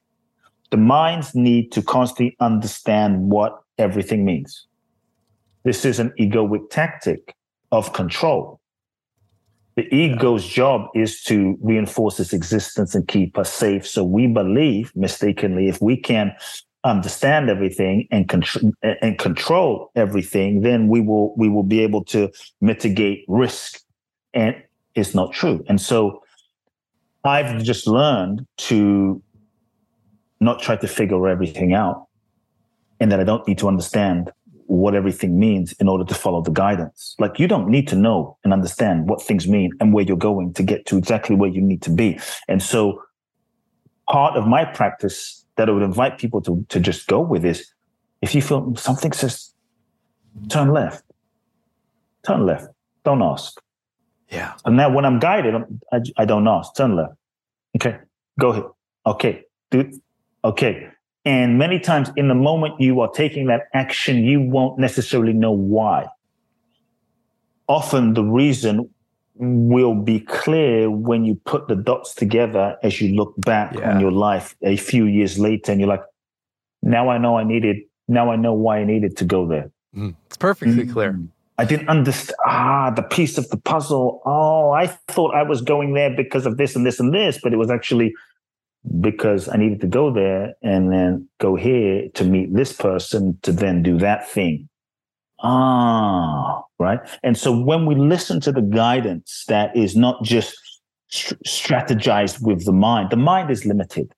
the 0.70 0.76
mind's 0.76 1.34
need 1.34 1.72
to 1.72 1.80
constantly 1.80 2.36
understand 2.40 3.30
what 3.30 3.62
everything 3.78 4.24
means. 4.24 4.66
This 5.64 5.84
is 5.84 5.98
an 5.98 6.12
egoic 6.18 6.70
tactic 6.70 7.34
of 7.72 7.92
control. 7.92 8.60
The 9.76 9.94
ego's 9.94 10.46
job 10.46 10.88
is 10.94 11.22
to 11.24 11.56
reinforce 11.62 12.18
its 12.20 12.32
existence 12.32 12.94
and 12.94 13.06
keep 13.06 13.38
us 13.38 13.52
safe. 13.52 13.86
So 13.86 14.04
we 14.04 14.26
believe 14.26 14.92
mistakenly 14.96 15.68
if 15.68 15.80
we 15.80 15.96
can 15.96 16.34
understand 16.82 17.50
everything 17.50 18.08
and 18.10 18.28
control 18.28 18.72
and 18.82 19.18
control 19.18 19.90
everything, 19.94 20.62
then 20.62 20.88
we 20.88 21.00
will 21.00 21.34
we 21.36 21.48
will 21.48 21.62
be 21.62 21.80
able 21.80 22.04
to 22.04 22.30
mitigate 22.60 23.24
risk. 23.28 23.80
And 24.34 24.56
it's 24.94 25.14
not 25.14 25.32
true. 25.32 25.64
And 25.68 25.80
so 25.80 26.22
I've 27.24 27.62
just 27.62 27.86
learned 27.86 28.46
to 28.58 29.22
not 30.40 30.60
try 30.60 30.76
to 30.76 30.88
figure 30.88 31.28
everything 31.28 31.74
out 31.74 32.06
and 33.00 33.10
that 33.10 33.20
I 33.20 33.24
don't 33.24 33.46
need 33.48 33.58
to 33.58 33.68
understand 33.68 34.30
what 34.66 34.94
everything 34.94 35.38
means 35.38 35.72
in 35.80 35.88
order 35.88 36.04
to 36.04 36.14
follow 36.14 36.42
the 36.42 36.52
guidance. 36.52 37.16
Like 37.18 37.40
you 37.40 37.48
don't 37.48 37.68
need 37.68 37.88
to 37.88 37.96
know 37.96 38.38
and 38.44 38.52
understand 38.52 39.08
what 39.08 39.20
things 39.20 39.48
mean 39.48 39.72
and 39.80 39.92
where 39.92 40.04
you're 40.04 40.16
going 40.16 40.54
to 40.54 40.62
get 40.62 40.86
to 40.86 40.96
exactly 40.96 41.34
where 41.34 41.50
you 41.50 41.60
need 41.60 41.82
to 41.82 41.90
be. 41.90 42.20
And 42.46 42.62
so 42.62 43.02
part 44.08 44.36
of 44.36 44.46
my 44.46 44.64
practice 44.64 45.44
that 45.56 45.68
I 45.68 45.72
would 45.72 45.82
invite 45.82 46.18
people 46.18 46.40
to, 46.42 46.64
to 46.68 46.78
just 46.78 47.08
go 47.08 47.20
with 47.20 47.44
is 47.44 47.72
if 48.22 48.34
you 48.34 48.42
feel 48.42 48.76
something 48.76 49.12
says 49.12 49.52
turn 50.48 50.72
left, 50.72 51.02
turn 52.24 52.46
left, 52.46 52.68
don't 53.04 53.22
ask. 53.22 53.60
Yeah. 54.28 54.54
And 54.64 54.76
now 54.76 54.88
when 54.94 55.04
I'm 55.04 55.18
guided, 55.18 55.54
I, 55.92 56.00
I 56.16 56.24
don't 56.24 56.46
ask, 56.46 56.76
turn 56.76 56.94
left. 56.94 57.14
Okay, 57.76 57.98
go 58.38 58.50
ahead. 58.50 58.64
Okay, 59.04 59.44
dude. 59.70 59.94
Okay, 60.44 60.88
and 61.24 61.58
many 61.58 61.78
times 61.78 62.10
in 62.16 62.28
the 62.28 62.34
moment 62.34 62.80
you 62.80 63.00
are 63.00 63.10
taking 63.10 63.46
that 63.46 63.68
action, 63.74 64.24
you 64.24 64.40
won't 64.40 64.78
necessarily 64.78 65.32
know 65.32 65.52
why. 65.52 66.06
Often 67.68 68.14
the 68.14 68.24
reason 68.24 68.88
will 69.34 69.94
be 69.94 70.20
clear 70.20 70.90
when 70.90 71.24
you 71.24 71.34
put 71.46 71.68
the 71.68 71.76
dots 71.76 72.14
together 72.14 72.76
as 72.82 73.00
you 73.00 73.14
look 73.14 73.34
back 73.38 73.74
yeah. 73.74 73.92
on 73.92 74.00
your 74.00 74.12
life 74.12 74.54
a 74.62 74.76
few 74.76 75.04
years 75.06 75.38
later 75.38 75.72
and 75.72 75.80
you're 75.80 75.88
like, 75.88 76.02
now 76.82 77.08
I 77.08 77.18
know 77.18 77.36
I 77.36 77.44
needed, 77.44 77.78
now 78.08 78.30
I 78.30 78.36
know 78.36 78.54
why 78.54 78.78
I 78.78 78.84
needed 78.84 79.16
to 79.18 79.24
go 79.24 79.46
there. 79.46 79.70
Mm, 79.94 80.14
it's 80.26 80.36
perfectly 80.36 80.84
mm 80.84 80.92
clear. 80.92 81.18
I 81.58 81.64
didn't 81.64 81.90
understand. 81.90 82.36
Ah, 82.46 82.90
the 82.90 83.02
piece 83.02 83.36
of 83.36 83.46
the 83.50 83.58
puzzle. 83.58 84.22
Oh, 84.24 84.70
I 84.70 84.86
thought 84.86 85.34
I 85.34 85.42
was 85.42 85.60
going 85.60 85.92
there 85.92 86.08
because 86.08 86.46
of 86.46 86.56
this 86.56 86.74
and 86.74 86.86
this 86.86 86.98
and 86.98 87.12
this, 87.12 87.38
but 87.42 87.52
it 87.52 87.56
was 87.56 87.70
actually 87.70 88.14
because 89.00 89.48
I 89.48 89.56
needed 89.56 89.80
to 89.82 89.86
go 89.86 90.12
there 90.12 90.54
and 90.62 90.92
then 90.92 91.28
go 91.38 91.56
here 91.56 92.08
to 92.14 92.24
meet 92.24 92.54
this 92.54 92.72
person 92.72 93.38
to 93.42 93.52
then 93.52 93.82
do 93.82 93.98
that 93.98 94.28
thing. 94.28 94.68
Ah, 95.42 96.62
right. 96.78 97.00
And 97.22 97.36
so 97.36 97.58
when 97.58 97.86
we 97.86 97.94
listen 97.94 98.40
to 98.40 98.52
the 98.52 98.62
guidance 98.62 99.44
that 99.48 99.74
is 99.76 99.96
not 99.96 100.22
just 100.22 100.54
st- 101.08 101.42
strategized 101.44 102.42
with 102.42 102.64
the 102.64 102.72
mind, 102.72 103.10
the 103.10 103.16
mind 103.16 103.50
is 103.50 103.64
limited. 103.64 104.12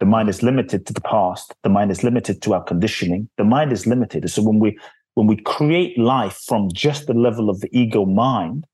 The 0.00 0.06
mind 0.06 0.28
is 0.28 0.42
limited 0.42 0.86
to 0.86 0.92
the 0.92 1.00
past. 1.00 1.54
The 1.62 1.68
mind 1.68 1.92
is 1.92 2.02
limited 2.02 2.42
to 2.42 2.54
our 2.54 2.62
conditioning. 2.62 3.28
The 3.36 3.44
mind 3.44 3.72
is 3.72 3.86
limited. 3.86 4.28
So 4.30 4.42
when 4.42 4.58
we 4.58 4.76
when 5.14 5.26
we 5.26 5.36
create 5.36 5.98
life 5.98 6.40
from 6.46 6.70
just 6.72 7.06
the 7.06 7.14
level 7.14 7.50
of 7.50 7.60
the 7.60 7.68
ego 7.70 8.04
mind, 8.04 8.66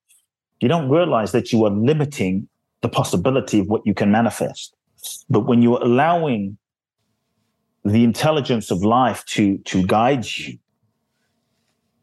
you 0.60 0.68
don't 0.68 0.88
realize 0.88 1.32
that 1.32 1.52
you 1.52 1.64
are 1.64 1.70
limiting 1.70 2.48
the 2.80 2.88
possibility 2.88 3.58
of 3.58 3.66
what 3.66 3.84
you 3.84 3.92
can 3.92 4.10
manifest. 4.10 4.74
But 5.28 5.46
when 5.46 5.62
you're 5.62 5.82
allowing 5.82 6.58
the 7.84 8.04
intelligence 8.04 8.70
of 8.70 8.82
life 8.82 9.24
to 9.26 9.58
to 9.58 9.86
guide 9.86 10.26
you 10.36 10.58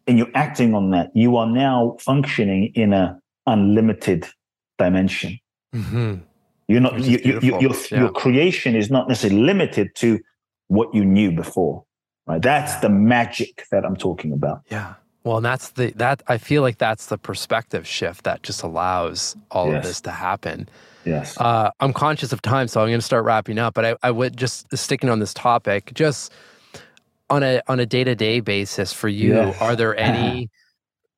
and 0.07 0.17
you're 0.17 0.35
acting 0.35 0.73
on 0.73 0.91
that 0.91 1.11
you 1.13 1.37
are 1.37 1.47
now 1.47 1.95
functioning 1.99 2.71
in 2.75 2.93
a 2.93 3.19
unlimited 3.45 4.25
dimension 4.77 5.37
mm-hmm. 5.73 6.15
you're 6.67 6.81
not 6.81 6.99
you, 6.99 7.19
you, 7.23 7.39
you, 7.41 7.59
your, 7.59 7.73
yeah. 7.91 7.99
your 7.99 8.11
creation 8.11 8.75
is 8.75 8.89
not 8.89 9.07
necessarily 9.07 9.41
limited 9.41 9.89
to 9.95 10.19
what 10.67 10.93
you 10.93 11.05
knew 11.05 11.31
before 11.31 11.83
right 12.25 12.41
that's 12.41 12.73
yeah. 12.73 12.79
the 12.81 12.89
magic 12.89 13.65
that 13.71 13.85
i'm 13.85 13.95
talking 13.95 14.31
about 14.31 14.61
yeah 14.71 14.95
well, 15.23 15.37
and 15.37 15.45
that's 15.45 15.71
the 15.71 15.91
that 15.95 16.21
I 16.27 16.37
feel 16.37 16.61
like 16.61 16.77
that's 16.77 17.07
the 17.07 17.17
perspective 17.17 17.87
shift 17.87 18.25
that 18.25 18.43
just 18.43 18.61
allows 18.61 19.35
all 19.49 19.69
yes. 19.69 19.77
of 19.77 19.83
this 19.83 20.01
to 20.01 20.11
happen. 20.11 20.69
Yes. 21.05 21.39
Uh, 21.39 21.71
I'm 21.79 21.93
conscious 21.93 22.33
of 22.33 22.41
time, 22.41 22.67
so 22.67 22.81
I'm 22.81 22.87
going 22.87 22.99
to 22.99 23.05
start 23.05 23.25
wrapping 23.25 23.59
up. 23.59 23.73
But 23.73 23.85
I, 23.85 23.95
I 24.03 24.11
would 24.11 24.37
just 24.37 24.75
sticking 24.75 25.09
on 25.09 25.19
this 25.19 25.33
topic, 25.33 25.91
just 25.93 26.31
on 27.29 27.43
a 27.43 27.61
on 27.67 27.79
a 27.79 27.85
day 27.85 28.03
to 28.03 28.15
day 28.15 28.39
basis 28.39 28.91
for 28.91 29.07
you. 29.07 29.35
Yes. 29.35 29.61
Are 29.61 29.75
there 29.75 29.95
any? 29.99 30.49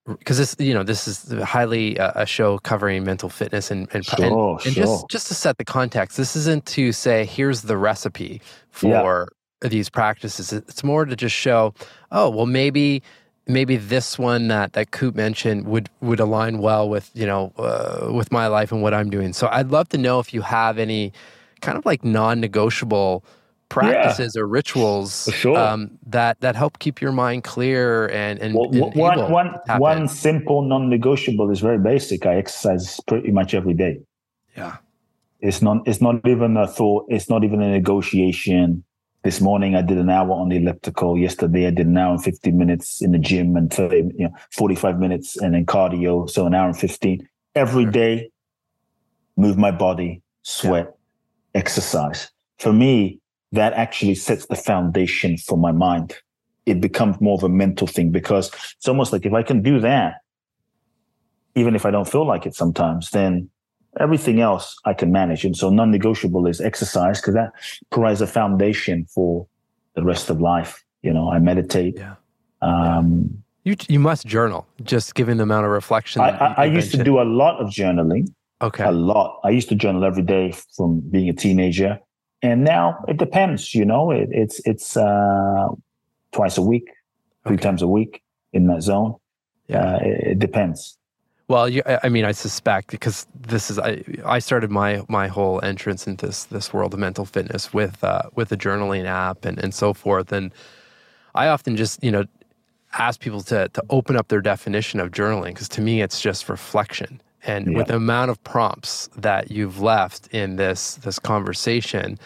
Because 0.05 0.37
this, 0.37 0.55
you 0.57 0.73
know, 0.73 0.83
this 0.83 1.05
is 1.05 1.33
highly 1.43 1.99
uh, 1.99 2.13
a 2.15 2.25
show 2.25 2.59
covering 2.59 3.03
mental 3.03 3.29
fitness 3.29 3.71
and 3.71 3.89
and, 3.93 4.05
sure, 4.05 4.25
and, 4.25 4.65
and 4.65 4.73
sure. 4.75 4.85
just 4.85 5.09
just 5.09 5.27
to 5.27 5.33
set 5.33 5.57
the 5.57 5.65
context. 5.65 6.17
This 6.17 6.35
isn't 6.35 6.65
to 6.67 6.91
say 6.91 7.25
here's 7.25 7.63
the 7.63 7.77
recipe 7.77 8.41
for 8.71 9.27
yeah. 9.63 9.69
these 9.69 9.89
practices. 9.89 10.53
It's 10.53 10.83
more 10.83 11.03
to 11.05 11.15
just 11.15 11.35
show, 11.35 11.73
oh, 12.11 12.29
well, 12.29 12.45
maybe 12.45 13.03
maybe 13.47 13.77
this 13.77 14.19
one 14.19 14.47
that 14.49 14.73
that 14.73 14.91
Kute 14.91 15.15
mentioned 15.15 15.65
would 15.65 15.89
would 16.01 16.19
align 16.19 16.59
well 16.59 16.89
with 16.89 17.09
you 17.13 17.25
know 17.25 17.53
uh, 17.57 18.11
with 18.11 18.31
my 18.31 18.47
life 18.47 18.71
and 18.71 18.81
what 18.81 18.93
I'm 18.93 19.09
doing. 19.09 19.33
So 19.33 19.47
I'd 19.51 19.69
love 19.69 19.89
to 19.89 19.97
know 19.97 20.19
if 20.19 20.33
you 20.33 20.41
have 20.41 20.77
any 20.77 21.13
kind 21.61 21.77
of 21.77 21.85
like 21.85 22.03
non-negotiable 22.03 23.23
practices 23.69 24.33
yeah, 24.35 24.41
or 24.41 24.47
rituals 24.47 25.29
sure. 25.33 25.57
um, 25.57 25.91
that 26.05 26.39
that 26.41 26.55
help 26.55 26.79
keep 26.79 27.01
your 27.01 27.11
mind 27.11 27.43
clear 27.43 28.07
and 28.09 28.39
and, 28.39 28.55
well, 28.55 28.69
and 28.73 28.95
one 28.95 29.31
one 29.31 29.55
one 29.77 30.07
simple 30.07 30.61
non-negotiable 30.61 31.49
is 31.51 31.59
very 31.59 31.79
basic. 31.79 32.25
I 32.25 32.35
exercise 32.35 32.99
pretty 33.07 33.31
much 33.31 33.53
every 33.53 33.73
day. 33.73 33.99
Yeah, 34.55 34.77
it's 35.39 35.61
not 35.61 35.87
it's 35.87 36.01
not 36.01 36.25
even 36.27 36.57
a 36.57 36.67
thought. 36.67 37.05
It's 37.09 37.29
not 37.29 37.43
even 37.43 37.61
a 37.61 37.69
negotiation. 37.69 38.83
This 39.27 39.41
morning 39.41 39.75
I 39.75 39.81
did 39.81 39.97
an 39.97 40.09
hour 40.09 40.31
on 40.31 40.47
the 40.47 40.55
elliptical. 40.55 41.17
Yesterday 41.17 41.67
I 41.67 41.71
did 41.71 41.85
an 41.85 41.97
hour 41.97 42.13
and 42.13 42.23
15 42.23 42.57
minutes 42.57 43.01
in 43.01 43.11
the 43.11 43.19
gym 43.19 43.57
and 43.57 43.69
30, 43.69 44.13
you 44.17 44.29
know, 44.29 44.33
45 44.53 44.99
minutes 44.99 45.35
and 45.35 45.53
then 45.53 45.65
cardio. 45.65 46.29
So 46.29 46.45
an 46.45 46.55
hour 46.55 46.67
and 46.67 46.79
15 46.79 47.27
every 47.53 47.83
day. 47.83 48.31
Move 49.35 49.57
my 49.57 49.69
body, 49.69 50.21
sweat, 50.43 50.85
yeah. 50.85 51.59
exercise. 51.59 52.31
For 52.59 52.71
me, 52.71 53.19
that 53.51 53.73
actually 53.73 54.15
sets 54.15 54.45
the 54.45 54.55
foundation 54.55 55.35
for 55.35 55.57
my 55.57 55.73
mind. 55.73 56.15
It 56.65 56.79
becomes 56.79 57.19
more 57.19 57.35
of 57.35 57.43
a 57.43 57.49
mental 57.49 57.85
thing 57.85 58.11
because 58.11 58.49
it's 58.77 58.87
almost 58.87 59.11
like 59.11 59.25
if 59.25 59.33
I 59.33 59.43
can 59.43 59.61
do 59.61 59.81
that, 59.81 60.21
even 61.53 61.75
if 61.75 61.85
I 61.85 61.91
don't 61.91 62.09
feel 62.09 62.25
like 62.25 62.45
it 62.45 62.55
sometimes, 62.55 63.09
then 63.09 63.49
Everything 63.99 64.39
else 64.39 64.77
I 64.85 64.93
can 64.93 65.11
manage. 65.11 65.45
And 65.45 65.55
so 65.55 65.69
non 65.69 65.91
negotiable 65.91 66.47
is 66.47 66.61
exercise 66.61 67.19
because 67.19 67.33
that 67.33 67.51
provides 67.89 68.21
a 68.21 68.27
foundation 68.27 69.05
for 69.05 69.47
the 69.95 70.03
rest 70.03 70.29
of 70.29 70.39
life. 70.41 70.83
You 71.01 71.13
know, 71.13 71.31
I 71.31 71.39
meditate. 71.39 71.97
Yeah. 71.97 72.15
Um. 72.61 73.43
You, 73.63 73.75
you 73.89 73.99
must 73.99 74.25
journal, 74.25 74.65
just 74.83 75.13
given 75.13 75.35
the 75.37 75.43
amount 75.43 75.65
of 75.65 75.71
reflection. 75.71 76.21
I, 76.21 76.29
I, 76.29 76.53
I 76.59 76.65
used 76.65 76.91
to 76.91 77.03
do 77.03 77.19
a 77.19 77.23
lot 77.23 77.59
of 77.59 77.67
journaling. 77.67 78.29
Okay. 78.61 78.85
A 78.85 78.91
lot. 78.91 79.41
I 79.43 79.49
used 79.49 79.69
to 79.69 79.75
journal 79.75 80.05
every 80.05 80.23
day 80.23 80.53
from 80.75 81.01
being 81.01 81.27
a 81.29 81.33
teenager. 81.33 81.99
And 82.41 82.63
now 82.63 83.03
it 83.07 83.17
depends, 83.17 83.73
you 83.75 83.83
know, 83.83 84.11
it, 84.11 84.29
it's, 84.31 84.61
it's, 84.65 84.95
uh, 84.95 85.67
twice 86.31 86.57
a 86.57 86.61
week, 86.61 86.89
three 87.45 87.55
okay. 87.55 87.63
times 87.63 87.81
a 87.81 87.87
week 87.87 88.23
in 88.53 88.67
that 88.67 88.83
zone. 88.83 89.15
Yeah. 89.67 89.95
Uh, 89.95 89.99
it, 90.01 90.27
it 90.27 90.39
depends. 90.39 90.96
Well, 91.49 91.69
you, 91.69 91.81
I 92.03 92.09
mean, 92.09 92.25
I 92.25 92.33
suspect 92.33 92.91
because 92.91 93.25
this 93.33 93.71
is 93.71 93.79
I, 93.79 94.03
I 94.25 94.39
started 94.39 94.69
my 94.69 95.03
my 95.07 95.27
whole 95.27 95.63
entrance 95.63 96.05
into 96.05 96.25
this 96.25 96.45
this 96.45 96.73
world 96.73 96.93
of 96.93 96.99
mental 96.99 97.25
fitness 97.25 97.73
with 97.73 98.03
uh, 98.03 98.23
with 98.35 98.51
a 98.51 98.57
journaling 98.57 99.05
app 99.05 99.45
and 99.45 99.57
and 99.57 99.73
so 99.73 99.93
forth, 99.93 100.31
and 100.33 100.51
I 101.35 101.47
often 101.47 101.77
just 101.77 102.03
you 102.03 102.11
know 102.11 102.25
ask 102.93 103.21
people 103.21 103.41
to 103.43 103.69
to 103.69 103.83
open 103.89 104.17
up 104.17 104.27
their 104.27 104.41
definition 104.41 104.99
of 104.99 105.11
journaling 105.11 105.53
because 105.53 105.69
to 105.69 105.81
me 105.81 106.01
it's 106.01 106.19
just 106.19 106.49
reflection. 106.49 107.21
And 107.43 107.71
yeah. 107.71 107.77
with 107.77 107.87
the 107.87 107.95
amount 107.95 108.29
of 108.29 108.43
prompts 108.43 109.09
that 109.15 109.49
you've 109.49 109.79
left 109.79 110.27
in 110.33 110.57
this 110.57 110.95
this 110.95 111.17
conversation, 111.17 112.19